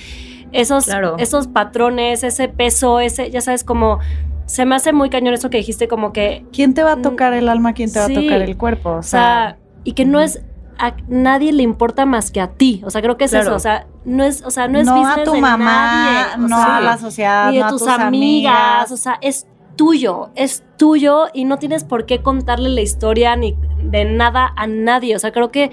esos, 0.52 0.86
Claro. 0.86 1.16
esos 1.18 1.48
patrones, 1.48 2.24
ese 2.24 2.48
peso, 2.50 3.00
ese, 3.00 3.30
ya 3.32 3.42
sabes, 3.42 3.64
como 3.64 4.00
se 4.46 4.66
me 4.66 4.76
hace 4.76 4.92
muy 4.92 5.10
cañón 5.10 5.34
eso 5.34 5.50
que 5.50 5.58
dijiste, 5.58 5.88
como 5.88 6.12
que, 6.12 6.46
¿Quién 6.52 6.74
te 6.74 6.84
va 6.84 6.94
a 6.94 7.02
tocar 7.02 7.34
el 7.34 7.48
alma? 7.48 7.74
¿Quién 7.74 7.92
te 7.92 8.00
va 8.00 8.06
a 8.06 8.10
tocar 8.10 8.42
el 8.42 8.58
cuerpo? 8.58 8.90
O 8.90 8.98
o 8.98 9.04
sea, 9.04 9.22
sea, 9.22 9.58
y 9.86 9.94
que 9.94 10.04
no 10.04 10.20
es 10.20 10.44
a 10.82 10.96
nadie 11.08 11.54
le 11.54 11.62
importa 11.62 12.08
más 12.08 12.32
que 12.32 12.42
a 12.42 12.48
ti, 12.48 12.82
o 12.84 12.90
sea, 12.90 13.04
creo 13.04 13.16
que 13.16 13.26
es 13.26 13.32
Claro. 13.32 13.50
eso, 13.50 13.56
o 13.56 13.60
sea, 13.60 13.86
no 14.04 14.24
es, 14.24 14.42
o 14.44 14.50
sea, 14.50 14.68
no 14.68 14.80
es 14.80 14.88
no 14.88 15.06
a 15.06 15.24
tu 15.24 15.34
de 15.34 15.40
mamá, 15.40 15.66
nadie, 15.66 16.38
no 16.40 16.48
sea, 16.48 16.78
a 16.78 16.82
la 16.82 16.98
sociedad, 16.98 17.52
ni 17.52 17.58
de 17.58 17.64
a 17.64 17.70
tus, 17.70 17.88
amigas, 17.88 18.92
o 18.92 18.98
sea, 18.98 19.20
es 19.22 19.46
tuyo, 19.76 20.32
es 20.34 20.64
tuyo 20.78 21.28
y 21.34 21.46
no 21.46 21.60
tienes 21.60 21.84
por 21.84 22.08
qué 22.08 22.24
contarle 22.24 22.70
la 22.70 22.82
historia 22.82 23.36
ni 23.36 23.56
de 23.84 24.06
nada 24.06 24.52
a 24.56 24.66
nadie, 24.66 25.16
o 25.16 25.20
sea, 25.20 25.32
creo 25.32 25.52
que 25.52 25.70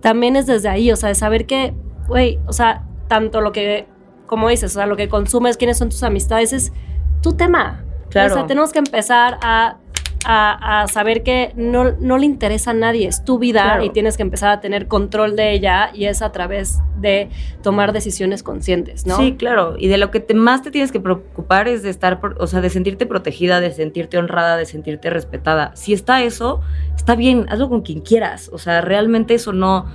también 0.00 0.36
es 0.36 0.46
desde 0.46 0.68
ahí, 0.68 0.92
o 0.92 0.96
sea, 0.96 1.08
de 1.08 1.16
saber 1.16 1.46
que, 1.46 1.74
güey, 2.06 2.38
o 2.46 2.52
sea, 2.52 2.84
tanto 3.08 3.40
lo 3.40 3.50
que, 3.50 3.88
como 4.26 4.48
dices, 4.48 4.70
o 4.70 4.74
sea, 4.74 4.86
lo 4.86 4.96
que 4.96 5.08
consumes, 5.08 5.56
quiénes 5.56 5.76
son 5.76 5.88
tus 5.88 6.04
amistades, 6.04 6.52
es 6.52 6.72
tu 7.20 7.32
tema. 7.32 7.84
Claro. 8.10 8.32
O 8.32 8.36
sea, 8.36 8.46
tenemos 8.46 8.72
que 8.72 8.78
empezar 8.78 9.38
a, 9.42 9.78
a- 10.24 10.82
a 10.82 10.86
saber 10.88 11.22
que 11.22 11.52
no, 11.56 11.92
no 12.00 12.18
le 12.18 12.26
interesa 12.26 12.70
a 12.70 12.74
nadie, 12.74 13.08
es 13.08 13.24
tu 13.24 13.38
vida 13.38 13.62
Claro. 13.64 13.84
y 13.84 13.90
tienes 13.90 14.16
que 14.16 14.22
empezar 14.22 14.50
a 14.50 14.60
tener 14.60 14.86
control 14.88 15.36
de 15.36 15.52
ella 15.52 15.90
y 15.92 16.04
es 16.04 16.22
a 16.22 16.30
través 16.32 16.78
de 17.00 17.28
tomar 17.62 17.92
decisiones 17.92 18.42
conscientes, 18.42 19.06
¿no? 19.06 19.16
Sí, 19.16 19.34
claro. 19.36 19.74
Y 19.78 19.88
de 19.88 19.98
lo 19.98 20.10
que 20.10 20.20
te, 20.20 20.34
más 20.34 20.62
te 20.62 20.70
tienes 20.70 20.92
que 20.92 21.00
preocupar 21.00 21.66
es 21.68 21.82
de 21.82 21.90
estar, 21.90 22.20
o 22.38 22.46
sea, 22.46 22.60
de 22.60 22.70
sentirte 22.70 23.06
protegida, 23.06 23.60
de 23.60 23.72
sentirte 23.72 24.18
honrada, 24.18 24.56
de 24.56 24.66
sentirte 24.66 25.10
respetada. 25.10 25.72
Si 25.74 25.92
está 25.92 26.22
eso, 26.22 26.60
está 26.96 27.14
bien, 27.16 27.46
hazlo 27.48 27.68
con 27.68 27.82
quien 27.82 28.00
quieras. 28.00 28.48
O 28.52 28.58
sea, 28.58 28.80
realmente 28.80 29.34
eso 29.34 29.52
no, 29.52 29.86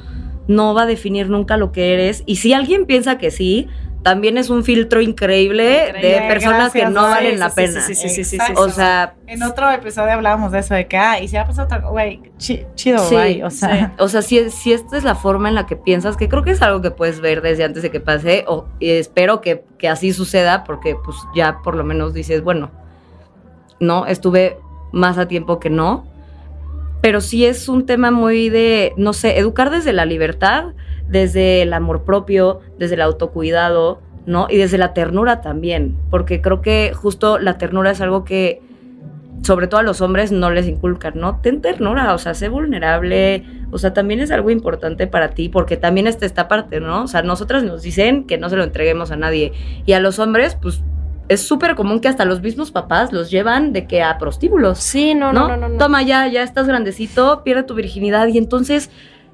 no 0.48 0.74
va 0.74 0.84
a 0.84 0.86
definir 0.86 1.30
nunca 1.30 1.56
lo 1.58 1.72
que 1.72 1.94
eres. 1.94 2.24
Y 2.26 2.38
si 2.38 2.54
alguien 2.54 2.86
piensa 2.86 3.18
que 3.18 3.32
sí, 3.32 3.68
también 4.10 4.38
es 4.38 4.50
un 4.50 4.64
filtro 4.64 5.02
increíble, 5.02 5.88
Increíble, 5.90 6.22
de 6.22 6.28
personas 6.30 6.72
que 6.72 6.80
gracias, 6.80 6.94
no 6.94 7.06
sí, 7.06 7.12
valen 7.12 7.32
sí, 7.34 7.38
la 7.38 7.50
sí, 7.50 7.56
pena. 7.56 7.82
sí, 7.82 7.96
sí, 7.96 8.24
sí. 8.24 8.38
O 8.56 8.70
sea, 8.70 9.16
En 9.28 9.44
otro 9.44 9.70
episodio 9.70 10.14
hablábamos 10.14 10.54
de 10.54 10.60
eso, 10.60 10.74
de 10.76 10.88
que, 10.88 10.96
ah, 10.96 11.20
y 11.20 11.28
si 11.28 11.36
va 11.36 11.42
a 11.42 11.46
pasar 11.48 11.66
otra 11.66 11.82
cosa, 11.82 11.92
güey, 11.92 12.22
chi- 12.38 12.66
chido, 12.76 13.06
güey. 13.10 13.42
O 13.44 13.50
sea, 13.50 13.94
O 14.00 14.08
sea, 14.08 14.22
si, 14.22 14.50
si 14.50 14.72
esta 14.72 14.96
es 14.98 15.04
la 15.04 15.16
forma 15.16 15.50
en 15.50 15.56
la 15.56 15.66
que 15.66 15.76
piensas, 15.76 16.16
que 16.16 16.30
creo 16.30 16.44
que 16.44 16.52
es 16.52 16.62
algo 16.62 16.82
que 16.82 16.92
puedes 16.92 17.20
ver 17.20 17.42
desde 17.42 17.66
antes 17.66 17.84
de 17.84 17.92
que 17.92 18.00
pase, 18.00 18.46
o 18.48 18.66
y 18.80 18.92
espero 18.92 19.42
que, 19.42 19.66
que 19.78 19.90
así 19.90 20.14
suceda, 20.14 20.64
porque 20.64 20.96
pues 21.04 21.18
ya 21.36 21.58
por 21.64 21.76
lo 21.76 21.84
menos 21.84 22.14
dices, 22.14 22.42
bueno, 22.44 22.72
no, 23.82 24.06
estuve 24.06 24.58
más 24.94 25.18
a 25.18 25.28
tiempo 25.28 25.60
que 25.60 25.70
no. 25.70 26.08
Pero 27.02 27.22
sí 27.22 27.46
es 27.46 27.70
un 27.70 27.86
tema 27.86 28.10
muy 28.10 28.50
de, 28.50 28.94
no 28.98 29.12
sé, 29.14 29.38
educar 29.38 29.70
desde 29.70 29.94
la 29.94 30.06
libertad, 30.06 30.74
desde 31.08 31.62
el 31.62 31.74
amor 31.74 32.04
propio, 32.04 32.62
desde 32.78 32.96
el 32.96 33.02
autocuidado, 33.02 34.02
¿no? 34.26 34.48
Y 34.50 34.58
desde 34.58 34.78
la 34.78 34.94
ternura 34.94 35.42
también, 35.42 35.98
porque 36.10 36.42
creo 36.42 36.62
que 36.62 36.92
justo 36.94 37.40
la 37.40 37.58
ternura 37.58 37.92
es 37.92 38.02
algo 38.02 38.26
que 38.26 38.62
sobre 39.44 39.68
todo 39.68 39.80
a 39.80 39.84
los 39.84 40.02
hombres 40.02 40.32
no 40.32 40.50
les 40.50 40.68
inculcan, 40.68 41.14
¿no? 41.16 41.40
Ten 41.42 41.62
ternura, 41.62 42.14
o 42.14 42.18
sea, 42.18 42.34
sé 42.34 42.50
vulnerable, 42.50 43.46
o 43.72 43.78
sea, 43.78 43.94
también 43.94 44.20
es 44.20 44.32
algo 44.32 44.50
importante 44.50 45.08
para 45.08 45.30
ti, 45.30 45.50
porque 45.50 45.78
también 45.78 46.08
está 46.08 46.26
esta 46.26 46.48
parte, 46.48 46.80
¿no? 46.80 47.04
O 47.04 47.08
sea, 47.08 47.22
nosotras 47.22 47.64
nos 47.64 47.82
dicen 47.82 48.26
que 48.26 48.38
no 48.38 48.50
se 48.50 48.56
lo 48.56 48.64
entreguemos 48.64 49.12
a 49.12 49.16
nadie, 49.16 49.54
y 49.86 49.94
a 49.94 50.00
los 50.00 50.20
hombres, 50.20 50.58
pues, 50.62 50.82
es 51.30 51.42
súper 51.42 51.76
común 51.76 52.00
que 52.00 52.08
hasta 52.08 52.26
los 52.26 52.42
mismos 52.42 52.72
papás 52.72 53.12
los 53.12 53.30
llevan 53.30 53.74
de 53.74 53.86
que 53.86 54.02
a 54.02 54.18
prostíbulos, 54.18 54.80
Sí, 54.80 55.14
no, 55.14 55.34
no, 55.34 55.48
no, 55.50 55.58
no. 55.58 55.70
no. 55.70 55.78
Toma 55.78 56.02
ya, 56.02 56.28
ya 56.28 56.42
estás 56.42 56.68
grandecito, 56.68 57.44
pierde 57.44 57.64
tu 57.64 57.74
virginidad, 57.76 58.28
y 58.28 58.38
entonces, 58.38 58.90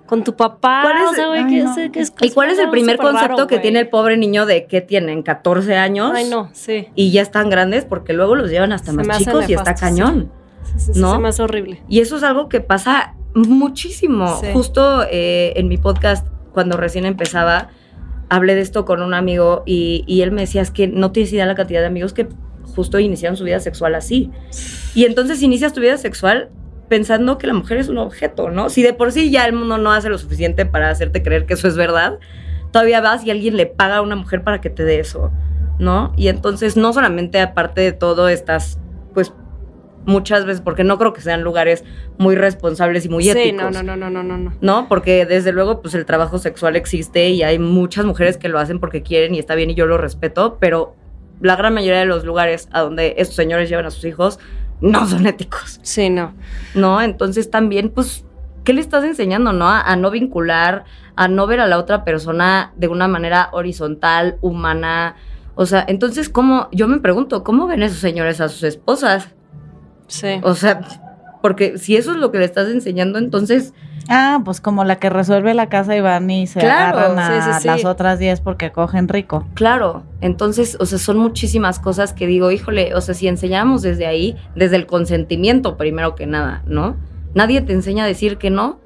Con 0.05 0.23
tu 0.23 0.35
papá. 0.35 0.81
¿Cuál 0.83 0.97
es- 1.03 1.09
o 1.11 1.13
sea, 1.15 1.27
güey, 1.27 1.39
Ay, 1.43 1.47
que 1.47 1.63
no. 1.63 1.77
es- 1.77 1.91
que 1.91 1.99
es- 2.01 2.13
¿y 2.21 2.29
cuál 2.31 2.49
es 2.49 2.59
el 2.59 2.69
primer 2.69 2.97
concepto 2.97 3.35
raro, 3.35 3.47
que 3.47 3.59
tiene 3.59 3.79
el 3.79 3.89
pobre 3.89 4.17
niño 4.17 4.45
de 4.45 4.65
que 4.67 4.81
tienen 4.81 5.23
14 5.23 5.75
años? 5.75 6.11
Ay, 6.13 6.29
no, 6.29 6.49
sí. 6.53 6.87
Y 6.95 7.11
ya 7.11 7.21
están 7.21 7.49
grandes 7.49 7.85
porque 7.85 8.13
luego 8.13 8.35
los 8.35 8.49
llevan 8.49 8.73
hasta 8.73 8.91
Se 8.91 8.97
más 8.97 9.19
chicos 9.19 9.49
y 9.49 9.53
está 9.53 9.75
cañón. 9.75 10.31
Sí, 10.77 10.91
¿No? 10.95 11.13
hace 11.25 11.41
horrible. 11.43 11.81
Y 11.87 11.99
eso 11.99 12.17
es 12.17 12.23
algo 12.23 12.49
que 12.49 12.59
pasa 12.61 13.15
muchísimo. 13.35 14.27
Justo 14.53 15.03
eh, 15.09 15.53
en 15.55 15.67
mi 15.67 15.77
podcast, 15.77 16.27
cuando 16.51 16.77
recién 16.77 17.05
empezaba, 17.05 17.69
hablé 18.29 18.55
de 18.55 18.61
esto 18.61 18.85
con 18.85 19.01
un 19.01 19.13
amigo 19.13 19.63
y, 19.65 20.03
y 20.07 20.21
él 20.21 20.31
me 20.31 20.41
decía, 20.41 20.61
es 20.61 20.71
que 20.71 20.87
no 20.87 21.11
tienes 21.11 21.31
idea 21.33 21.45
la 21.45 21.55
cantidad 21.55 21.81
de 21.81 21.87
amigos 21.87 22.13
que 22.13 22.27
justo 22.75 22.99
iniciaron 22.99 23.37
su 23.37 23.43
vida 23.43 23.59
sexual 23.59 23.95
así. 23.95 24.31
Y 24.95 25.05
entonces 25.05 25.41
inicias 25.41 25.73
tu 25.73 25.81
vida 25.81 25.97
sexual 25.97 26.49
pensando 26.93 27.39
que 27.39 27.47
la 27.47 27.55
mujer 27.55 27.79
es 27.79 27.89
un 27.89 27.97
objeto, 27.97 28.51
¿no? 28.51 28.69
Si 28.69 28.83
de 28.83 28.93
por 28.93 29.11
sí 29.11 29.31
ya 29.31 29.47
el 29.47 29.53
mundo 29.53 29.79
no 29.79 29.91
hace 29.91 30.09
lo 30.09 30.19
suficiente 30.19 30.67
para 30.67 30.91
hacerte 30.91 31.23
creer 31.23 31.47
que 31.47 31.55
eso 31.55 31.67
es 31.67 31.75
verdad, 31.75 32.19
todavía 32.69 33.01
vas 33.01 33.25
y 33.25 33.31
alguien 33.31 33.57
le 33.57 33.65
paga 33.65 33.97
a 33.97 34.01
una 34.03 34.15
mujer 34.15 34.43
para 34.43 34.61
que 34.61 34.69
te 34.69 34.83
dé 34.83 34.99
eso, 34.99 35.31
¿no? 35.79 36.13
Y 36.17 36.27
entonces 36.27 36.77
no 36.77 36.93
solamente 36.93 37.41
aparte 37.41 37.81
de 37.81 37.93
todo 37.93 38.29
estás, 38.29 38.79
pues 39.15 39.33
muchas 40.05 40.45
veces, 40.45 40.61
porque 40.61 40.83
no 40.83 40.99
creo 40.99 41.13
que 41.13 41.21
sean 41.21 41.41
lugares 41.41 41.83
muy 42.19 42.35
responsables 42.35 43.05
y 43.05 43.09
muy 43.09 43.23
sí, 43.23 43.31
éticos. 43.31 43.71
no, 43.73 43.81
no, 43.81 43.95
no, 43.95 43.95
no, 43.95 44.09
no, 44.11 44.21
no, 44.21 44.37
no. 44.37 44.53
¿no? 44.61 44.87
Porque 44.87 45.25
desde 45.25 45.51
luego, 45.51 45.81
pues 45.81 45.95
el 45.95 46.05
trabajo 46.05 46.37
sexual 46.37 46.75
existe 46.75 47.27
y 47.31 47.41
hay 47.41 47.57
muchas 47.57 48.05
mujeres 48.05 48.37
que 48.37 48.49
lo 48.49 48.59
hacen 48.59 48.79
porque 48.79 49.01
quieren 49.01 49.33
y 49.33 49.39
está 49.39 49.55
bien 49.55 49.71
y 49.71 49.73
yo 49.73 49.87
lo 49.87 49.97
respeto, 49.97 50.59
pero 50.59 50.95
la 51.41 51.55
gran 51.55 51.73
mayoría 51.73 52.01
de 52.01 52.05
los 52.05 52.23
lugares 52.23 52.69
a 52.71 52.81
donde 52.81 53.15
estos 53.17 53.35
señores 53.35 53.67
llevan 53.67 53.87
a 53.87 53.89
sus 53.89 54.05
hijos 54.05 54.37
no 54.83 55.07
son 55.07 55.25
éticos, 55.25 55.79
Sí, 55.81 56.09
no. 56.09 56.33
¿no? 56.75 57.01
Entonces 57.01 57.49
también, 57.49 57.89
pues, 57.89 58.25
¿qué 58.63 58.73
le 58.73 58.81
estás 58.81 59.03
enseñando, 59.03 59.53
no? 59.53 59.69
A, 59.69 59.81
a 59.81 59.95
no 59.95 60.11
vincular, 60.11 60.83
a 61.15 61.27
no 61.27 61.47
ver 61.47 61.59
a 61.61 61.67
la 61.67 61.77
otra 61.77 62.03
persona 62.03 62.73
de 62.75 62.89
una 62.89 63.07
manera 63.07 63.49
horizontal, 63.53 64.37
humana. 64.41 65.15
O 65.55 65.65
sea, 65.65 65.85
entonces, 65.87 66.29
¿cómo? 66.29 66.67
Yo 66.71 66.87
me 66.87 66.99
pregunto, 66.99 67.43
¿cómo 67.43 67.65
ven 67.67 67.81
esos 67.81 67.99
señores 67.99 68.41
a 68.41 68.49
sus 68.49 68.63
esposas? 68.63 69.29
Sí. 70.07 70.39
O 70.43 70.53
sea, 70.53 70.81
porque 71.41 71.77
si 71.77 71.95
eso 71.95 72.11
es 72.11 72.17
lo 72.17 72.31
que 72.31 72.39
le 72.39 72.45
estás 72.45 72.69
enseñando, 72.69 73.19
entonces 73.19 73.73
ah, 74.09 74.41
pues 74.43 74.61
como 74.61 74.83
la 74.83 74.97
que 74.97 75.09
resuelve 75.09 75.53
la 75.53 75.69
casa 75.69 75.95
y 75.95 76.01
van 76.01 76.29
y 76.29 76.47
se 76.47 76.59
Claro, 76.59 76.99
agarran 76.99 77.19
a 77.19 77.43
sí, 77.45 77.51
sí, 77.53 77.61
sí. 77.61 77.67
las 77.67 77.85
otras 77.85 78.19
10 78.19 78.41
porque 78.41 78.71
cogen 78.71 79.07
rico. 79.07 79.45
Claro, 79.53 80.03
entonces, 80.21 80.77
o 80.79 80.85
sea, 80.85 80.97
son 80.99 81.17
muchísimas 81.17 81.79
cosas 81.79 82.13
que 82.13 82.27
digo, 82.27 82.51
híjole, 82.51 82.93
o 82.95 83.01
sea, 83.01 83.13
si 83.15 83.27
enseñáramos 83.27 83.81
desde 83.81 84.05
ahí, 84.05 84.35
desde 84.55 84.75
el 84.75 84.85
consentimiento 84.85 85.77
primero 85.77 86.15
que 86.15 86.25
nada, 86.27 86.63
¿no? 86.65 86.95
Nadie 87.33 87.61
te 87.61 87.73
enseña 87.73 88.03
a 88.03 88.07
decir 88.07 88.37
que 88.37 88.49
no. 88.49 88.79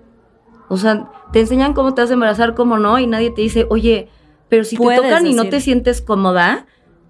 O 0.69 0.77
sea, 0.77 1.09
te 1.31 1.39
enseñan 1.39 1.73
cómo 1.73 1.93
te 1.93 2.01
vas 2.01 2.09
a 2.09 2.13
embarazar, 2.13 2.53
cómo 2.55 2.77
no, 2.77 2.99
y 2.99 3.07
nadie 3.07 3.31
te 3.31 3.41
dice, 3.41 3.65
oye, 3.69 4.09
pero 4.49 4.63
si 4.63 4.77
te 4.77 4.95
tocan 4.95 5.25
y 5.27 5.33
no 5.33 5.49
te 5.49 5.59
sientes 5.59 6.01
cómoda, 6.01 6.65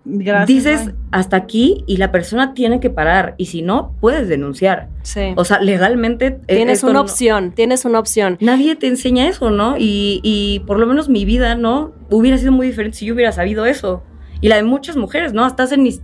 Gracias. 0.10 0.47
dices 0.47 0.91
hasta 1.12 1.36
aquí 1.36 1.84
y 1.86 1.97
la 1.97 2.12
persona 2.14 2.53
tiene 2.53 2.80
que 2.80 2.89
parar, 2.89 3.36
y 3.38 3.45
si 3.47 3.62
no, 3.62 3.93
puedes 3.99 4.28
denunciar. 4.30 4.88
Sí. 5.01 5.34
O 5.36 5.43
sea, 5.43 5.60
legalmente... 5.60 6.39
eh, 6.47 6.55
tienes 6.55 6.84
una 6.84 6.93
no- 6.93 7.01
opción, 7.01 7.51
tienes 7.51 7.84
una 7.84 7.99
opción. 7.99 8.38
Nadie 8.39 8.76
te 8.76 8.88
enseña 8.88 9.28
eso, 9.28 9.51
¿no? 9.51 9.76
Y, 9.78 10.22
y 10.24 10.62
por 10.66 10.80
lo 10.80 10.88
menos 10.88 11.10
mi 11.10 11.26
vida, 11.26 11.55
¿no? 11.55 11.91
Hubiera 12.10 12.38
sido 12.38 12.51
muy 12.51 12.68
diferente 12.68 12.97
si 12.97 13.05
yo 13.05 13.14
hubiera 13.14 13.32
sabido 13.32 13.66
eso. 13.66 14.03
Y 14.39 14.47
la 14.47 14.55
de 14.55 14.64
muchas 14.64 14.95
mujeres, 14.95 15.34
¿no? 15.34 15.43
Hasta 15.43 15.64
hace 15.64 15.78
ni, 15.78 15.99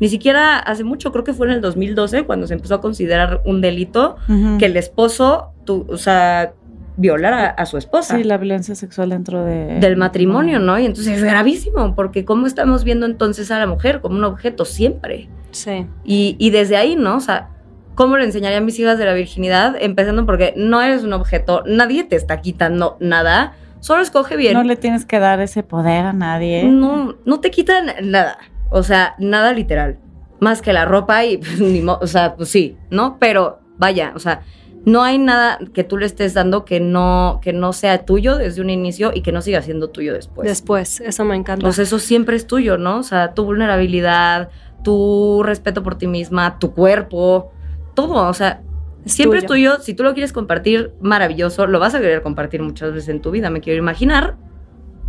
ni 0.00 0.08
siquiera 0.08 0.58
hace 0.58 0.84
mucho, 0.84 1.12
creo 1.12 1.24
que 1.24 1.32
fue 1.34 1.46
en 1.48 1.52
el 1.54 1.60
2012, 1.60 2.24
cuando 2.24 2.46
se 2.46 2.54
empezó 2.54 2.76
a 2.76 2.80
considerar 2.80 3.42
un 3.44 3.60
delito 3.60 4.16
que 4.58 4.66
el 4.66 4.76
esposo, 4.76 5.52
tu- 5.64 5.86
o 5.88 5.96
sea, 5.96 6.54
violara 6.96 7.46
a 7.46 7.66
su 7.66 7.78
esposa. 7.78 8.16
Sí, 8.16 8.24
la 8.24 8.36
violencia 8.36 8.74
sexual 8.74 9.10
dentro 9.10 9.44
de... 9.44 9.78
del 9.80 9.96
matrimonio, 9.96 10.58
¿no? 10.58 10.78
Y 10.78 10.84
entonces 10.86 11.18
es 11.18 11.24
gravísimo, 11.24 11.94
porque 11.94 12.24
¿cómo 12.24 12.46
estamos 12.46 12.84
viendo 12.84 13.06
entonces 13.06 13.50
a 13.50 13.58
la 13.58 13.66
mujer 13.66 14.00
como 14.00 14.16
un 14.16 14.24
objeto 14.24 14.64
siempre? 14.64 15.28
Sí. 15.52 15.86
Y, 16.04 16.36
y 16.38 16.50
desde 16.50 16.76
ahí, 16.76 16.96
¿no? 16.96 17.16
O 17.16 17.20
sea, 17.20 17.48
¿cómo 17.94 18.16
le 18.16 18.24
enseñaría 18.24 18.58
a 18.58 18.60
mis 18.62 18.78
hijas 18.78 18.98
de 18.98 19.04
la 19.06 19.14
virginidad? 19.14 19.74
Empezando 19.80 20.26
porque 20.26 20.54
no 20.56 20.82
eres 20.82 21.02
un 21.02 21.12
objeto, 21.14 21.62
nadie 21.66 22.04
te 22.04 22.16
está 22.16 22.40
quitando 22.40 22.96
nada, 23.00 23.54
solo 23.80 24.02
escoge 24.02 24.36
bien. 24.36 24.52
No 24.54 24.62
le 24.62 24.76
tienes 24.76 25.04
que 25.06 25.18
dar 25.18 25.40
ese 25.40 25.62
poder 25.62 26.04
a 26.06 26.12
nadie. 26.12 26.64
No, 26.64 27.14
no 27.24 27.40
te 27.40 27.50
quitan 27.50 27.86
nada, 28.02 28.38
o 28.70 28.82
sea, 28.82 29.14
nada 29.18 29.52
literal, 29.52 29.98
más 30.40 30.60
que 30.62 30.72
la 30.72 30.84
ropa 30.84 31.24
y, 31.24 31.38
pues, 31.38 31.58
ni 31.60 31.80
mo- 31.80 31.98
o 32.00 32.06
sea, 32.06 32.34
pues 32.36 32.48
sí, 32.50 32.76
¿no? 32.90 33.16
Pero 33.18 33.60
vaya, 33.78 34.12
o 34.14 34.18
sea, 34.18 34.42
no 34.84 35.02
hay 35.02 35.18
nada 35.18 35.58
que 35.72 35.84
tú 35.84 35.96
le 35.96 36.06
estés 36.06 36.34
dando 36.34 36.64
que 36.64 36.80
no, 36.80 37.40
que 37.42 37.52
no 37.52 37.72
sea 37.72 38.04
tuyo 38.04 38.36
desde 38.36 38.60
un 38.60 38.70
inicio 38.70 39.12
y 39.14 39.22
que 39.22 39.30
no 39.30 39.40
siga 39.40 39.62
siendo 39.62 39.90
tuyo 39.90 40.12
después. 40.12 40.48
Después, 40.48 41.00
eso 41.00 41.24
me 41.24 41.36
encanta. 41.36 41.62
Pues 41.64 41.78
eso 41.78 41.98
siempre 41.98 42.36
es 42.36 42.46
tuyo, 42.46 42.78
¿no? 42.78 42.98
O 42.98 43.02
sea, 43.02 43.34
tu 43.34 43.44
vulnerabilidad, 43.44 44.50
tu 44.82 45.42
respeto 45.44 45.82
por 45.82 45.96
ti 45.96 46.06
misma, 46.08 46.58
tu 46.58 46.72
cuerpo, 46.72 47.52
todo, 47.94 48.28
o 48.28 48.34
sea, 48.34 48.62
Es 49.04 49.12
siempre 49.12 49.38
es 49.38 49.46
tuyo. 49.46 49.72
tuyo. 49.74 49.84
Si 49.84 49.94
tú 49.94 50.02
lo 50.02 50.14
quieres 50.14 50.32
compartir, 50.32 50.92
maravilloso, 51.00 51.66
lo 51.66 51.78
vas 51.78 51.94
a 51.94 52.00
querer 52.00 52.22
compartir 52.22 52.62
muchas 52.62 52.92
veces 52.92 53.08
en 53.08 53.20
tu 53.20 53.30
vida, 53.30 53.50
me 53.50 53.60
quiero 53.60 53.78
imaginar, 53.78 54.36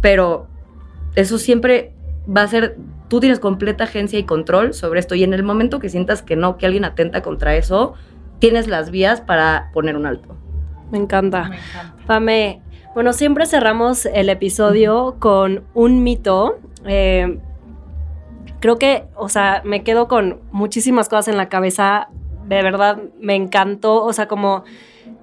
pero 0.01 0.47
eso 1.15 1.39
siempre 1.39 1.93
va 2.25 2.43
a 2.43 2.47
ser, 2.47 2.77
tú 3.07 3.19
tienes 3.19 3.39
completa 3.39 3.85
agencia 3.85 4.19
y 4.19 4.23
control 4.23 4.73
sobre 4.73 4.99
esto 4.99 5.15
y 5.15 5.23
en 5.23 5.33
el 5.33 5.43
momento 5.43 5.79
que 5.79 5.89
sientas 5.89 6.21
que 6.21 6.35
no, 6.35 6.57
que 6.57 6.65
alguien 6.65 6.85
atenta 6.85 7.21
contra 7.21 7.55
eso, 7.55 7.95
tienes 8.39 8.67
las 8.67 8.91
vías 8.91 9.21
para 9.21 9.69
poner 9.73 9.95
un 9.95 10.05
alto. 10.05 10.35
Me 10.91 10.97
encanta. 10.97 11.49
Me 11.49 11.55
encanta. 11.57 11.95
Pame, 12.05 12.61
bueno, 12.93 13.13
siempre 13.13 13.45
cerramos 13.47 14.05
el 14.05 14.29
episodio 14.29 15.15
con 15.19 15.63
un 15.73 16.03
mito. 16.03 16.59
Eh, 16.85 17.39
creo 18.59 18.77
que, 18.77 19.05
o 19.15 19.29
sea, 19.29 19.61
me 19.65 19.83
quedo 19.83 20.07
con 20.07 20.41
muchísimas 20.51 21.09
cosas 21.09 21.29
en 21.29 21.37
la 21.37 21.49
cabeza. 21.49 22.09
De 22.47 22.61
verdad, 22.61 22.99
me 23.19 23.35
encantó. 23.35 24.03
O 24.03 24.13
sea, 24.13 24.27
como 24.27 24.63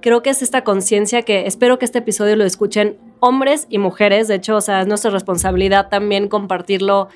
creo 0.01 0.21
que 0.21 0.31
es 0.31 0.41
esta 0.41 0.63
conciencia 0.63 1.21
que 1.21 1.47
espero 1.47 1.79
que 1.79 1.85
este 1.85 1.99
episodio 1.99 2.35
lo 2.35 2.43
escuchen 2.43 2.97
hombres 3.21 3.67
y 3.69 3.77
mujeres. 3.77 4.27
De 4.27 4.35
hecho, 4.35 4.57
o 4.57 4.61
sea, 4.61 4.81
es 4.81 4.87
nuestra 4.87 5.11
responsabilidad 5.11 5.87
también 5.87 6.27
compartirlo 6.27 7.07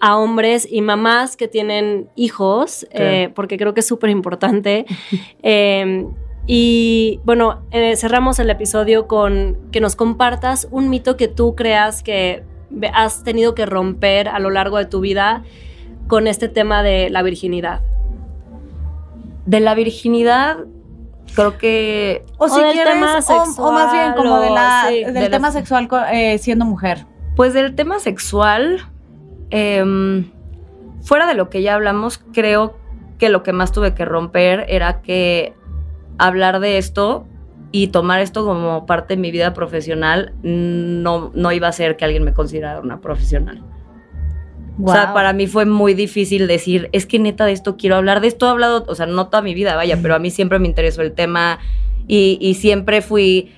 a 0.00 0.16
hombres 0.16 0.66
y 0.70 0.80
mamás 0.82 1.36
que 1.36 1.48
tienen 1.48 2.08
hijos, 2.16 2.86
eh, 2.92 3.30
porque 3.34 3.56
creo 3.56 3.74
que 3.74 3.80
es 3.80 3.86
súper 3.86 4.10
importante. 4.10 4.86
Eh, 5.42 6.06
y 6.50 7.20
bueno, 7.24 7.60
eh, 7.72 7.94
cerramos 7.96 8.38
el 8.38 8.48
episodio 8.48 9.06
con 9.06 9.58
que 9.70 9.80
nos 9.82 9.96
compartas 9.96 10.66
un 10.70 10.88
mito 10.88 11.16
que 11.18 11.28
tú 11.28 11.54
creas 11.54 12.02
que 12.02 12.42
has 12.94 13.22
tenido 13.22 13.54
que 13.54 13.66
romper 13.66 14.28
a 14.28 14.38
lo 14.38 14.48
largo 14.50 14.78
de 14.78 14.86
tu 14.86 15.00
vida 15.00 15.42
con 16.06 16.26
este 16.26 16.48
tema 16.48 16.82
de 16.82 17.10
la 17.10 17.22
virginidad. 17.22 17.82
De 19.46 19.60
la 19.60 19.74
virginidad, 19.74 20.58
creo 21.34 21.56
que 21.58 22.24
O, 22.38 22.46
O 22.46 22.48
si 22.48 22.60
del 22.62 22.72
quieres, 22.72 22.92
tema 22.94 23.18
o, 23.28 23.62
o 23.68 23.72
más 23.72 23.92
bien 23.92 24.12
como 24.14 24.40
de 24.40 24.48
sexual, 24.48 24.54
la, 24.54 24.86
sí, 24.88 25.04
del 25.04 25.14
de 25.14 25.20
la- 25.20 25.30
tema 25.30 25.52
sexual 25.52 25.88
eh, 26.12 26.38
siendo 26.38 26.64
mujer. 26.64 27.04
Pues 27.36 27.52
del 27.54 27.74
tema 27.74 27.98
sexual, 28.00 28.80
em, 29.50 30.30
fuera 31.02 31.26
de 31.26 31.34
lo 31.34 31.50
que 31.50 31.62
ya 31.62 31.74
hablamos, 31.74 32.18
creo 32.32 32.76
que 33.18 33.28
lo 33.28 33.42
que 33.42 33.52
más 33.52 33.72
tuve 33.72 33.94
que 33.94 34.04
romper 34.04 34.66
era 34.68 35.02
que 35.02 35.54
hablar 36.18 36.60
de 36.60 36.78
esto 36.78 37.26
y 37.70 37.88
tomar 37.88 38.20
esto 38.20 38.44
como 38.44 38.86
parte 38.86 39.14
de 39.14 39.20
mi 39.20 39.30
vida 39.30 39.54
profesional 39.54 40.32
no, 40.42 41.30
no 41.34 41.52
iba 41.52 41.68
a 41.68 41.72
ser 41.72 41.96
que 41.96 42.04
alguien 42.04 42.24
me 42.24 42.32
considerara 42.32 42.80
una 42.80 43.00
profesional. 43.00 43.62
O 44.80 44.92
sea, 44.92 45.12
para 45.12 45.32
mí 45.32 45.48
fue 45.48 45.64
muy 45.64 45.92
difícil 45.92 46.46
decir, 46.46 46.88
es 46.92 47.04
que 47.04 47.18
neta 47.18 47.44
de 47.44 47.52
esto 47.52 47.76
quiero 47.76 47.96
hablar, 47.96 48.20
de 48.20 48.28
esto 48.28 48.46
he 48.46 48.50
hablado, 48.50 48.84
o 48.86 48.94
sea, 48.94 49.06
no 49.06 49.26
toda 49.26 49.42
mi 49.42 49.52
vida, 49.52 49.74
vaya, 49.74 49.98
pero 50.00 50.14
a 50.14 50.20
mí 50.20 50.30
siempre 50.30 50.60
me 50.60 50.68
interesó 50.68 51.02
el 51.02 51.12
tema 51.12 51.58
y, 52.06 52.38
y 52.40 52.54
siempre 52.54 53.02
fui 53.02 53.52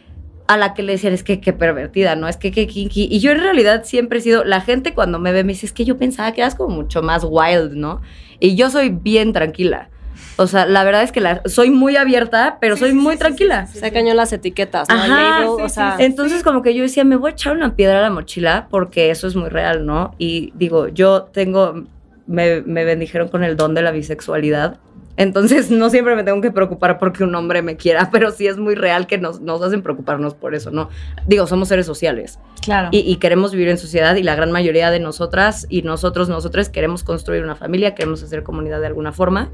a 0.53 0.57
la 0.57 0.75
que 0.75 0.83
le 0.83 0.93
decían, 0.93 1.13
es 1.13 1.23
que 1.23 1.41
qué 1.41 1.53
pervertida, 1.53 2.17
¿no? 2.17 2.27
Es 2.27 2.37
que 2.37 2.51
qué 2.51 2.67
kinky. 2.67 3.07
Y 3.09 3.21
yo 3.21 3.31
en 3.31 3.39
realidad 3.41 3.85
siempre 3.85 4.19
he 4.19 4.23
sido, 4.23 4.43
la 4.43 4.61
gente 4.61 4.95
cuando 4.95 5.21
me 5.21 5.31
ve 5.31 5.45
me 5.45 5.53
dice, 5.53 5.65
es 5.67 5.73
que 5.73 5.85
yo 5.85 5.97
pensaba 5.97 6.33
que 6.33 6.41
eras 6.41 6.57
como 6.57 6.75
mucho 6.75 7.03
más 7.03 7.25
wild, 7.25 7.75
¿no? 7.75 8.01
Y 8.41 8.57
yo 8.57 8.69
soy 8.69 8.89
bien 8.91 9.33
tranquila. 9.33 9.91
O 10.37 10.47
sea, 10.49 10.67
la 10.67 10.83
verdad 10.83 11.03
es 11.05 11.13
que 11.13 11.21
la- 11.21 11.41
soy 11.45 11.71
muy 11.71 11.97
abierta, 11.97 12.59
pero 12.61 12.77
soy 12.77 12.93
muy 12.95 13.17
tranquila. 13.17 13.67
Se 13.69 13.93
cañó 13.93 14.13
las 14.15 14.33
etiquetas, 14.33 14.89
¿no? 14.89 14.95
Ajá, 14.97 15.07
label, 15.39 15.49
o 15.63 15.69
sea. 15.69 15.97
Entonces 16.01 16.43
como 16.43 16.63
que 16.63 16.75
yo 16.75 16.83
decía, 16.83 17.05
me 17.05 17.15
voy 17.17 17.31
a 17.31 17.35
echar 17.35 17.55
una 17.57 17.77
piedra 17.77 17.99
a 18.01 18.03
la 18.03 18.11
mochila 18.11 18.67
porque 18.71 19.11
eso 19.11 19.29
es 19.29 19.37
muy 19.37 19.51
real, 19.51 19.87
¿no? 19.87 20.15
Y 20.19 20.53
digo, 20.57 20.89
yo 20.89 21.29
tengo, 21.33 21.85
me, 22.27 22.63
me 22.63 22.85
bendijeron 22.85 23.29
con 23.29 23.45
el 23.45 23.57
don 23.57 23.75
de 23.75 23.83
la 23.83 23.93
bisexualidad. 23.93 24.79
Entonces 25.21 25.71
no 25.71 25.91
siempre 25.91 26.17
me 26.17 26.25
tengo 26.25 26.41
que 26.41 26.51
preocupar 26.51 26.99
porque 26.99 27.25
un 27.25 27.35
hombre 27.35 27.61
me 27.61 27.77
quiera, 27.77 28.09
pero 28.11 28.31
sí 28.31 28.47
es 28.47 28.57
muy 28.57 28.75
real 28.75 29.07
que 29.07 29.19
nos, 29.19 29.43
nos 29.43 29.61
hacen 29.61 29.83
preocuparnos 29.83 30.33
por 30.35 30.55
eso, 30.55 30.71
¿no? 30.71 30.89
Digo, 31.27 31.47
somos 31.47 31.69
seres 31.69 31.85
sociales 31.85 32.39
Claro. 32.63 32.89
y, 32.91 33.01
y 33.01 33.17
queremos 33.17 33.53
vivir 33.53 33.69
en 33.69 33.77
sociedad 33.77 34.17
y 34.17 34.23
la 34.23 34.35
gran 34.35 34.51
mayoría 34.51 34.91
de 34.91 34.99
nosotras 34.99 35.67
y 35.69 35.83
nosotros, 35.83 36.31
nosotros 36.31 36.71
queremos 36.71 37.05
construir 37.05 37.45
una 37.45 37.55
familia, 37.55 37.95
queremos 37.95 38.23
hacer 38.23 38.43
comunidad 38.43 38.81
de 38.81 38.87
alguna 38.87 39.13
forma. 39.13 39.51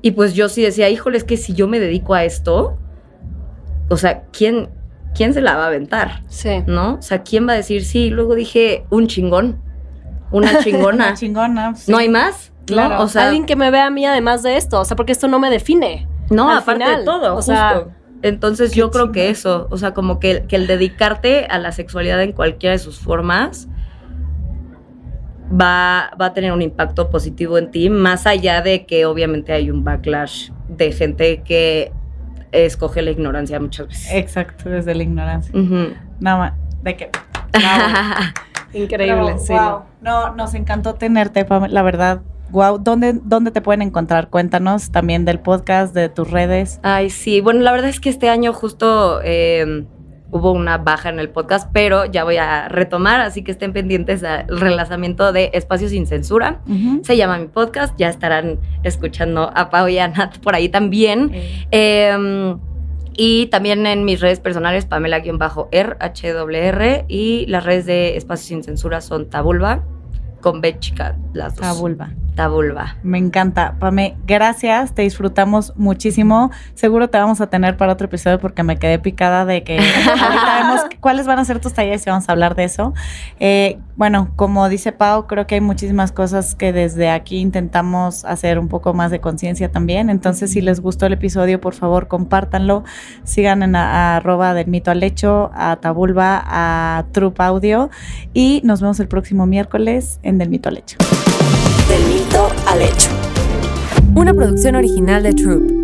Y 0.00 0.12
pues 0.12 0.32
yo 0.34 0.48
sí 0.48 0.62
decía, 0.62 0.88
híjole, 0.90 1.18
es 1.18 1.24
que 1.24 1.36
si 1.38 1.54
yo 1.54 1.66
me 1.66 1.80
dedico 1.80 2.14
a 2.14 2.22
esto, 2.24 2.78
o 3.88 3.96
sea, 3.96 4.22
¿quién, 4.32 4.68
quién 5.16 5.34
se 5.34 5.40
la 5.40 5.56
va 5.56 5.64
a 5.64 5.66
aventar? 5.66 6.22
sí. 6.28 6.62
¿No? 6.68 6.94
O 6.94 7.02
sea, 7.02 7.24
¿quién 7.24 7.48
va 7.48 7.52
a 7.54 7.56
decir 7.56 7.84
sí? 7.84 8.10
Luego 8.10 8.36
dije, 8.36 8.84
un 8.90 9.08
chingón, 9.08 9.60
una 10.30 10.62
chingona. 10.62 11.06
Una 11.08 11.14
chingona. 11.14 11.74
sí. 11.74 11.90
¿No 11.90 11.98
hay 11.98 12.08
más? 12.08 12.52
¿No? 12.68 12.74
Claro. 12.74 13.02
O 13.02 13.08
sea, 13.08 13.26
Alguien 13.26 13.46
que 13.46 13.56
me 13.56 13.70
vea 13.70 13.86
a 13.86 13.90
mí 13.90 14.04
además 14.06 14.42
de 14.42 14.56
esto, 14.56 14.80
o 14.80 14.84
sea, 14.84 14.96
porque 14.96 15.12
esto 15.12 15.28
no 15.28 15.38
me 15.38 15.50
define. 15.50 16.06
No, 16.30 16.50
al 16.50 16.58
aparte 16.58 16.84
final, 16.84 17.00
de 17.00 17.04
todo, 17.04 17.32
o 17.32 17.36
justo. 17.36 17.52
sea, 17.52 17.84
Entonces 18.22 18.72
yo 18.72 18.90
creo 18.90 19.12
que 19.12 19.28
eso, 19.30 19.66
o 19.70 19.76
sea, 19.76 19.92
como 19.92 20.18
que, 20.18 20.44
que 20.48 20.56
el 20.56 20.66
dedicarte 20.66 21.46
a 21.46 21.58
la 21.58 21.72
sexualidad 21.72 22.22
en 22.22 22.32
cualquiera 22.32 22.72
de 22.72 22.78
sus 22.78 22.98
formas 22.98 23.68
va, 25.50 26.10
va 26.20 26.26
a 26.26 26.32
tener 26.32 26.52
un 26.52 26.62
impacto 26.62 27.10
positivo 27.10 27.58
en 27.58 27.70
ti, 27.70 27.90
más 27.90 28.26
allá 28.26 28.62
de 28.62 28.86
que 28.86 29.04
obviamente 29.06 29.52
hay 29.52 29.70
un 29.70 29.84
backlash 29.84 30.50
de 30.68 30.92
gente 30.92 31.42
que 31.42 31.92
escoge 32.52 33.02
la 33.02 33.10
ignorancia 33.10 33.60
muchas 33.60 33.88
veces. 33.88 34.08
Exacto, 34.12 34.70
desde 34.70 34.94
la 34.94 35.02
ignorancia. 35.02 35.52
Nada 36.20 36.38
más. 36.38 36.52
¿De 36.82 36.96
qué? 36.96 37.10
increíble, 38.72 39.22
Pero, 39.26 39.38
sí. 39.38 39.52
wow. 39.52 39.82
No, 40.00 40.34
nos 40.34 40.54
encantó 40.54 40.94
tenerte, 40.94 41.44
Pam, 41.44 41.66
la 41.68 41.82
verdad. 41.82 42.22
Wow. 42.54 42.78
¿Dónde, 42.78 43.18
¿Dónde 43.24 43.50
te 43.50 43.60
pueden 43.60 43.82
encontrar? 43.82 44.30
Cuéntanos 44.30 44.92
también 44.92 45.24
del 45.24 45.40
podcast, 45.40 45.92
de 45.92 46.08
tus 46.08 46.30
redes. 46.30 46.78
Ay, 46.84 47.10
sí. 47.10 47.40
Bueno, 47.40 47.62
la 47.62 47.72
verdad 47.72 47.90
es 47.90 47.98
que 47.98 48.08
este 48.08 48.28
año 48.28 48.52
justo 48.52 49.20
eh, 49.24 49.84
hubo 50.30 50.52
una 50.52 50.78
baja 50.78 51.08
en 51.08 51.18
el 51.18 51.30
podcast, 51.30 51.68
pero 51.72 52.04
ya 52.04 52.22
voy 52.22 52.36
a 52.36 52.68
retomar, 52.68 53.20
así 53.22 53.42
que 53.42 53.50
estén 53.50 53.72
pendientes 53.72 54.22
al 54.22 54.46
relanzamiento 54.46 55.32
de 55.32 55.50
Espacio 55.52 55.88
Sin 55.88 56.06
Censura. 56.06 56.60
Se 57.02 57.16
llama 57.16 57.38
mi 57.38 57.48
podcast, 57.48 57.98
ya 57.98 58.08
estarán 58.08 58.60
escuchando 58.84 59.50
a 59.52 59.68
Pau 59.68 59.88
y 59.88 59.98
a 59.98 60.06
Nat 60.06 60.38
por 60.38 60.54
ahí 60.54 60.68
también. 60.68 61.32
Eh, 61.72 62.56
y 63.16 63.46
también 63.46 63.84
en 63.86 64.04
mis 64.04 64.20
redes 64.20 64.38
personales, 64.38 64.86
Pamela-R, 64.86 65.96
HWR, 65.98 67.04
y 67.08 67.46
las 67.46 67.64
redes 67.64 67.86
de 67.86 68.16
Espacio 68.16 68.46
Sin 68.46 68.62
Censura 68.62 69.00
son 69.00 69.28
Tabulba, 69.28 69.84
con 70.44 70.60
B 70.60 70.78
chica, 70.78 71.16
las 71.32 71.56
dos. 71.56 71.62
Tabulba. 71.62 72.10
Tabulba. 72.34 72.96
Me 73.02 73.16
encanta. 73.16 73.76
Pame, 73.78 74.16
gracias. 74.26 74.92
Te 74.92 75.02
disfrutamos 75.02 75.72
muchísimo. 75.76 76.50
Seguro 76.74 77.08
te 77.08 77.16
vamos 77.16 77.40
a 77.40 77.46
tener 77.46 77.76
para 77.76 77.92
otro 77.92 78.06
episodio 78.08 78.40
porque 78.40 78.62
me 78.64 78.76
quedé 78.76 78.98
picada 78.98 79.44
de 79.46 79.62
que 79.62 79.78
ahorita 79.78 80.58
vemos 80.62 80.80
cuáles 81.00 81.26
van 81.28 81.38
a 81.38 81.44
ser 81.44 81.60
tus 81.60 81.72
talleres 81.72 82.04
y 82.06 82.10
vamos 82.10 82.28
a 82.28 82.32
hablar 82.32 82.56
de 82.56 82.64
eso. 82.64 82.92
Eh, 83.40 83.78
bueno, 83.96 84.32
como 84.34 84.68
dice 84.68 84.90
Pau, 84.90 85.28
creo 85.28 85.46
que 85.46 85.54
hay 85.54 85.60
muchísimas 85.60 86.10
cosas 86.10 86.56
que 86.56 86.72
desde 86.72 87.08
aquí 87.08 87.38
intentamos 87.38 88.24
hacer 88.24 88.58
un 88.58 88.66
poco 88.68 88.92
más 88.94 89.12
de 89.12 89.20
conciencia 89.20 89.70
también. 89.70 90.10
Entonces, 90.10 90.50
si 90.50 90.60
les 90.60 90.80
gustó 90.80 91.06
el 91.06 91.12
episodio, 91.14 91.60
por 91.60 91.74
favor, 91.74 92.08
compártanlo. 92.08 92.82
Sigan 93.22 93.62
en 93.62 93.76
a- 93.76 94.14
a 94.14 94.16
arroba 94.16 94.52
del 94.54 94.66
mito 94.66 94.90
al 94.90 95.04
hecho, 95.04 95.52
a 95.54 95.76
Tabulba, 95.76 96.42
a 96.44 97.04
Troop 97.12 97.40
Audio. 97.40 97.90
Y 98.34 98.60
nos 98.64 98.80
vemos 98.80 98.98
el 98.98 99.06
próximo 99.06 99.46
miércoles 99.46 100.18
Del 100.38 100.48
Mito 100.48 100.68
al 100.68 100.78
Hecho. 100.78 100.96
Del 101.88 102.02
mito 102.12 102.50
al 102.66 102.82
hecho. 102.82 103.08
Una 104.16 104.34
producción 104.34 104.74
original 104.74 105.22
de 105.22 105.32
Troop. 105.32 105.83